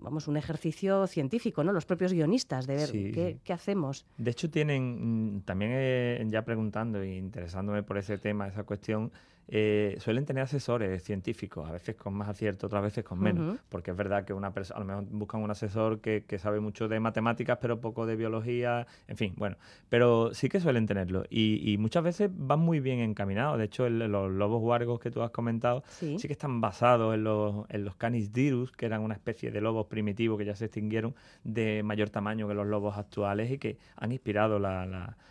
vamos, 0.00 0.28
un 0.28 0.36
ejercicio 0.36 1.06
científico, 1.06 1.64
¿no? 1.64 1.72
Los 1.72 1.86
propios 1.86 2.12
guionistas 2.12 2.66
de 2.66 2.76
ver 2.76 3.40
qué, 3.42 3.52
hacemos. 3.52 4.06
De 4.18 4.30
hecho 4.30 4.50
tienen, 4.50 5.36
mm, 5.36 5.40
también 5.42 6.30
ya 6.30 6.44
preguntando 6.44 7.00
e 7.00 7.16
interesándome 7.16 7.82
por 7.82 7.98
ese 7.98 8.18
tema, 8.18 8.46
esa 8.46 8.64
cuestión, 8.64 9.10
eh, 9.48 9.96
suelen 10.00 10.24
tener 10.24 10.42
asesores 10.42 11.02
científicos, 11.02 11.68
a 11.68 11.72
veces 11.72 11.96
con 11.96 12.14
más 12.14 12.28
acierto, 12.28 12.66
otras 12.66 12.82
veces 12.82 13.04
con 13.04 13.20
menos, 13.20 13.58
porque 13.68 13.90
es 13.90 13.96
verdad 13.96 14.24
que 14.24 14.32
una 14.32 14.52
persona, 14.52 14.78
a 14.78 14.80
lo 14.80 14.86
mejor 14.86 15.04
buscan 15.10 15.42
un 15.42 15.50
asesor 15.50 16.00
que, 16.00 16.24
sabe 16.38 16.60
mucho 16.60 16.88
de 16.88 16.98
matemáticas, 16.98 17.58
pero 17.60 17.80
poco 17.80 18.06
de 18.06 18.16
biología, 18.16 18.86
en 19.06 19.16
fin, 19.16 19.34
bueno, 19.36 19.56
pero 19.88 20.34
sí 20.34 20.48
que 20.48 20.60
suelen 20.60 20.86
tenerlo 20.86 21.24
y, 21.28 21.76
muchas 21.78 22.02
veces 22.02 22.30
van 22.32 22.60
muy 22.60 22.80
bien 22.80 23.00
encaminados. 23.00 23.58
De 23.58 23.64
hecho, 23.64 23.88
los 23.88 24.30
lobos 24.30 24.62
huargos 24.62 25.00
que 25.00 25.10
tú 25.10 25.22
has 25.22 25.30
comentado 25.30 25.82
sí, 25.88 26.16
que 26.16 26.32
están 26.32 26.60
basados 26.60 27.14
en 27.14 27.24
los, 27.24 27.66
en 27.68 27.84
los 27.84 27.96
canis 27.96 28.32
dirus, 28.32 28.72
que 28.72 28.86
eran 28.86 29.02
una 29.02 29.14
especie 29.14 29.50
de 29.50 29.60
lobos 29.60 29.86
primitivos 29.86 30.38
que 30.38 30.44
ya 30.46 30.54
se 30.54 30.66
extinguieron 30.66 31.14
de 31.42 31.82
mayor 31.82 32.10
tamaño 32.10 32.48
que 32.48 32.54
los 32.54 32.66
lobos 32.66 32.96
actuales 32.96 33.50
y 33.50 33.58
que 33.58 33.76
han 33.96 34.12
inspirado 34.12 34.58
la, 34.58 34.86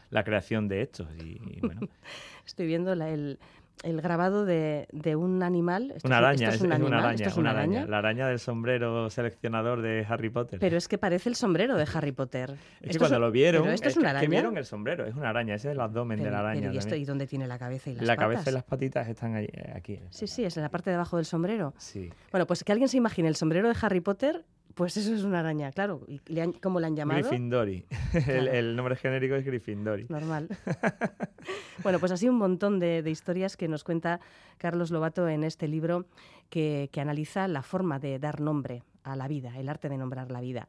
la, 0.10 0.24
creación 0.24 0.68
de 0.68 0.82
estos. 0.84 1.08
Y, 1.24 1.60
bueno. 1.62 1.82
Estoy 2.46 2.68
viendo 2.68 2.94
la, 2.94 3.10
el 3.10 3.40
el 3.84 4.02
grabado 4.02 4.46
de, 4.46 4.88
de 4.92 5.16
un 5.16 5.44
animal. 5.44 5.94
una 6.04 6.18
araña, 6.20 6.50
es, 6.50 6.62
una, 6.62 6.76
araña, 6.76 7.86
La 7.86 7.98
araña 7.98 8.28
del 8.28 8.40
sombrero 8.40 9.10
seleccionador 9.10 9.82
de 9.82 10.06
Harry 10.08 10.30
Potter. 10.30 10.60
Pero 10.60 10.78
es 10.78 10.88
que 10.88 10.98
parece 10.98 11.30
el 11.30 11.36
sombrero 11.36 11.76
de 11.76 11.88
Harry 11.94 12.12
Potter. 12.12 12.56
Es 12.82 12.94
que 12.94 13.00
cuando 13.00 13.20
lo 13.20 13.32
vieron, 13.32 13.68
esto 13.70 13.90
es, 13.90 13.98
una 13.98 14.12
araña. 14.12 14.30
vieron 14.30 14.58
el 14.58 14.66
sombrero, 14.66 15.06
es 15.06 15.16
una 15.16 15.30
araña, 15.30 15.56
ese 15.56 15.70
es 15.70 15.74
el 15.74 15.82
abdomen 15.82 16.22
de 16.22 16.32
la 16.32 16.40
araña. 16.40 16.74
¿y, 16.74 16.78
esto, 16.78 16.96
¿Y 16.96 17.06
dónde 17.06 17.28
tiene 17.28 17.48
la 17.48 17.60
cabeza 17.60 17.90
y 17.90 17.96
las 17.96 18.06
la 18.06 18.16
patas? 18.16 18.30
La 18.30 18.34
cabeza 18.36 18.50
y 18.50 18.54
las 18.54 18.64
patitas 18.64 19.08
están 19.08 19.36
aquí. 19.76 20.00
Sí, 20.10 20.28
sí, 20.28 20.46
es 20.46 20.56
en 20.58 20.64
la 20.64 20.70
parte 20.70 20.90
de 20.90 20.96
abajo 20.96 21.18
del 21.18 21.26
sombrero. 21.26 21.74
Sí. 21.78 22.10
Bueno, 22.32 22.48
pues 22.48 22.64
que 22.64 22.72
alguien 22.72 22.88
se 22.88 22.98
imagine 22.98 23.28
el 23.28 23.36
sombrero 23.36 23.68
de 23.68 23.76
Harry 23.82 24.00
Potter 24.00 24.46
pues 24.76 24.98
eso 24.98 25.14
es 25.14 25.24
una 25.24 25.40
araña, 25.40 25.72
claro. 25.72 26.02
¿Y 26.08 26.20
¿Cómo 26.62 26.80
la 26.80 26.88
han 26.88 26.96
llamado? 26.96 27.20
Gryffindori. 27.20 27.86
El, 28.28 28.76
nombre 28.76 28.96
genérico 28.96 29.36
es 29.36 29.46
Gryffindori. 29.46 30.08
Normal. 30.10 30.48
bueno, 31.84 32.00
pues 32.00 32.12
así 32.12 32.28
un 32.28 32.38
montón 32.38 32.80
de, 32.80 33.04
historias 33.08 33.56
que 33.56 33.68
nos 33.68 33.84
cuenta 33.84 34.20
Carlos 34.58 34.90
Lobato 34.90 35.28
en 35.28 35.44
este 35.44 35.68
libro 35.68 36.06
que, 36.50 36.90
analiza 36.98 37.48
la 37.48 37.62
forma 37.62 38.00
de 38.00 38.18
dar 38.18 38.40
nombre 38.40 38.84
a 39.04 39.16
la 39.16 39.28
vida, 39.28 39.58
el 39.60 39.70
arte 39.70 39.90
de 39.90 39.98
nombrar 39.98 40.32
la 40.32 40.42
vida. 40.42 40.68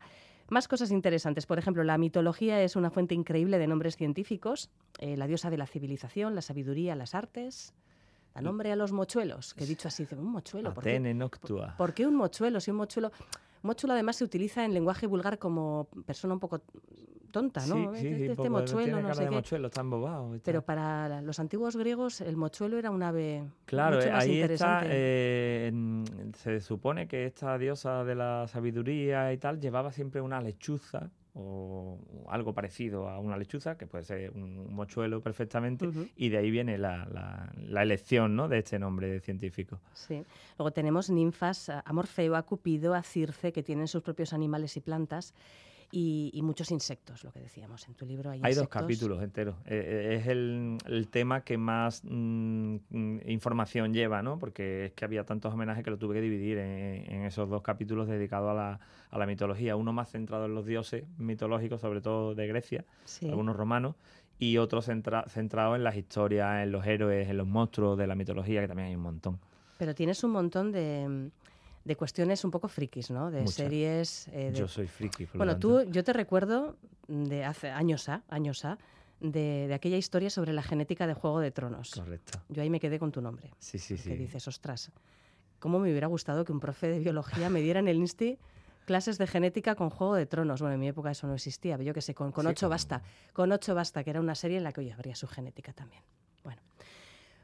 Más 0.51 0.69
cosas 0.69 0.91
interesantes. 0.91 1.47
Por 1.47 1.59
ejemplo, 1.59 1.83
la 1.85 1.97
mitología 1.97 2.61
es 2.63 2.77
una 2.77 2.91
fuente 2.91 3.15
increíble 3.15 3.59
de 3.59 3.67
nombres 3.67 3.97
científicos. 3.97 4.69
Eh, 4.99 5.17
la 5.17 5.27
diosa 5.27 5.49
de 5.49 5.57
la 5.57 5.67
civilización, 5.67 6.35
la 6.35 6.43
sabiduría, 6.43 6.95
las 6.95 7.15
artes. 7.15 7.73
Da 8.35 8.43
nombre 8.43 8.71
a 8.73 8.77
los 8.77 8.93
mochuelos, 8.93 9.55
que 9.55 9.65
dicho 9.65 9.89
así, 9.89 10.07
un 10.11 10.33
mochuelo. 10.33 10.75
¿por 10.75 10.83
qué, 10.83 10.99
Noctua. 10.99 11.77
¿Por 11.79 11.95
qué 11.95 12.07
un 12.07 12.17
mochuelo? 12.17 12.61
Si 12.61 12.71
un 12.71 12.79
mochuelo... 12.79 13.13
Mochuelo 13.65 13.95
además 13.95 14.17
se 14.17 14.25
utiliza 14.25 14.65
en 14.65 14.75
lenguaje 14.75 15.07
vulgar 15.07 15.39
como 15.39 15.89
persona 16.07 16.35
un 16.35 16.41
poco 16.41 16.61
tonta, 17.31 17.67
¿no? 17.67 17.95
Sí, 17.95 18.01
sí, 18.01 18.09
este, 18.09 18.33
este 18.33 18.51
mochuelo, 18.51 19.01
no 19.01 19.15
sé 19.15 19.25
qué. 19.25 19.31
Mochuelo, 19.31 19.69
está 19.69 19.81
embobado. 19.81 20.39
Pero 20.45 20.63
para 20.63 21.23
los 21.23 21.41
antiguos 21.41 21.75
griegos 21.75 22.21
el 22.21 22.37
mochuelo 22.37 22.79
era 22.79 22.91
un 22.91 23.03
ave 23.03 23.43
claro, 23.65 23.97
mucho 23.97 24.11
más 24.11 24.23
ahí 24.23 24.35
interesante. 24.35 24.85
Está, 24.85 24.95
eh, 24.95 25.73
se 26.35 26.61
supone 26.61 27.09
que 27.09 27.25
esta 27.25 27.57
diosa 27.57 28.05
de 28.05 28.15
la 28.15 28.47
sabiduría 28.49 29.33
y 29.33 29.39
tal 29.39 29.59
llevaba 29.59 29.93
siempre 29.93 30.21
una 30.21 30.43
lechuza 30.43 31.11
o 31.35 31.99
algo 32.29 32.55
parecido 32.55 33.09
a 33.09 33.19
una 33.19 33.37
lechuza, 33.37 33.77
que 33.77 33.87
puede 33.87 34.05
ser 34.05 34.31
un 34.31 34.73
mochuelo 34.73 35.21
perfectamente, 35.21 35.89
y 36.17 36.29
de 36.29 36.39
ahí 36.39 36.51
viene 36.51 36.79
la, 36.79 37.07
la, 37.55 37.83
elección 37.83 38.37
¿no? 38.37 38.49
de 38.49 38.59
este 38.59 38.79
nombre 38.79 39.21
científico. 39.21 39.81
Sí. 39.93 40.23
Luego 40.59 40.71
tenemos 40.71 41.11
ninfas 41.11 41.69
a 41.69 41.93
Morfeo, 41.93 42.37
a 42.37 42.43
Cupido, 42.45 42.95
a 42.95 43.03
Circe, 43.03 43.53
que 43.53 43.63
tienen 43.63 43.89
sus 43.89 44.03
propios 44.03 44.33
animales 44.33 44.77
y 44.77 44.81
plantas 44.81 45.35
y, 45.91 46.41
muchos 46.43 46.71
insectos, 46.71 47.25
lo 47.25 47.33
que 47.33 47.41
decíamos 47.41 47.87
en 47.89 47.95
tu 47.95 48.05
libro. 48.05 48.31
Hay, 48.31 48.41
hay 48.43 48.55
dos 48.55 48.69
capítulos 48.69 49.23
enteros. 49.23 49.57
Eh, 49.67 50.13
eh, 50.13 50.17
es 50.17 50.27
el, 50.27 50.79
el, 50.87 51.09
tema 51.09 51.43
que 51.43 51.57
más 51.57 52.03
mm, 52.05 52.77
información 53.27 53.95
lleva, 53.95 54.23
¿no? 54.23 54.39
Porque 54.39 54.87
es 54.87 54.93
que 54.93 55.05
había 55.05 55.25
tantos 55.25 55.53
homenajes 55.53 55.85
que 55.85 55.91
lo 55.91 55.99
tuve 55.99 56.15
que 56.15 56.21
dividir 56.21 56.59
en, 56.59 57.25
esos 57.25 57.49
dos 57.49 57.63
capítulos 57.63 58.09
dedicados 58.09 58.51
a 58.51 58.55
la, 58.55 58.81
a 59.11 59.19
la, 59.19 59.27
mitología. 59.27 59.77
Uno 59.77 59.93
más 59.93 60.11
centrado 60.11 60.47
en 60.47 60.55
los 60.55 60.67
dioses 60.67 61.05
mitológicos, 61.19 61.81
sobre 61.81 62.01
todo 62.01 62.35
de 62.35 62.47
Grecia, 62.47 62.85
algunos 63.23 63.57
romanos, 63.57 63.97
y 64.39 64.59
otro 64.59 64.83
centrado 64.83 65.77
en 65.77 65.85
las 65.85 65.97
historias, 65.97 66.63
en 66.63 66.73
los 66.73 66.87
héroes, 66.87 67.29
en 67.29 67.37
los 67.37 67.47
monstruos 67.47 67.97
de 67.97 68.07
la 68.07 68.15
mitología, 68.15 68.61
que 68.61 68.69
también 68.69 68.89
hay 68.89 68.97
un 68.97 69.03
montón. 69.03 69.39
Pero 69.79 69.95
tienes 69.95 70.23
un 70.25 70.33
montón 70.33 70.73
de 70.73 71.31
de 71.85 71.97
cuestiones 71.97 72.45
un 72.45 72.51
poco 72.51 72.69
frikis, 72.69 73.11
¿no? 73.11 73.31
De 73.31 73.47
series. 73.47 74.29
Eh, 74.29 74.53
yo 74.55 74.67
soy 74.67 74.87
friki. 74.87 75.27
Por 75.27 75.37
bueno, 75.39 75.59
tú, 75.59 75.83
yo 75.85 76.03
te 76.03 76.13
recuerdo 76.13 76.77
de 77.09 77.45
hace 77.45 77.71
años 77.71 78.09
a, 78.09 78.23
años 78.29 78.65
a, 78.65 78.79
de, 79.21 79.71
aquella 79.75 79.97
historia 79.97 80.31
sobre 80.31 80.53
la 80.53 80.63
genética 80.63 81.07
de 81.07 81.15
Juego 81.15 81.41
de 81.41 81.51
Tronos. 81.51 81.91
Correcto. 81.91 82.41
Yo 82.49 82.63
ahí 82.63 82.71
me 82.71 82.81
quedé 82.81 82.99
con 82.99 83.13
tu 83.13 83.21
nombre. 83.21 83.51
Sí, 83.59 83.79
sí, 83.79 83.99
sí. 83.99 84.09
Que 84.09 84.17
dices, 84.17 84.49
ostras, 84.49 84.93
¿cómo 85.59 85.79
me 85.79 85.91
hubiera 85.91 86.07
gustado 86.07 86.45
que 86.45 86.53
un 86.53 86.61
profe 86.61 86.89
de 86.89 86.99
biología 86.99 87.51
me 87.51 87.61
diera 87.61 87.81
en 87.81 87.89
el 87.89 87.99
Insti 87.99 88.39
clases 88.87 89.17
de 89.19 89.27
genética 89.27 89.75
con 89.75 89.91
Juego 89.91 90.15
de 90.15 90.25
Tronos? 90.25 90.61
Bueno, 90.61 90.75
en 90.75 90.81
mi 90.81 90.89
época 90.89 91.11
eso 91.11 91.27
no 91.27 91.35
existía, 91.35 91.77
yo 91.77 91.93
qué 91.93 92.01
sé, 92.01 92.15
con, 92.15 92.33
con 92.33 92.47
ocho 92.47 92.71
basta. 92.71 93.03
Con 93.35 93.53
ocho 93.53 93.75
basta, 93.75 94.03
que 94.05 94.11
era 94.11 94.21
una 94.21 94.35
serie 94.35 94.57
en 94.57 94.65
la 94.65 94.73
que 94.73 94.81
hoy 94.81 94.91
habría 94.91 95.15
su 95.15 95.27
genética 95.27 95.75
también. 95.75 96.03
Bueno. 96.43 96.63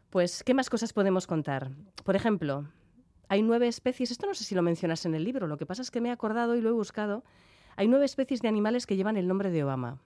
Pues, 0.08 0.42
¿qué 0.42 0.54
más 0.54 0.68
cosas 0.70 0.92
podemos 0.92 1.26
contar? 1.26 1.70
Por 2.04 2.16
ejemplo, 2.16 2.66
hay 3.30 3.42
nueve 3.42 3.68
especies, 3.68 4.10
esto 4.10 4.26
no 4.26 4.34
sé 4.34 4.42
si 4.42 4.56
lo 4.56 4.62
mencionas 4.62 5.06
en 5.06 5.14
el 5.14 5.22
libro, 5.22 5.46
lo 5.46 5.56
que 5.56 5.64
pasa 5.64 5.82
es 5.82 5.92
que 5.92 6.00
me 6.00 6.08
he 6.08 6.12
acordado 6.12 6.56
y 6.56 6.60
lo 6.60 6.68
he 6.68 6.72
buscado. 6.72 7.22
Hay 7.76 7.86
nueve 7.86 8.04
especies 8.04 8.42
de 8.42 8.48
animales 8.48 8.86
que 8.86 8.96
llevan 8.96 9.16
el 9.16 9.28
nombre 9.28 9.52
de 9.52 9.62
Obama. 9.62 10.00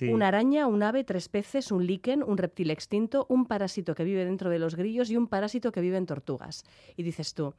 Una 0.00 0.28
araña, 0.28 0.66
un 0.66 0.82
ave, 0.82 1.04
tres 1.04 1.28
peces, 1.28 1.70
un 1.70 1.86
líquen, 1.86 2.22
un 2.22 2.38
reptil 2.38 2.70
extinto, 2.70 3.26
un 3.28 3.44
parásito 3.44 3.94
que 3.94 4.04
vive 4.04 4.24
dentro 4.24 4.48
de 4.48 4.58
los 4.58 4.74
grillos 4.74 5.10
y 5.10 5.18
un 5.18 5.26
parásito 5.26 5.70
que 5.70 5.82
vive 5.82 5.98
en 5.98 6.06
tortugas. 6.06 6.64
Y 6.96 7.02
dices 7.02 7.34
tú, 7.34 7.52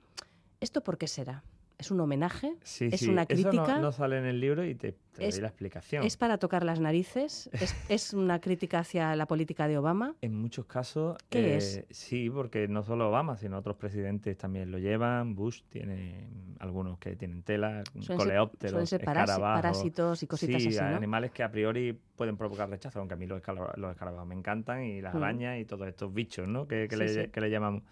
¿esto 0.60 0.82
por 0.82 0.98
qué 0.98 1.08
será? 1.08 1.44
Es 1.78 1.92
un 1.92 2.00
homenaje, 2.00 2.56
es 2.64 3.02
una 3.04 3.26
crítica. 3.26 3.64
Eso 3.64 3.80
no, 3.80 3.92
sale 3.92 4.18
en 4.18 4.26
el 4.26 4.40
libro 4.40 4.66
y 4.66 4.76
te, 4.76 4.96
doy 5.18 5.32
la 5.42 5.48
explicación. 5.48 6.04
Es 6.04 6.18
para 6.18 6.38
tocar 6.38 6.64
las 6.64 6.80
narices, 6.80 7.50
es, 7.90 8.14
una 8.14 8.40
crítica 8.40 8.80
hacia 8.80 9.16
la 9.16 9.26
política 9.26 9.68
de 9.68 9.78
Obama. 9.78 10.16
En 10.22 10.36
muchos 10.36 10.66
casos, 10.66 11.18
¿Qué 11.30 11.58
es? 11.58 11.78
Eh, 11.78 11.86
sí, 11.90 12.30
porque 12.30 12.68
no 12.68 12.84
solo 12.84 13.10
Obama, 13.10 13.38
sino 13.38 13.58
otros 13.58 13.76
presidentes 13.78 14.38
también 14.38 14.72
lo 14.72 14.80
llevan. 14.80 15.36
Bush 15.36 15.62
tiene 15.70 16.28
algunos 16.60 16.98
que 16.98 17.16
tienen 17.16 17.44
tela, 17.44 17.84
coleópteros, 18.08 18.90
ser, 18.90 19.04
parásitos 19.04 20.24
y 20.24 20.28
cositas 20.28 20.62
sí, 20.62 20.70
así. 20.70 20.80
¿no? 20.80 20.96
animales 20.96 21.32
que 21.32 21.44
a 21.44 21.52
priori 21.52 21.98
pueden 22.16 22.38
provocar 22.38 22.70
rechazo, 22.70 23.00
aunque 23.00 23.16
a 23.16 23.18
mí 23.18 23.28
los, 23.28 23.38
escarabajos, 23.40 24.28
me 24.28 24.36
encantan 24.36 24.84
y 24.84 25.02
las 25.02 25.14
mm. 25.14 25.18
arañas 25.18 25.60
y 25.60 25.66
todos 25.66 25.88
estos 25.88 26.14
bichos, 26.14 26.48
¿no? 26.48 26.68
Que, 26.68 26.88
le, 26.88 27.30
que 27.30 27.42
le 27.42 27.50
llamamos. 27.50 27.84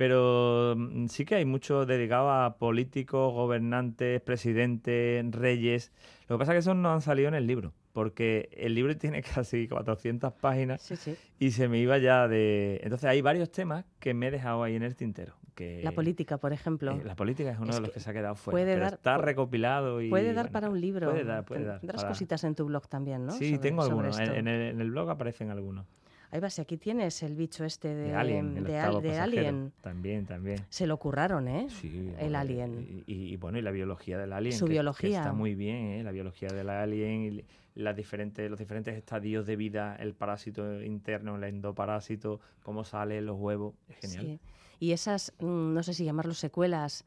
Pero 0.00 0.76
mm, 0.78 1.08
sí 1.08 1.26
que 1.26 1.34
hay 1.34 1.44
mucho 1.44 1.84
dedicado 1.84 2.30
a 2.30 2.56
políticos, 2.56 3.34
gobernantes, 3.34 4.22
presidentes, 4.22 5.30
reyes. 5.30 5.92
Lo 6.26 6.36
que 6.36 6.38
pasa 6.38 6.52
es 6.52 6.54
que 6.54 6.58
esos 6.60 6.74
no 6.74 6.90
han 6.90 7.02
salido 7.02 7.28
en 7.28 7.34
el 7.34 7.46
libro, 7.46 7.74
porque 7.92 8.48
el 8.56 8.74
libro 8.74 8.96
tiene 8.96 9.20
casi 9.22 9.68
400 9.68 10.32
páginas 10.32 10.80
Sí, 10.80 10.96
sí. 10.96 11.16
y 11.38 11.50
se 11.50 11.68
me 11.68 11.78
iba 11.78 11.98
ya 11.98 12.28
de... 12.28 12.80
Entonces 12.82 13.10
hay 13.10 13.20
varios 13.20 13.52
temas 13.52 13.84
que 13.98 14.14
me 14.14 14.28
he 14.28 14.30
dejado 14.30 14.62
ahí 14.62 14.74
en 14.74 14.84
el 14.84 14.96
tintero. 14.96 15.34
Que, 15.54 15.82
La 15.84 15.92
política, 15.92 16.38
por 16.38 16.54
ejemplo. 16.54 16.92
eh, 16.92 17.02
la 17.04 17.14
política 17.14 17.50
es 17.50 17.58
uno 17.58 17.68
Es 17.68 17.74
de 17.76 17.80
los 17.82 17.90
que 17.90 17.94
que 17.96 18.00
se 18.00 18.08
ha 18.08 18.12
quedado 18.14 18.36
fuera. 18.36 18.54
puede 18.54 18.72
pero 18.72 18.84
dar- 18.86 18.94
está 18.94 19.18
recopilado 19.18 20.00
y... 20.00 20.08
Puede 20.08 20.32
dar 20.32 20.46
bueno, 20.46 20.52
para 20.54 20.70
un 20.70 20.80
libro. 20.80 21.10
Puede 21.10 21.24
dar, 21.24 21.44
puede 21.44 21.64
dar. 21.64 21.80
Tendrás 21.80 22.00
para- 22.00 22.08
cositas 22.08 22.42
en 22.44 22.54
tu 22.54 22.64
blog 22.64 22.88
también, 22.88 23.26
¿no? 23.26 23.32
Sí, 23.32 23.50
Sobre- 23.50 23.58
tengo 23.58 23.82
algunos. 23.82 24.18
En 24.18 24.48
el, 24.48 24.62
en 24.70 24.80
el 24.80 24.90
blog 24.92 25.10
aparecen 25.10 25.50
algunos. 25.50 25.84
Ahí 26.32 26.38
vas, 26.40 26.58
aquí 26.60 26.76
tienes 26.76 27.22
el 27.24 27.34
bicho 27.34 27.64
este 27.64 27.88
de, 27.88 28.04
De 28.10 28.14
Alien. 28.14 28.56
el 28.58 28.64
de, 28.64 28.76
octavo 28.76 28.96
Al- 28.98 29.02
de 29.02 29.08
pasajero. 29.08 29.38
Alien. 29.40 29.72
También, 29.80 30.26
también. 30.26 30.58
Se 30.68 30.86
lo 30.86 30.96
curraron, 30.98 31.48
¿eh? 31.48 31.66
Sí, 31.70 32.12
el 32.18 32.36
alien. 32.36 33.04
Y, 33.06 33.12
y- 33.12 33.32
y 33.32 33.36
bueno, 33.36 33.58
y 33.58 33.62
la 33.62 33.72
biología 33.72 34.16
del 34.18 34.32
alien. 34.32 34.52
Su 34.52 34.66
que- 34.66 34.68
que 34.68 34.72
biología. 34.74 35.18
está 35.18 35.32
muy 35.32 35.54
bien, 35.56 35.76
¿eh? 35.92 36.02
La 36.04 36.12
biología 36.12 36.48
del 36.50 36.68
alien, 36.70 37.22
y 37.22 37.44
las 37.74 37.96
diferentes, 37.96 38.48
los 38.48 38.58
diferentes 38.60 38.94
estadios 38.96 39.44
de 39.46 39.56
vida, 39.56 39.96
el 39.96 40.14
parásito 40.14 40.80
interno, 40.82 41.34
el 41.36 41.44
endoparásito, 41.44 42.40
cómo 42.62 42.84
salen 42.84 43.26
los 43.26 43.36
huevos. 43.38 43.74
Es 43.88 43.96
genial. 44.00 44.24
Sí. 44.26 44.40
Y 44.78 44.92
esas, 44.92 45.32
mm, 45.40 45.74
no 45.74 45.82
sé 45.82 45.94
si 45.94 46.04
llamarlos 46.04 46.38
secuelas, 46.38 47.04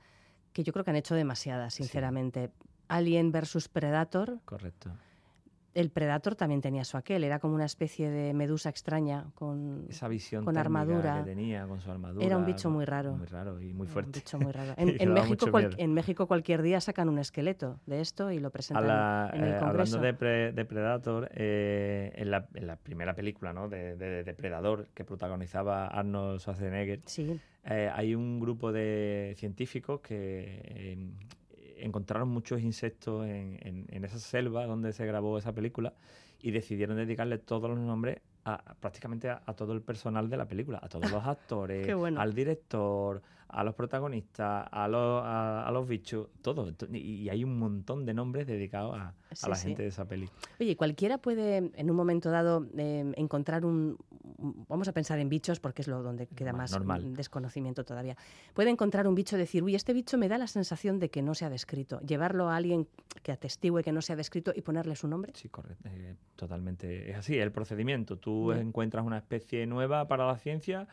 que 0.52 0.64
yo 0.64 0.74
creo 0.74 0.84
que 0.84 0.92
han 0.92 0.98
hecho 0.98 1.16
demasiadas, 1.16 1.74
sinceramente. 1.76 2.52
Alien 2.90 3.32
versus 3.32 3.70
Predator. 3.70 4.40
Correcto. 4.46 4.92
El 5.74 5.90
Predator 5.90 6.36
también 6.36 6.62
tenía 6.62 6.84
su 6.84 6.98
aquel, 6.98 7.24
era 7.24 7.40
como 7.40 7.56
una 7.56 7.66
especie 7.66 8.10
de 8.12 8.34
medusa 8.34 8.70
extraña 8.70 9.26
con 9.34 9.88
Esa 9.90 10.08
visión 10.08 10.46
con 10.46 10.56
armadura. 10.58 11.18
que 11.24 11.32
tenía, 11.32 11.66
con 11.66 11.82
su 11.82 11.90
armadura. 11.90 12.24
Era 12.24 12.38
un 12.38 12.46
bicho 12.46 12.70
muy 12.70 12.86
raro. 12.86 13.14
Muy 13.14 13.26
raro 13.26 13.60
y 13.60 13.74
muy 13.74 13.88
un 13.88 13.92
fuerte. 13.94 14.20
bicho 14.20 14.38
muy 14.38 14.52
raro. 14.52 14.74
Y 14.78 15.02
En, 15.02 15.14
México, 15.14 15.50
cual- 15.50 15.74
en 15.78 15.94
México 15.94 16.28
cualquier 16.28 16.62
día 16.62 16.80
sacan 16.80 17.10
un 17.10 17.18
esqueleto 17.18 17.80
de 17.88 18.02
esto 18.02 18.32
y 18.32 18.40
lo 18.40 18.52
presentan 18.52 18.86
la- 18.88 19.32
en 19.34 19.44
el 19.44 19.54
eh, 19.54 19.60
Congreso. 19.60 19.96
hablando 19.98 19.98
de, 20.00 20.14
pre- 20.14 20.52
de 20.52 20.66
Predator, 20.66 21.30
eh, 21.34 22.12
en, 22.18 22.30
la, 22.30 22.48
en 22.54 22.68
la 22.68 22.76
primera 22.76 23.16
película 23.16 23.52
¿no? 23.52 23.68
de, 23.68 23.96
de 23.96 24.24
Depredador 24.24 24.88
que 24.94 25.04
protagonizaba 25.04 25.88
Arnold 25.88 26.40
Schwarzenegger, 26.40 27.02
Sí, 27.08 27.40
eh, 27.66 27.90
hay 27.94 28.14
un 28.14 28.40
grupo 28.40 28.72
de 28.72 29.34
científicos 29.38 30.02
que 30.02 31.12
encontraron 31.78 32.30
muchos 32.30 32.62
insectos 32.62 33.26
en, 33.26 33.58
en- 33.62 33.86
en 33.90 34.06
esa 34.06 34.20
selva 34.20 34.66
donde 34.66 34.94
se 34.94 35.06
grabó 35.06 35.38
esa 35.38 35.54
película 35.54 35.94
y 36.42 36.52
decidieron 36.52 36.98
dedicarle 36.98 37.38
todos 37.38 37.70
los 37.70 37.80
nombres 37.80 38.20
a, 38.46 38.76
prácticamente 38.80 39.30
a, 39.30 39.42
a 39.46 39.54
todo 39.54 39.72
el 39.74 39.82
personal 39.82 40.30
de 40.30 40.38
la 40.38 40.48
película, 40.48 40.80
a 40.82 40.90
todos 40.90 41.10
los 41.10 41.24
actores, 41.26 41.96
bueno. 41.96 42.20
al 42.20 42.34
director, 42.34 43.22
a 43.54 43.64
los 43.64 43.76
protagonistas, 43.76 44.68
a 44.72 44.88
los, 44.88 45.24
a, 45.24 45.68
a 45.68 45.72
los 45.72 45.88
bichos, 45.88 46.28
todo. 46.42 46.74
Y, 46.92 47.30
hay 47.30 47.44
un 47.44 47.58
montón 47.60 48.06
de 48.06 48.14
nombres 48.14 48.48
dedicados 48.48 48.98
a, 49.00 49.14
la 49.48 49.56
sí. 49.56 49.68
gente 49.68 49.84
de 49.84 49.90
esa 49.90 50.06
peli. 50.08 50.28
Oye, 50.60 50.76
cualquiera 50.76 51.20
puede 51.20 51.72
en 51.76 51.90
un 51.90 51.96
momento 51.96 52.32
dado 52.32 52.66
eh, 52.78 53.12
encontrar 53.16 53.66
un, 53.66 53.98
un- 54.38 54.66
Vamos 54.68 54.88
a 54.88 54.92
pensar 54.94 55.20
en 55.20 55.30
bichos 55.30 55.60
porque 55.60 55.82
es 55.84 55.88
lo 55.88 56.02
donde 56.02 56.28
queda 56.28 56.52
más 56.54 56.72
normal. 56.72 57.14
desconocimiento 57.14 57.84
todavía. 57.86 58.18
Puede 58.54 58.70
encontrar 58.72 59.08
un 59.08 59.16
bicho 59.16 59.36
y 59.36 59.40
decir, 59.40 59.64
uy, 59.64 59.76
este 59.76 59.94
bicho 59.94 60.18
me 60.18 60.28
da 60.28 60.38
la 60.38 60.48
sensación 60.48 61.00
de 61.00 61.10
que 61.10 61.22
no 61.22 61.36
se 61.36 61.46
ha 61.46 61.50
descrito. 61.50 62.00
Llevarlo 62.02 62.50
a 62.50 62.56
alguien 62.56 62.88
que 63.22 63.32
atestigue 63.32 63.84
que 63.84 63.92
no 63.92 64.02
se 64.02 64.14
ha 64.14 64.16
descrito 64.16 64.52
y 64.56 64.62
ponerle 64.62 64.96
su 64.96 65.08
nombre. 65.08 65.32
Sí, 65.36 65.50
correcto. 65.50 65.90
eh, 65.90 66.16
totalmente. 66.36 67.12
Es 67.12 67.18
así, 67.18 67.38
el 67.38 67.52
procedimiento. 67.52 68.18
Tú 68.18 68.52
encuentras 68.52 69.06
una 69.06 69.18
especie 69.18 69.66
nueva 69.68 70.08
para 70.08 70.26
la 70.28 70.38
ciencia, 70.38 70.88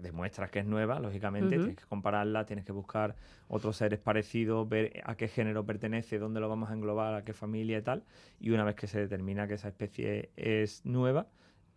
demuestras 0.00 0.50
que 0.50 0.60
es 0.60 0.66
nueva, 0.66 1.00
lógicamente, 1.00 1.56
tienes 1.56 1.76
que 1.76 1.84
compararla, 1.84 2.46
tienes 2.46 2.64
que 2.64 2.72
buscar 2.72 3.16
otros 3.48 3.76
seres 3.76 3.98
parecidos, 3.98 4.68
ver 4.68 5.02
a 5.04 5.16
qué 5.16 5.28
género 5.28 5.64
pertenece, 5.64 6.18
dónde 6.18 6.40
lo 6.40 6.48
vamos 6.48 6.70
a 6.70 6.74
englobar, 6.74 7.14
a 7.14 7.24
qué 7.24 7.32
familia 7.32 7.78
y 7.78 7.82
tal. 7.82 8.04
Y 8.40 8.50
una 8.50 8.64
vez 8.64 8.74
que 8.76 8.86
se 8.86 8.98
determina 9.00 9.46
que 9.48 9.54
esa 9.54 9.68
especie 9.68 10.30
es 10.36 10.84
nueva, 10.84 11.26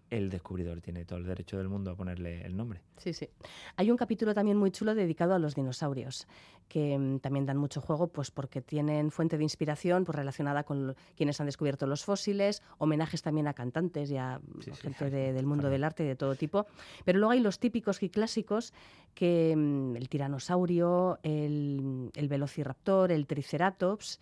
el 0.09 0.29
descubridor 0.29 0.81
tiene 0.81 1.05
todo 1.05 1.19
el 1.19 1.25
derecho 1.25 1.57
del 1.57 1.69
mundo 1.69 1.91
a 1.91 1.95
ponerle 1.95 2.41
el 2.45 2.55
nombre. 2.57 2.81
Sí, 2.97 3.13
sí. 3.13 3.29
Hay 3.75 3.91
un 3.91 3.97
capítulo 3.97 4.33
también 4.33 4.57
muy 4.57 4.71
chulo 4.71 4.95
dedicado 4.95 5.33
a 5.35 5.39
los 5.39 5.55
dinosaurios, 5.55 6.27
que 6.67 6.97
mm, 6.97 7.19
también 7.19 7.45
dan 7.45 7.57
mucho 7.57 7.79
juego, 7.81 8.07
pues 8.07 8.31
porque 8.31 8.61
tienen 8.61 9.11
fuente 9.11 9.37
de 9.37 9.43
inspiración 9.43 10.05
pues, 10.05 10.15
relacionada 10.15 10.63
con 10.63 10.95
quienes 11.15 11.39
han 11.39 11.45
descubierto 11.45 11.87
los 11.87 12.03
fósiles, 12.03 12.61
homenajes 12.77 13.21
también 13.21 13.47
a 13.47 13.53
cantantes 13.53 14.09
y 14.11 14.17
a 14.17 14.39
mm, 14.39 14.61
sí, 14.61 14.71
gente 14.73 15.09
de- 15.09 15.33
del 15.33 15.45
mundo 15.45 15.69
del 15.69 15.83
arte 15.83 16.03
de 16.03 16.15
todo 16.15 16.35
tipo. 16.35 16.65
Pero 17.05 17.19
luego 17.19 17.31
hay 17.31 17.39
los 17.39 17.59
típicos 17.59 18.01
y 18.03 18.09
clásicos, 18.09 18.73
que 19.13 19.55
mm, 19.55 19.95
el 19.95 20.09
tiranosaurio, 20.09 21.19
el, 21.23 22.11
el 22.15 22.27
velociraptor, 22.27 23.11
el 23.11 23.27
triceratops, 23.27 24.19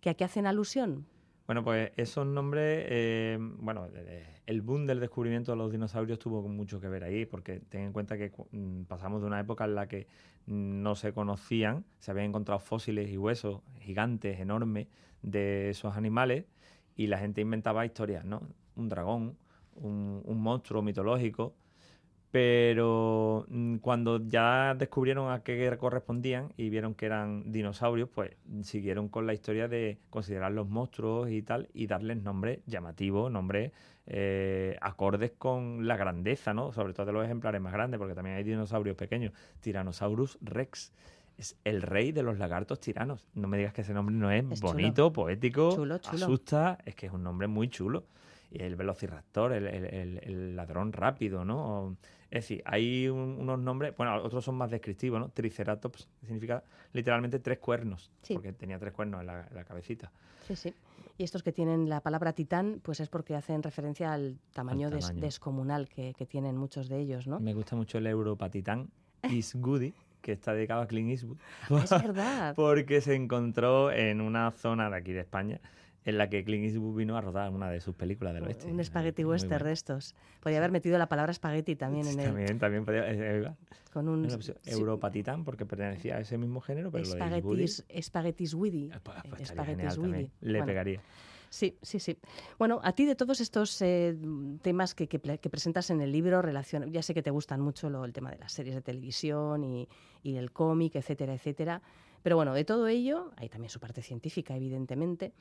que 0.00 0.10
a 0.10 0.14
qué 0.14 0.24
hacen 0.24 0.46
alusión. 0.46 1.06
Bueno, 1.46 1.62
pues 1.62 1.92
esos 1.96 2.26
nombres, 2.26 2.86
eh, 2.88 3.38
bueno, 3.40 3.86
el 4.46 4.62
boom 4.62 4.84
del 4.84 4.98
descubrimiento 4.98 5.52
de 5.52 5.58
los 5.58 5.70
dinosaurios 5.70 6.18
tuvo 6.18 6.42
mucho 6.48 6.80
que 6.80 6.88
ver 6.88 7.04
ahí, 7.04 7.24
porque 7.24 7.60
ten 7.60 7.82
en 7.82 7.92
cuenta 7.92 8.18
que 8.18 8.32
mm, 8.50 8.82
pasamos 8.84 9.20
de 9.20 9.28
una 9.28 9.38
época 9.38 9.64
en 9.64 9.76
la 9.76 9.86
que 9.86 10.08
no 10.46 10.96
se 10.96 11.12
conocían, 11.12 11.84
se 12.00 12.10
habían 12.10 12.26
encontrado 12.26 12.58
fósiles 12.58 13.08
y 13.10 13.16
huesos 13.16 13.60
gigantes, 13.78 14.40
enormes, 14.40 14.88
de 15.22 15.70
esos 15.70 15.96
animales, 15.96 16.46
y 16.96 17.06
la 17.06 17.18
gente 17.18 17.42
inventaba 17.42 17.86
historias, 17.86 18.24
¿no? 18.24 18.42
Un 18.74 18.88
dragón, 18.88 19.36
un 19.76 20.40
monstruo 20.40 20.82
mitológico, 20.82 21.54
pero 22.30 23.46
mm, 23.48 23.76
cuando 23.76 24.20
ya 24.26 24.74
descubrieron 24.74 25.30
a 25.32 25.42
qué 25.42 25.74
correspondían 25.78 26.52
y 26.56 26.68
vieron 26.70 26.94
que 26.94 27.06
eran 27.06 27.50
dinosaurios, 27.52 28.08
pues 28.08 28.32
siguieron 28.62 29.08
con 29.08 29.26
la 29.26 29.34
historia 29.34 29.68
de 29.68 29.98
considerar 30.10 30.52
los 30.52 30.68
monstruos 30.68 31.30
y 31.30 31.42
tal 31.42 31.68
y 31.72 31.86
darles 31.86 32.22
nombres 32.22 32.60
llamativos, 32.66 33.30
nombres 33.30 33.72
eh, 34.06 34.76
acordes 34.80 35.32
con 35.38 35.86
la 35.86 35.96
grandeza, 35.96 36.54
¿no? 36.54 36.72
Sobre 36.72 36.92
todo 36.94 37.06
de 37.06 37.12
los 37.12 37.24
ejemplares 37.24 37.60
más 37.60 37.72
grandes, 37.72 37.98
porque 37.98 38.14
también 38.14 38.36
hay 38.36 38.44
dinosaurios 38.44 38.96
pequeños. 38.96 39.32
Tyrannosaurus 39.60 40.38
rex 40.40 40.92
es 41.38 41.56
el 41.64 41.82
rey 41.82 42.12
de 42.12 42.22
los 42.22 42.38
lagartos 42.38 42.80
tiranos. 42.80 43.26
No 43.34 43.46
me 43.48 43.58
digas 43.58 43.72
que 43.72 43.82
ese 43.82 43.92
nombre 43.94 44.14
no 44.14 44.30
es, 44.30 44.44
Es 44.50 44.60
chulo. 44.60 44.72
bonito, 44.72 45.12
poético, 45.12 45.74
Chulo, 45.74 45.98
chulo. 45.98 46.24
asusta, 46.26 46.78
es 46.84 46.94
que 46.94 47.06
es 47.06 47.12
un 47.12 47.22
nombre 47.22 47.46
muy 47.46 47.68
chulo. 47.68 48.04
El 48.50 48.76
velociraptor, 48.76 49.52
el, 49.52 49.66
el- 49.66 50.18
el- 50.22 50.56
ladrón 50.56 50.92
rápido, 50.92 51.44
¿no? 51.44 51.96
Es 52.30 52.44
decir, 52.44 52.62
hay 52.64 53.08
un- 53.08 53.36
unos 53.40 53.58
nombres, 53.58 53.94
bueno, 53.96 54.16
otros 54.22 54.44
son 54.44 54.56
más 54.56 54.70
descriptivos, 54.70 55.20
¿no? 55.20 55.28
Triceratops 55.30 56.08
significa 56.22 56.62
literalmente 56.92 57.38
tres 57.38 57.58
cuernos, 57.58 58.10
Sí. 58.22 58.34
porque 58.34 58.52
tenía 58.52 58.78
tres 58.78 58.92
cuernos 58.92 59.20
en 59.20 59.26
la, 59.28 59.46
en 59.48 59.54
la 59.54 59.64
cabecita. 59.64 60.10
Sí, 60.46 60.56
sí. 60.56 60.74
Y 61.18 61.24
estos 61.24 61.42
que 61.42 61.52
tienen 61.52 61.88
la 61.88 62.00
palabra 62.00 62.32
titán, 62.32 62.80
pues 62.82 63.00
es 63.00 63.08
porque 63.08 63.34
hacen 63.34 63.62
referencia 63.62 64.12
al 64.12 64.38
tamaño, 64.52 64.90
des- 64.90 65.06
tamaño. 65.06 65.20
descomunal 65.20 65.88
que, 65.88 66.14
que 66.14 66.26
tienen 66.26 66.56
muchos 66.56 66.88
de 66.88 66.98
ellos, 67.00 67.26
¿no? 67.26 67.40
Me 67.40 67.54
gusta 67.54 67.74
mucho 67.76 67.98
el 67.98 68.06
Europatitán 68.06 68.90
Eastwoody, 69.22 69.94
que 70.20 70.32
está 70.32 70.52
dedicado 70.52 70.82
a 70.82 70.86
Clint 70.86 71.10
Eastwood. 71.10 71.38
Es 71.82 71.90
verdad. 71.90 72.54
Porque 72.56 73.00
se 73.00 73.14
encontró 73.14 73.90
en 73.92 74.20
una 74.20 74.50
zona 74.50 74.90
de 74.90 74.96
aquí 74.96 75.12
de 75.12 75.20
España 75.20 75.60
en 76.06 76.18
la 76.18 76.30
que 76.30 76.44
Clint 76.44 76.64
Eastwood 76.64 76.96
vino 76.96 77.16
a 77.16 77.20
rodar 77.20 77.50
una 77.52 77.68
de 77.68 77.80
sus 77.80 77.94
películas 77.94 78.32
del 78.32 78.44
oeste. 78.44 78.66
Un 78.70 78.82
spaghetti 78.82 79.24
Muy 79.24 79.32
western 79.32 79.64
de 79.64 79.72
estos. 79.72 80.14
Podría 80.40 80.58
haber 80.58 80.70
metido 80.70 80.96
la 80.98 81.08
palabra 81.08 81.32
espagueti 81.32 81.74
también 81.74 82.06
en 82.06 82.20
el, 82.20 82.26
También, 82.26 82.58
también 82.58 82.84
podía, 82.84 83.10
eh, 83.10 83.42
eh, 83.44 83.50
con 83.92 84.08
un 84.08 84.30
sí, 84.40 84.52
Europatitán, 84.66 85.44
porque 85.44 85.66
pertenecía 85.66 86.16
a 86.16 86.20
ese 86.20 86.38
mismo 86.38 86.60
género, 86.60 86.92
pero 86.92 87.04
lo 87.04 87.14
de 87.14 87.18
espaguetis, 87.18 87.84
espaguetis 87.88 88.54
Widi. 88.54 88.84
eh, 88.94 89.00
pues, 89.02 89.16
pues 89.28 89.40
estaría 89.42 89.72
espaguetis. 89.72 89.98
Widi. 89.98 90.30
Le 90.42 90.52
Bueno, 90.58 90.66
pegaría. 90.66 91.00
Sí, 91.48 91.76
sí, 91.82 91.98
sí. 92.00 92.18
Bueno, 92.58 92.80
a 92.82 92.92
ti 92.92 93.04
de 93.04 93.14
todos 93.16 93.40
estos 93.40 93.80
eh, 93.82 94.16
temas 94.62 94.94
que, 94.94 95.08
que 95.08 95.18
que 95.20 95.50
presentas 95.50 95.90
en 95.90 96.00
el 96.00 96.12
libro, 96.12 96.40
relacion- 96.42 96.90
ya 96.90 97.02
sé 97.02 97.14
que 97.14 97.22
te 97.22 97.30
gustan 97.30 97.60
mucho 97.60 97.90
lo- 97.90 98.04
el 98.04 98.12
tema 98.12 98.30
de 98.30 98.38
las 98.38 98.52
series 98.52 98.74
de 98.74 98.82
televisión 98.82 99.64
y, 99.64 99.88
y 100.22 100.36
el 100.36 100.52
cómic, 100.52 100.94
etcétera, 100.96 101.34
etcétera. 101.34 101.82
Pero 102.22 102.36
bueno, 102.36 102.52
de 102.54 102.64
todo 102.64 102.88
ello, 102.88 103.30
hay 103.36 103.48
también 103.48 103.70
su 103.70 103.78
parte 103.80 104.02
científica, 104.02 104.56
evidentemente. 104.56 105.32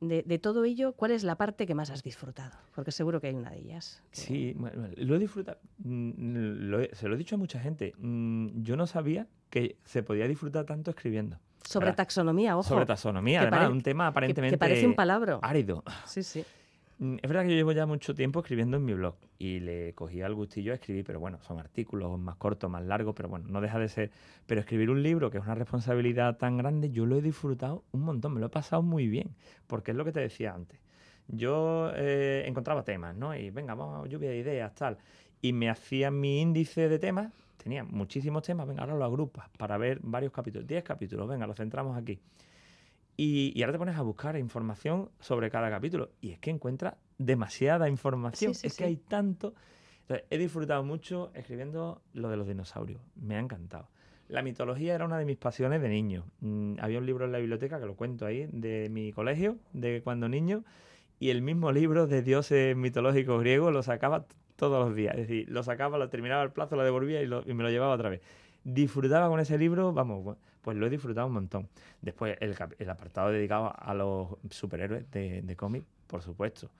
De, 0.00 0.22
de 0.22 0.38
todo 0.38 0.64
ello, 0.64 0.92
¿cuál 0.92 1.10
es 1.10 1.24
la 1.24 1.34
parte 1.36 1.66
que 1.66 1.74
más 1.74 1.90
has 1.90 2.02
disfrutado? 2.04 2.56
Porque 2.74 2.92
seguro 2.92 3.20
que 3.20 3.26
hay 3.28 3.34
una 3.34 3.50
de 3.50 3.58
ellas. 3.58 4.00
que- 4.12 4.20
Sí, 4.20 4.52
bueno, 4.56 4.88
lo 4.96 5.16
he 5.16 5.18
disfrutado. 5.18 5.58
mm, 5.78 6.12
lo 6.70 6.80
he- 6.80 6.94
se 6.94 7.08
lo 7.08 7.14
he 7.14 7.18
dicho 7.18 7.34
a 7.34 7.38
mucha 7.38 7.58
gente. 7.58 7.94
Mm, 7.98 8.62
Yo 8.62 8.76
no 8.76 8.86
sabía 8.86 9.26
que 9.50 9.76
se 9.84 10.02
podía 10.04 10.28
disfrutar 10.28 10.64
tanto 10.66 10.90
escribiendo. 10.92 11.38
Sobre 11.64 11.86
Ahora, 11.86 11.96
taxonomía, 11.96 12.56
ojo. 12.56 12.68
Sobre 12.68 12.86
taxonomía, 12.86 13.40
que 13.40 13.46
además, 13.48 13.70
un 13.70 13.80
tema 13.82 14.04
que- 14.04 14.08
aparentemente 14.10 14.54
que 14.54 14.58
parece 14.58 14.86
un 14.86 14.94
palabro. 14.94 15.40
árido. 15.42 15.82
Sí, 16.06 16.22
sí. 16.22 16.44
Mm, 16.98 17.16
Es 17.22 17.28
verdad 17.28 17.42
que 17.44 17.50
yo 17.50 17.56
llevo 17.56 17.72
ya 17.72 17.86
mucho 17.86 18.14
tiempo 18.14 18.40
escribiendo 18.40 18.76
en 18.76 18.84
mi 18.84 18.94
blog 18.94 19.14
y 19.38 19.60
le 19.60 19.94
cogí 19.94 20.20
al 20.22 20.34
gustillo 20.34 20.72
a 20.72 20.74
escribir, 20.76 21.04
pero 21.04 21.20
bueno, 21.20 21.38
son 21.42 21.58
artículos 21.58 22.18
más 22.18 22.36
cortos, 22.36 22.70
más 22.70 22.84
largos, 22.84 23.14
pero 23.16 23.28
bueno, 23.28 23.46
no 23.48 23.60
deja 23.60 23.78
de 23.78 23.88
ser. 23.88 24.10
Pero 24.46 24.60
escribir 24.60 24.90
un 24.90 25.02
libro, 25.02 25.30
que 25.30 25.38
es 25.38 25.44
una 25.44 25.54
responsabilidad 25.54 26.36
tan 26.38 26.56
grande, 26.58 26.90
yo 26.90 27.06
lo 27.06 27.16
he 27.16 27.22
disfrutado 27.22 27.84
un 27.92 28.02
montón, 28.02 28.34
me 28.34 28.40
lo 28.40 28.46
he 28.46 28.50
pasado 28.50 28.82
muy 28.82 29.08
bien, 29.08 29.34
porque 29.66 29.92
es 29.92 29.96
lo 29.96 30.04
que 30.04 30.12
te 30.12 30.20
decía 30.20 30.54
antes. 30.54 30.80
Yo 31.28 31.90
eh, 31.94 32.44
encontraba 32.46 32.84
temas, 32.84 33.14
¿no? 33.16 33.34
Y 33.36 33.50
venga, 33.50 33.74
vamos, 33.74 34.08
lluvia 34.08 34.30
de 34.30 34.38
ideas, 34.38 34.74
tal. 34.74 34.98
Y 35.42 35.52
me 35.52 35.68
hacía 35.70 36.10
mi 36.10 36.40
índice 36.40 36.88
de 36.88 36.98
temas 36.98 37.32
tenía 37.58 37.84
muchísimos 37.84 38.44
temas, 38.44 38.66
venga, 38.68 38.82
ahora 38.82 38.94
lo 38.96 39.04
agrupas 39.04 39.48
para 39.58 39.76
ver 39.76 39.98
varios 40.02 40.32
capítulos, 40.32 40.66
10 40.66 40.84
capítulos, 40.84 41.28
venga, 41.28 41.46
los 41.46 41.56
centramos 41.56 41.98
aquí. 41.98 42.18
Y, 43.20 43.60
ahora 43.62 43.72
te 43.72 43.78
pones 43.78 43.96
a 43.96 44.02
buscar 44.02 44.36
información 44.36 45.10
sobre 45.18 45.50
cada 45.50 45.68
capítulo 45.70 46.10
y 46.20 46.30
es 46.30 46.38
que 46.38 46.50
encuentras 46.50 46.94
demasiada 47.18 47.88
información, 47.88 48.52
es 48.62 48.76
que 48.76 48.84
hay 48.84 48.96
tanto. 48.96 49.54
he 50.08 50.38
disfrutado 50.38 50.84
mucho 50.84 51.32
escribiendo 51.34 52.00
lo 52.12 52.30
de 52.30 52.36
los 52.36 52.46
dinosaurios, 52.46 53.02
me 53.16 53.34
ha 53.34 53.40
encantado. 53.40 53.88
La 54.28 54.42
mitología 54.42 54.94
era 54.94 55.04
una 55.04 55.18
de 55.18 55.24
mis 55.24 55.36
pasiones 55.36 55.82
de 55.82 55.88
niño. 55.88 56.26
Mm, 56.42 56.74
había 56.80 57.00
un 57.00 57.06
libro 57.06 57.24
en 57.24 57.32
la 57.32 57.38
biblioteca, 57.38 57.80
que 57.80 57.86
lo 57.86 57.96
cuento 57.96 58.24
ahí, 58.24 58.48
de 58.52 58.88
mi 58.88 59.12
colegio, 59.12 59.56
de 59.72 60.00
cuando 60.00 60.28
niño, 60.28 60.62
y 61.18 61.30
el 61.30 61.42
mismo 61.42 61.72
libro 61.72 62.06
de 62.06 62.22
dioses 62.22 62.76
mitológicos 62.76 63.40
griegos 63.40 63.72
lo 63.72 63.82
sacaba 63.82 64.26
todos 64.54 64.86
los 64.86 64.94
días. 64.94 65.16
Es 65.16 65.26
decir, 65.26 65.50
lo 65.50 65.64
sacaba, 65.64 65.98
lo 65.98 66.08
terminaba 66.08 66.44
el 66.44 66.52
plazo, 66.52 66.76
lo 66.76 66.84
devolvía 66.84 67.20
y, 67.20 67.24
y 67.24 67.54
me 67.54 67.64
lo 67.64 67.70
llevaba 67.70 67.94
otra 67.94 68.10
vez 68.10 68.20
disfrutaba 68.74 69.28
con 69.28 69.40
ese 69.40 69.58
libro, 69.58 69.92
vamos, 69.92 70.36
pues 70.62 70.76
lo 70.76 70.86
he 70.86 70.90
disfrutado 70.90 71.26
un 71.26 71.34
montón. 71.34 71.68
Después 72.00 72.36
el, 72.40 72.54
el 72.78 72.90
apartado 72.90 73.30
dedicado 73.30 73.72
a 73.76 73.94
los 73.94 74.28
superhéroes 74.50 75.10
de, 75.10 75.42
de 75.42 75.56
cómic, 75.56 75.84
por 76.06 76.22
supuesto. 76.22 76.70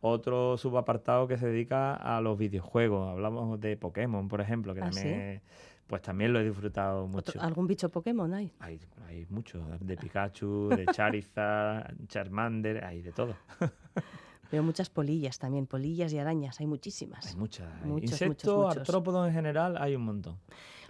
Otro 0.00 0.56
subapartado 0.56 1.28
que 1.28 1.38
se 1.38 1.46
dedica 1.46 1.94
a 1.94 2.20
los 2.20 2.36
videojuegos. 2.36 3.10
Hablamos 3.10 3.60
de 3.60 3.76
Pokémon, 3.76 4.28
por 4.28 4.40
ejemplo, 4.40 4.74
que 4.74 4.80
¿Ah, 4.80 4.90
también, 4.90 5.42
pues 5.86 6.02
también 6.02 6.32
lo 6.32 6.40
he 6.40 6.44
disfrutado 6.44 7.06
mucho. 7.06 7.40
¿Algún 7.40 7.66
bicho 7.68 7.88
Pokémon 7.88 8.32
hay? 8.34 8.52
Hay, 8.58 8.80
hay 9.06 9.26
muchos, 9.30 9.62
de 9.80 9.96
Pikachu, 9.96 10.70
de 10.70 10.86
Charizard, 10.86 11.94
Charmander, 12.08 12.84
hay 12.84 13.02
de 13.02 13.12
todo. 13.12 13.36
Veo 14.50 14.62
muchas 14.62 14.90
polillas 14.90 15.38
también, 15.38 15.66
polillas 15.66 16.12
y 16.12 16.18
arañas, 16.18 16.60
hay 16.60 16.66
muchísimas. 16.66 17.26
Hay 17.26 17.36
muchas. 17.36 17.68
Insectos, 18.02 18.76
artrópodos 18.76 19.26
en 19.26 19.32
general, 19.32 19.78
hay 19.78 19.96
un 19.96 20.02
montón. 20.02 20.36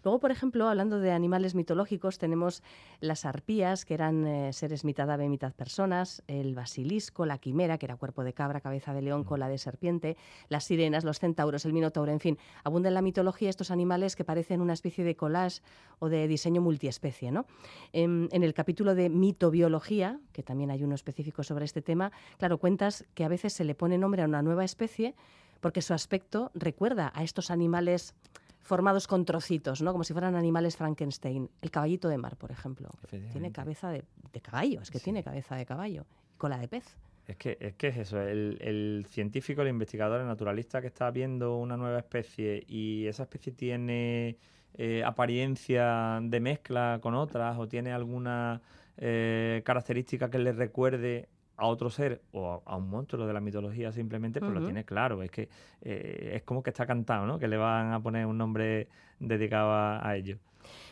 Luego, 0.05 0.19
por 0.19 0.31
ejemplo, 0.31 0.69
hablando 0.69 0.99
de 0.99 1.13
animales 1.13 1.55
mitológicos, 1.55 2.19
tenemos 2.19 2.63
las 3.01 3.25
arpías, 3.25 3.85
que 3.85 3.95
eran 3.95 4.27
eh, 4.27 4.53
seres 4.53 4.85
mitad 4.85 5.11
ave, 5.11 5.29
mitad 5.29 5.53
personas, 5.53 6.23
el 6.27 6.55
basilisco, 6.55 7.27
la 7.27 7.39
quimera, 7.39 7.79
que 7.79 7.87
era 7.87 7.97
cuerpo 7.97 8.25
de 8.25 8.33
cabra, 8.33 8.61
cabeza 8.61 8.93
de 8.95 9.03
león, 9.03 9.25
cola 9.25 9.49
de 9.49 9.59
serpiente, 9.59 10.17
las 10.49 10.65
sirenas, 10.65 11.05
los 11.05 11.19
centauros, 11.19 11.65
el 11.65 11.73
minotauro, 11.73 12.11
en 12.11 12.21
fin, 12.21 12.39
abundan 12.65 12.91
en 12.91 12.95
la 12.95 13.03
mitología 13.03 13.49
estos 13.49 13.71
animales 13.71 14.17
que 14.17 14.25
parecen 14.25 14.61
una 14.61 14.73
especie 14.73 15.05
de 15.05 15.17
collage 15.17 15.63
o 15.99 16.09
de 16.09 16.27
diseño 16.27 16.61
multiespecie. 16.61 17.31
¿no? 17.31 17.47
En, 17.93 18.29
en 18.33 18.43
el 18.43 18.55
capítulo 18.55 18.95
de 18.95 19.09
mitobiología, 19.09 20.19
que 20.33 20.43
también 20.43 20.71
hay 20.71 20.83
uno 20.83 20.95
específico 20.95 21.43
sobre 21.43 21.65
este 21.65 21.83
tema, 21.83 22.13
claro, 22.39 22.59
cuentas 22.59 23.05
que 23.15 23.25
a 23.25 23.29
veces 23.29 23.53
se 23.53 23.65
le 23.65 23.75
pone 23.75 23.99
nombre 23.99 24.23
a 24.23 24.27
una 24.27 24.43
nueva 24.43 24.65
especie 24.65 25.15
porque 25.61 25.81
su 25.81 25.95
aspecto 25.95 26.51
recuerda 26.55 27.13
a 27.15 27.23
estos 27.23 27.51
animales 27.51 28.15
formados 28.63 29.07
con 29.07 29.25
trocitos, 29.25 29.83
¿no? 29.83 29.93
Como 29.93 30.05
si 30.05 30.13
fueran 30.13 30.37
animales 30.37 30.77
Frankenstein. 30.77 31.51
El 31.61 31.71
caballito 31.71 32.09
de 32.09 32.19
mar, 32.19 32.37
por 32.37 32.51
ejemplo. 32.51 32.89
Tiene 33.33 33.53
cabeza 33.53 33.91
de, 33.91 34.05
caballo, 34.41 34.81
es 34.81 34.91
que 34.91 35.01
tiene 35.01 35.23
cabeza 35.23 35.57
de 35.57 35.67
caballo. 35.67 36.07
Y 36.35 36.39
cola 36.39 36.59
de 36.59 36.69
pez. 36.69 36.97
Es 37.27 37.37
que, 37.37 37.57
es 37.61 37.75
que 37.75 37.89
es 37.89 37.97
eso, 37.99 38.21
el, 38.21 39.07
científico, 39.09 39.63
el 39.63 39.69
investigador, 39.69 40.21
el 40.21 40.27
naturalista 40.27 40.81
que 40.81 40.89
está 40.89 41.11
viendo 41.11 41.57
una 41.57 41.77
nueva 41.77 41.99
especie 41.99 42.65
y 42.67 43.07
esa 43.07 43.23
especie 43.25 43.53
tiene 43.53 44.37
eh, 44.75 45.05
apariencia 45.05 46.19
de 46.21 46.41
mezcla 46.41 46.99
con 47.01 47.15
otras 47.15 47.57
o 47.59 47.69
tiene 47.69 47.93
alguna 47.93 48.61
eh, 48.97 49.63
característica 49.65 50.31
que 50.31 50.39
le 50.39 50.53
recuerde 50.53 51.29
a 51.63 51.67
otro 51.67 51.91
ser 51.91 52.21
o 52.33 52.61
a, 52.67 52.77
un 52.77 52.91
monstruo 52.91 53.25
de 53.25 53.33
la 53.33 53.41
mitología 53.41 53.93
simplemente, 53.93 54.41
pues 54.41 54.53
lo 54.53 54.65
tiene 54.65 54.85
claro. 54.85 55.23
Es 55.23 55.31
que 55.31 55.49
eh, 55.83 56.33
es 56.35 56.43
como 56.43 56.63
que 56.63 56.71
está 56.71 56.87
cantado, 56.87 57.25
¿no? 57.25 57.39
Que 57.39 57.47
le 57.47 57.57
van 57.57 57.93
a 57.93 58.03
poner 58.03 58.27
un 58.27 58.37
nombre 58.37 58.89
dedicado 59.21 59.73
a, 59.73 60.17
ello. 60.17 60.39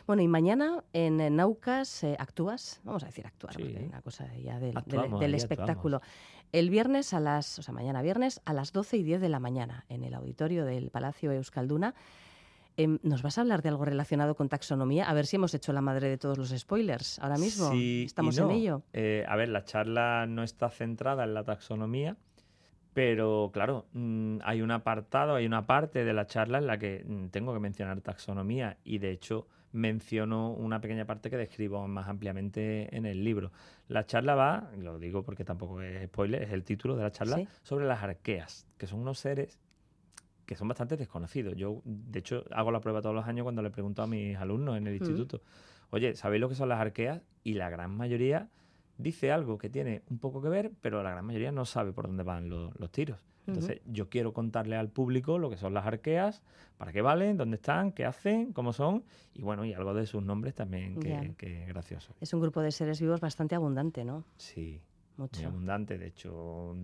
Bueno, 0.07 0.21
y 0.21 0.29
mañana 0.29 0.83
en 0.93 1.35
Naucas 1.35 2.05
eh, 2.05 2.15
actúas, 2.17 2.79
vamos 2.85 3.03
a 3.03 3.07
decir 3.07 3.27
actuar, 3.27 3.53
porque 3.53 3.77
hay 3.77 3.85
una 3.85 4.01
cosa 4.01 4.33
ya 4.37 4.59
del, 4.59 4.73
del, 5.19 5.35
espectáculo. 5.35 6.01
El 6.53 6.69
viernes 6.69 7.13
a 7.13 7.19
las, 7.19 7.59
o 7.59 7.63
sea, 7.63 7.73
mañana 7.73 8.01
viernes 8.01 8.41
a 8.45 8.53
las 8.53 8.71
12 8.71 8.97
y 8.97 9.03
10 9.03 9.19
de 9.19 9.29
la 9.29 9.39
mañana 9.39 9.85
en 9.89 10.03
el 10.03 10.13
auditorio 10.13 10.63
del 10.63 10.89
Palacio 10.89 11.33
Euskalduna. 11.33 11.95
Em, 12.77 12.99
¿Nos 13.03 13.21
vas 13.21 13.37
a 13.37 13.41
hablar 13.41 13.61
de 13.61 13.69
algo 13.69 13.85
relacionado 13.85 14.35
con 14.35 14.49
taxonomía? 14.49 15.09
A 15.09 15.13
ver 15.13 15.25
si 15.25 15.35
hemos 15.35 15.53
hecho 15.53 15.73
la 15.73 15.81
madre 15.81 16.09
de 16.09 16.17
todos 16.17 16.37
los 16.37 16.49
spoilers 16.49 17.19
ahora 17.19 17.37
mismo. 17.37 17.71
Sí 17.71 18.03
Estamos 18.05 18.37
en 18.37 18.51
ello. 18.51 18.83
Eh, 18.93 19.25
a 19.27 19.35
ver, 19.35 19.49
la 19.49 19.63
charla 19.63 20.25
no 20.27 20.43
está 20.43 20.69
centrada 20.69 21.23
en 21.23 21.33
la 21.33 21.43
taxonomía, 21.43 22.15
pero 22.93 23.51
claro, 23.53 23.87
mm, 23.93 24.39
hay 24.43 24.61
un 24.61 24.71
apartado, 24.71 25.35
hay 25.35 25.45
una 25.45 25.65
parte 25.65 26.05
de 26.05 26.13
la 26.13 26.25
charla 26.27 26.59
en 26.59 26.67
la 26.67 26.77
que 26.77 27.03
mm, 27.05 27.27
tengo 27.27 27.53
que 27.53 27.59
mencionar 27.59 28.01
taxonomía 28.01 28.77
y 28.83 28.99
de 28.99 29.11
hecho 29.11 29.47
menciono 29.73 30.51
una 30.51 30.81
pequeña 30.81 31.05
parte 31.05 31.29
que 31.29 31.37
describo 31.37 31.87
más 31.87 32.07
ampliamente 32.07 32.95
en 32.95 33.05
el 33.05 33.23
libro. 33.23 33.51
La 33.87 34.05
charla 34.05 34.35
va, 34.35 34.69
lo 34.77 34.99
digo 34.99 35.23
porque 35.23 35.45
tampoco 35.45 35.81
es 35.81 36.05
spoiler, 36.07 36.43
es 36.43 36.51
el 36.51 36.63
título 36.63 36.95
de 36.95 37.03
la 37.03 37.11
charla, 37.11 37.41
sobre 37.63 37.85
las 37.85 38.03
arqueas, 38.03 38.67
que 38.77 38.87
son 38.87 38.99
unos 38.99 39.19
seres 39.19 39.59
que 40.51 40.57
son 40.57 40.67
bastante 40.67 40.97
desconocidos. 40.97 41.55
Yo, 41.55 41.81
de 41.85 42.19
hecho, 42.19 42.43
hago 42.51 42.71
la 42.71 42.81
prueba 42.81 43.01
todos 43.01 43.15
los 43.15 43.25
años 43.25 43.45
cuando 43.45 43.61
le 43.61 43.69
pregunto 43.69 44.01
a 44.03 44.07
mis 44.07 44.35
alumnos 44.35 44.75
en 44.75 44.85
el 44.85 44.95
mm. 44.95 44.97
instituto, 44.97 45.41
oye, 45.91 46.13
¿sabéis 46.13 46.41
lo 46.41 46.49
que 46.49 46.55
son 46.55 46.67
las 46.67 46.81
arqueas? 46.81 47.21
Y 47.45 47.53
la 47.53 47.69
gran 47.69 47.95
mayoría 47.95 48.49
dice 48.97 49.31
algo 49.31 49.57
que 49.57 49.69
tiene 49.69 50.01
un 50.09 50.19
poco 50.19 50.41
que 50.41 50.49
ver, 50.49 50.73
pero 50.81 51.01
la 51.03 51.11
gran 51.11 51.23
mayoría 51.23 51.53
no 51.53 51.63
sabe 51.63 51.93
por 51.93 52.07
dónde 52.07 52.23
van 52.23 52.49
los, 52.49 52.91
tiros. 52.91 53.17
Entonces, 53.47 53.79
yo 53.85 54.09
quiero 54.09 54.33
contarle 54.33 54.75
al 54.75 54.89
público 54.89 55.39
lo 55.39 55.49
que 55.49 55.55
son 55.55 55.73
las 55.73 55.85
arqueas, 55.85 56.43
para 56.77 56.91
qué 56.91 57.01
valen, 57.01 57.37
dónde 57.37 57.55
están, 57.55 57.93
qué 57.93 58.03
hacen, 58.03 58.51
cómo 58.51 58.73
son, 58.73 59.05
y 59.33 59.43
bueno, 59.43 59.63
y 59.63 59.71
algo 59.71 59.93
de 59.93 60.05
sus 60.05 60.21
nombres 60.21 60.53
también, 60.53 60.99
que, 60.99 61.33
que 61.37 61.61
es 61.63 61.67
gracioso. 61.69 62.13
Es 62.19 62.33
un 62.33 62.41
grupo 62.41 62.59
de 62.61 62.73
seres 62.73 62.99
vivos 62.99 63.21
bastante 63.21 63.55
abundante, 63.55 64.03
¿no? 64.03 64.25
Sí, 64.35 64.81
Mucho. 65.15 65.39
muy 65.39 65.45
abundante. 65.47 65.97
De 65.97 66.07
hecho, 66.07 66.75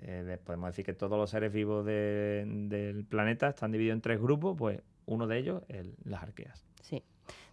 eh, 0.00 0.38
podemos 0.44 0.70
decir 0.70 0.84
que 0.84 0.92
todos 0.92 1.18
los 1.18 1.30
seres 1.30 1.52
vivos 1.52 1.84
del 1.84 3.06
planeta 3.08 3.48
están 3.48 3.72
divididos 3.72 3.94
en 3.94 4.00
tres 4.00 4.20
grupos, 4.20 4.56
pues 4.56 4.80
uno 5.06 5.26
de 5.26 5.38
ellos 5.38 5.62
las 6.04 6.22
arqueas. 6.22 6.64
Sí. 6.82 7.02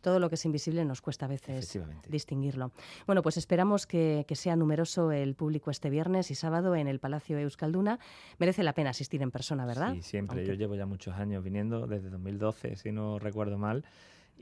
Todo 0.02 0.20
lo 0.20 0.30
que 0.30 0.36
es 0.36 0.46
invisible 0.46 0.84
nos 0.84 1.02
cuesta 1.02 1.28
a 1.28 1.30
veces 1.30 1.80
distinguirlo. 2.10 2.72
Bueno, 3.06 3.22
pues 3.22 3.38
esperamos 3.38 3.86
que, 3.86 4.26
sea 4.34 4.56
numeroso 4.56 5.12
el 5.12 5.36
público 5.36 5.70
este 5.70 5.90
viernes 5.90 6.32
y 6.32 6.36
sábado 6.36 6.76
en 6.76 6.88
el 6.88 7.00
Palacio 7.00 7.38
Euskalduna. 7.38 8.00
Merece 8.40 8.64
la 8.64 8.74
pena 8.74 8.90
asistir 8.90 9.22
en 9.22 9.30
persona, 9.30 9.66
¿verdad? 9.66 9.94
Sí, 9.94 10.02
siempre. 10.02 10.46
Yo 10.46 10.54
llevo 10.54 10.76
ya 10.76 10.88
muchos 10.88 11.16
años 11.16 11.44
viniendo, 11.44 11.86
desde 11.86 12.10
2012, 12.10 12.76
si 12.78 12.92
no 12.92 13.20
recuerdo 13.20 13.58
mal 13.58 13.86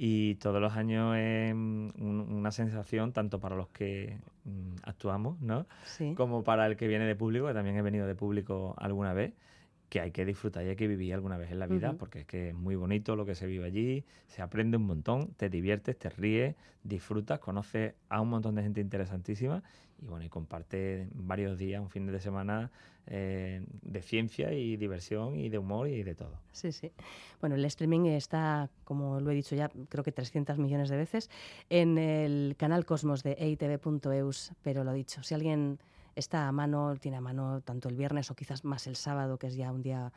y 0.02 0.36
todos 0.36 0.62
los 0.62 0.78
años 0.78 1.18
es 1.18 1.54
una 1.54 2.52
sensación 2.54 3.12
tanto 3.12 3.42
para 3.42 3.58
los 3.58 3.68
que 3.68 4.18
mm, 4.46 4.76
actuamos, 4.84 5.42
¿no? 5.42 5.66
Como 6.16 6.42
para 6.42 6.68
el 6.68 6.78
que 6.78 6.88
viene 6.88 7.04
de 7.04 7.18
público, 7.18 7.48
que 7.48 7.54
también 7.54 7.76
he 7.76 7.82
venido 7.82 8.08
de 8.08 8.16
público 8.16 8.76
alguna 8.78 9.12
vez, 9.12 9.34
que 9.90 10.00
hay 10.00 10.12
que 10.12 10.24
disfrutar 10.24 10.64
y 10.64 10.70
hay 10.70 10.76
que 10.76 10.88
vivir 10.88 11.14
alguna 11.14 11.38
vez 11.38 11.52
en 11.52 11.60
la 11.60 11.68
vida, 11.68 11.94
porque 11.94 12.20
es 12.20 12.26
que 12.26 12.50
es 12.50 12.56
muy 12.56 12.76
bonito 12.76 13.16
lo 13.16 13.26
que 13.26 13.36
se 13.36 13.48
vive 13.48 13.66
allí, 13.66 14.06
se 14.28 14.42
aprende 14.42 14.78
un 14.78 14.84
montón, 14.84 15.34
te 15.36 15.50
diviertes, 15.50 15.98
te 15.98 16.10
ríes, 16.10 16.56
disfrutas, 16.84 17.40
conoces 17.40 17.96
a 18.08 18.22
un 18.22 18.30
montón 18.30 18.56
de 18.56 18.62
gente 18.64 18.82
interesantísima 18.82 19.64
y 20.02 20.06
bueno, 20.06 20.24
y 20.26 20.30
comparte 20.30 21.10
varios 21.14 21.58
días, 21.58 21.82
un 21.82 21.90
fin 21.90 22.06
de 22.06 22.20
semana 22.20 22.72
eh, 23.08 23.64
de 23.82 24.02
ciencia 24.02 24.54
y 24.54 24.78
diversión 24.78 25.36
y 25.36 25.50
de 25.50 25.58
humor 25.58 25.88
y 25.88 26.04
de 26.04 26.16
todo. 26.16 26.40
Sí, 26.52 26.72
sí. 26.72 26.92
Bueno, 27.42 27.56
el 27.56 27.66
streaming 27.66 28.06
está, 28.06 28.70
como 28.84 29.20
lo 29.20 29.32
he 29.32 29.34
dicho 29.34 29.56
ya, 29.56 29.70
creo 29.90 30.04
que 30.04 30.12
300 30.12 30.58
millones 30.60 30.90
de 30.90 30.98
veces 30.98 31.30
en 31.70 31.98
el 31.98 32.56
canal 32.58 32.86
Cosmos 32.86 33.24
de 33.24 33.36
eitv.eus, 33.40 34.54
pero 34.62 34.84
lo 34.84 34.94
dicho, 34.94 35.24
si 35.24 35.34
alguien 35.34 35.80
está 36.20 36.48
a 36.48 36.52
mano, 36.52 36.96
tiene 37.00 37.18
a 37.18 37.22
mano 37.22 37.62
tanto 37.62 37.90
el 37.90 37.96
viernes 37.96 38.30
o 38.32 38.36
quizás 38.36 38.64
más 38.64 38.88
el 38.88 38.96
sábado, 38.96 39.38
que 39.38 39.48
es 39.48 39.56
ya 39.56 39.72
un 39.72 39.82
día 39.82 40.12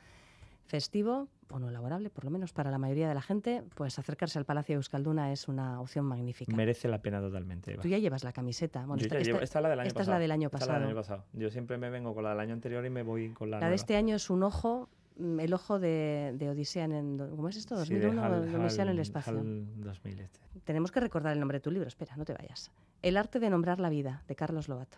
festivo 0.67 1.29
o 1.51 1.59
no 1.59 1.71
laborable, 1.71 2.09
por 2.09 2.25
lo 2.25 2.31
menos 2.31 2.53
para 2.53 2.71
la 2.71 2.79
mayoría 2.79 3.07
de 3.09 3.15
la 3.15 3.21
gente, 3.21 3.63
pues 3.75 3.99
acercarse 3.99 4.39
al 4.39 4.47
Palacio 4.47 4.75
de 4.75 4.77
Euskalduna 4.79 5.31
es 5.31 5.49
una 5.49 5.81
opción 5.81 6.07
magnífica. 6.07 6.57
Merece 6.57 6.89
la 6.89 7.03
pena 7.03 7.21
totalmente. 7.21 7.77
Tú 7.77 7.89
ya 7.89 7.99
llevas 7.99 8.25
la 8.25 8.33
camiseta. 8.33 8.87
esta, 8.99 9.19
es 9.19 9.55
la 9.55 9.69
del 9.69 9.81
año 9.81 9.91
pasado. 9.91 10.03
es 10.03 10.09
la 10.09 10.19
del 10.19 10.33
año 10.33 10.95
pasado. 10.95 11.25
Yo 11.35 11.51
siempre 11.51 11.77
me 11.77 11.91
vengo 11.91 12.15
con 12.15 12.25
la 12.25 12.31
del 12.31 12.41
año 12.41 12.55
anterior 12.55 12.85
y 12.87 12.91
me 12.91 13.03
voy 13.03 13.31
con 13.31 13.51
la 13.51 13.61
La 13.61 13.69
de 13.69 13.75
este 13.75 13.97
año 13.97 14.17
es 14.17 14.31
un 14.31 14.43
ojo, 14.43 14.89
mm, 15.19 15.41
el 15.41 15.53
ojo 15.53 15.79
de, 15.79 16.49
Odisea 16.51 16.85
en... 16.85 17.19
¿Cómo 17.19 17.51
es 17.51 17.57
esto? 17.57 17.77
¿2001? 17.77 18.59
Odisea 18.59 18.85
en 18.85 18.91
el 18.91 18.99
espacio. 18.99 19.35
2000 19.35 20.21
este. 20.21 20.41
Tenemos 20.65 20.91
que 20.91 21.01
recordar 21.01 21.35
el 21.35 21.41
nombre 21.41 21.59
de 21.59 21.63
tu 21.63 21.71
libro. 21.71 21.87
Espera, 21.87 22.17
no 22.17 22.25
te 22.25 22.33
vayas. 22.33 22.71
El 23.03 23.19
arte 23.19 23.41
de 23.41 23.51
nombrar 23.51 23.79
la 23.79 23.91
vida, 23.91 24.23
de 24.27 24.37
Carlos 24.37 24.69
Lobato. 24.69 24.97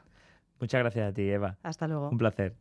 Muchas 0.60 0.80
gracias 0.80 1.10
a 1.10 1.12
ti, 1.12 1.28
Eva. 1.28 1.56
Hasta 1.62 1.88
luego. 1.88 2.08
Un 2.10 2.18
placer. 2.18 2.54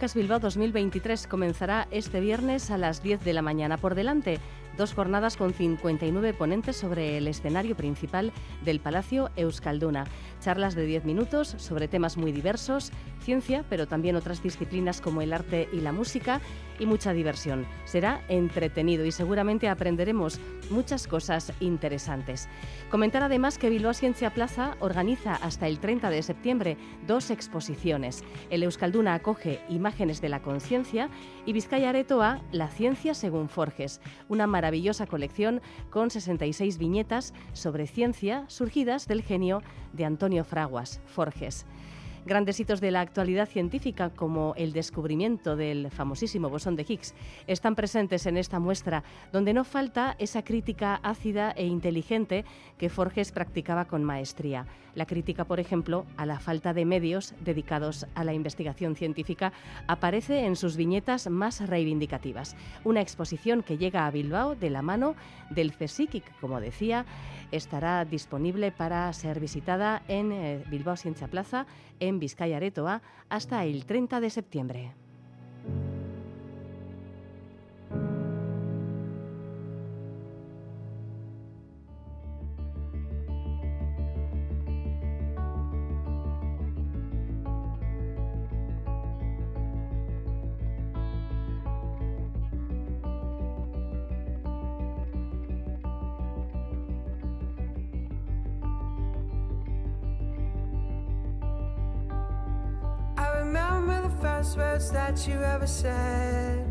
Naucas 0.00 0.14
Bilbao 0.14 0.38
2023 0.38 1.26
comenzará 1.26 1.86
este 1.90 2.20
viernes 2.20 2.70
a 2.70 2.78
las 2.78 3.02
10 3.02 3.22
de 3.22 3.34
la 3.34 3.42
mañana. 3.42 3.76
Por 3.76 3.94
delante, 3.94 4.38
dos 4.80 4.94
jornadas 4.94 5.36
con 5.36 5.52
59 5.52 6.32
ponentes 6.32 6.74
sobre 6.74 7.18
el 7.18 7.28
escenario 7.28 7.76
principal 7.76 8.32
del 8.64 8.80
Palacio 8.80 9.30
Euskalduna. 9.36 10.06
Charlas 10.40 10.74
de 10.74 10.86
10 10.86 11.04
minutos 11.04 11.54
sobre 11.58 11.86
temas 11.86 12.16
muy 12.16 12.32
diversos, 12.32 12.90
ciencia, 13.22 13.62
pero 13.68 13.86
también 13.86 14.16
otras 14.16 14.42
disciplinas 14.42 15.02
como 15.02 15.20
el 15.20 15.34
arte 15.34 15.68
y 15.70 15.82
la 15.82 15.92
música 15.92 16.40
y 16.78 16.86
mucha 16.86 17.12
diversión. 17.12 17.66
Será 17.84 18.24
entretenido 18.28 19.04
y 19.04 19.12
seguramente 19.12 19.68
aprenderemos 19.68 20.40
muchas 20.70 21.06
cosas 21.06 21.52
interesantes. 21.60 22.48
Comentar 22.90 23.22
además 23.22 23.58
que 23.58 23.68
Bilbao 23.68 23.92
Ciencia 23.92 24.30
Plaza 24.30 24.76
organiza 24.80 25.34
hasta 25.34 25.68
el 25.68 25.78
30 25.78 26.08
de 26.08 26.22
septiembre 26.22 26.78
dos 27.06 27.30
exposiciones. 27.30 28.24
El 28.48 28.62
Euskalduna 28.62 29.12
acoge 29.12 29.60
Imágenes 29.68 30.22
de 30.22 30.30
la 30.30 30.40
Conciencia 30.40 31.10
y 31.44 31.52
Vizcaya 31.52 31.90
Aretoa 31.90 32.40
La 32.50 32.68
Ciencia 32.68 33.12
según 33.12 33.50
Forges, 33.50 34.00
una 34.30 34.46
maravillosa 34.70 35.06
colección 35.06 35.60
con 35.90 36.10
66 36.10 36.78
viñetas 36.78 37.34
sobre 37.54 37.88
ciencia 37.88 38.44
surgidas 38.46 39.08
del 39.08 39.24
genio 39.24 39.64
de 39.92 40.04
Antonio 40.04 40.44
Fraguas, 40.44 41.00
Forges. 41.06 41.66
Grandes 42.24 42.60
hitos 42.60 42.80
de 42.80 42.92
la 42.92 43.00
actualidad 43.00 43.48
científica, 43.48 44.10
como 44.10 44.54
el 44.56 44.72
descubrimiento 44.72 45.56
del 45.56 45.90
famosísimo 45.90 46.50
bosón 46.50 46.76
de 46.76 46.86
Higgs, 46.86 47.14
están 47.48 47.74
presentes 47.74 48.26
en 48.26 48.36
esta 48.36 48.60
muestra, 48.60 49.02
donde 49.32 49.54
no 49.54 49.64
falta 49.64 50.14
esa 50.20 50.44
crítica 50.44 51.00
ácida 51.02 51.50
e 51.50 51.66
inteligente 51.66 52.44
que 52.78 52.90
Forges 52.90 53.32
practicaba 53.32 53.86
con 53.86 54.04
maestría. 54.04 54.66
La 54.94 55.06
crítica, 55.06 55.44
por 55.44 55.60
ejemplo, 55.60 56.06
a 56.16 56.26
la 56.26 56.40
falta 56.40 56.74
de 56.74 56.84
medios 56.84 57.34
dedicados 57.40 58.06
a 58.14 58.24
la 58.24 58.34
investigación 58.34 58.96
científica 58.96 59.52
aparece 59.86 60.44
en 60.46 60.56
sus 60.56 60.76
viñetas 60.76 61.28
más 61.28 61.66
reivindicativas. 61.66 62.56
Una 62.84 63.00
exposición 63.00 63.62
que 63.62 63.78
llega 63.78 64.06
a 64.06 64.10
Bilbao 64.10 64.54
de 64.54 64.70
la 64.70 64.82
mano 64.82 65.14
del 65.50 65.72
CSIC 65.72 66.10
como 66.40 66.60
decía, 66.60 67.04
estará 67.52 68.04
disponible 68.04 68.72
para 68.72 69.12
ser 69.12 69.40
visitada 69.40 70.02
en 70.08 70.32
eh, 70.32 70.64
Bilbao 70.68 70.96
Ciencia 70.96 71.28
Plaza, 71.28 71.66
en 72.00 72.18
Vizcaya 72.18 72.56
Aretoa, 72.56 73.02
hasta 73.28 73.64
el 73.64 73.84
30 73.84 74.20
de 74.20 74.30
septiembre. 74.30 74.92
Words 104.80 104.90
that 104.92 105.28
you 105.28 105.42
ever 105.42 105.66
said. 105.66 106.66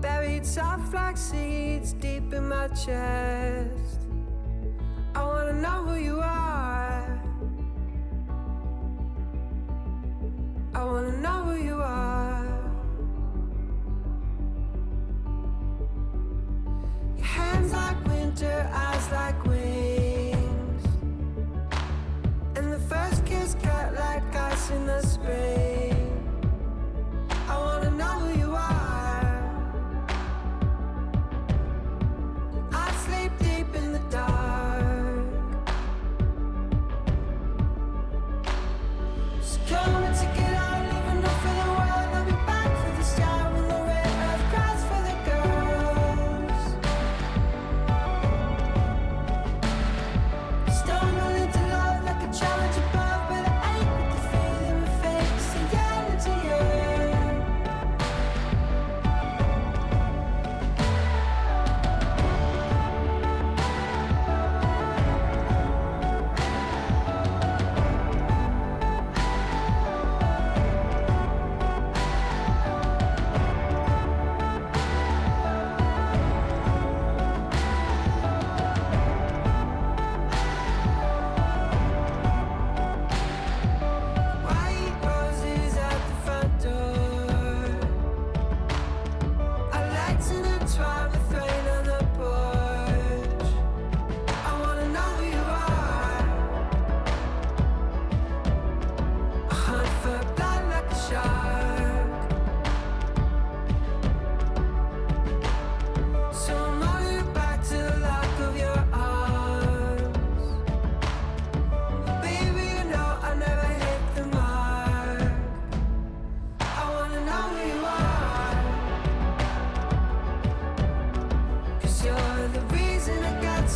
Buried 0.00 0.46
soft 0.46 0.94
like 0.94 1.16
seeds 1.16 1.92
deep 1.94 2.32
in 2.32 2.48
my 2.48 2.68
chest. 2.68 4.00
I 5.14 5.22
wanna 5.22 5.52
know 5.52 5.84
who 5.86 5.96
you 5.96 6.20
are. 6.20 7.20
I 10.74 10.84
wanna 10.84 11.16
know 11.18 11.42
who 11.48 11.56
you 11.62 11.82
are. 11.82 12.46
Your 17.16 17.26
hands 17.26 17.72
like 17.72 18.04
winter, 18.06 18.70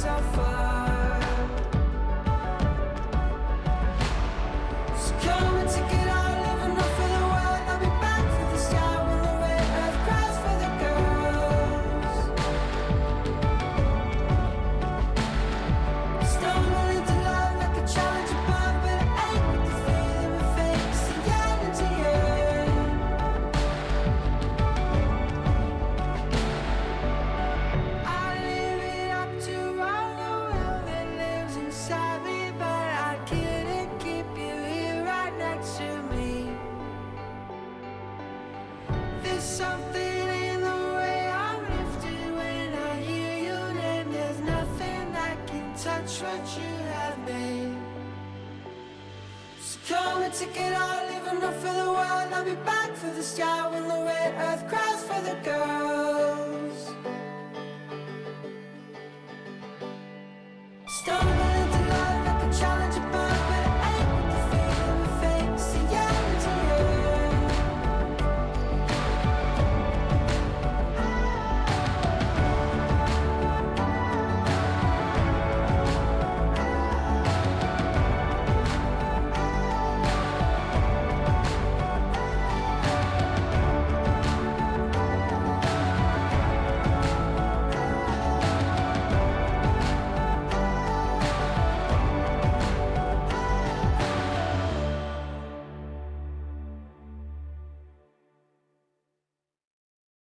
I 0.09 0.46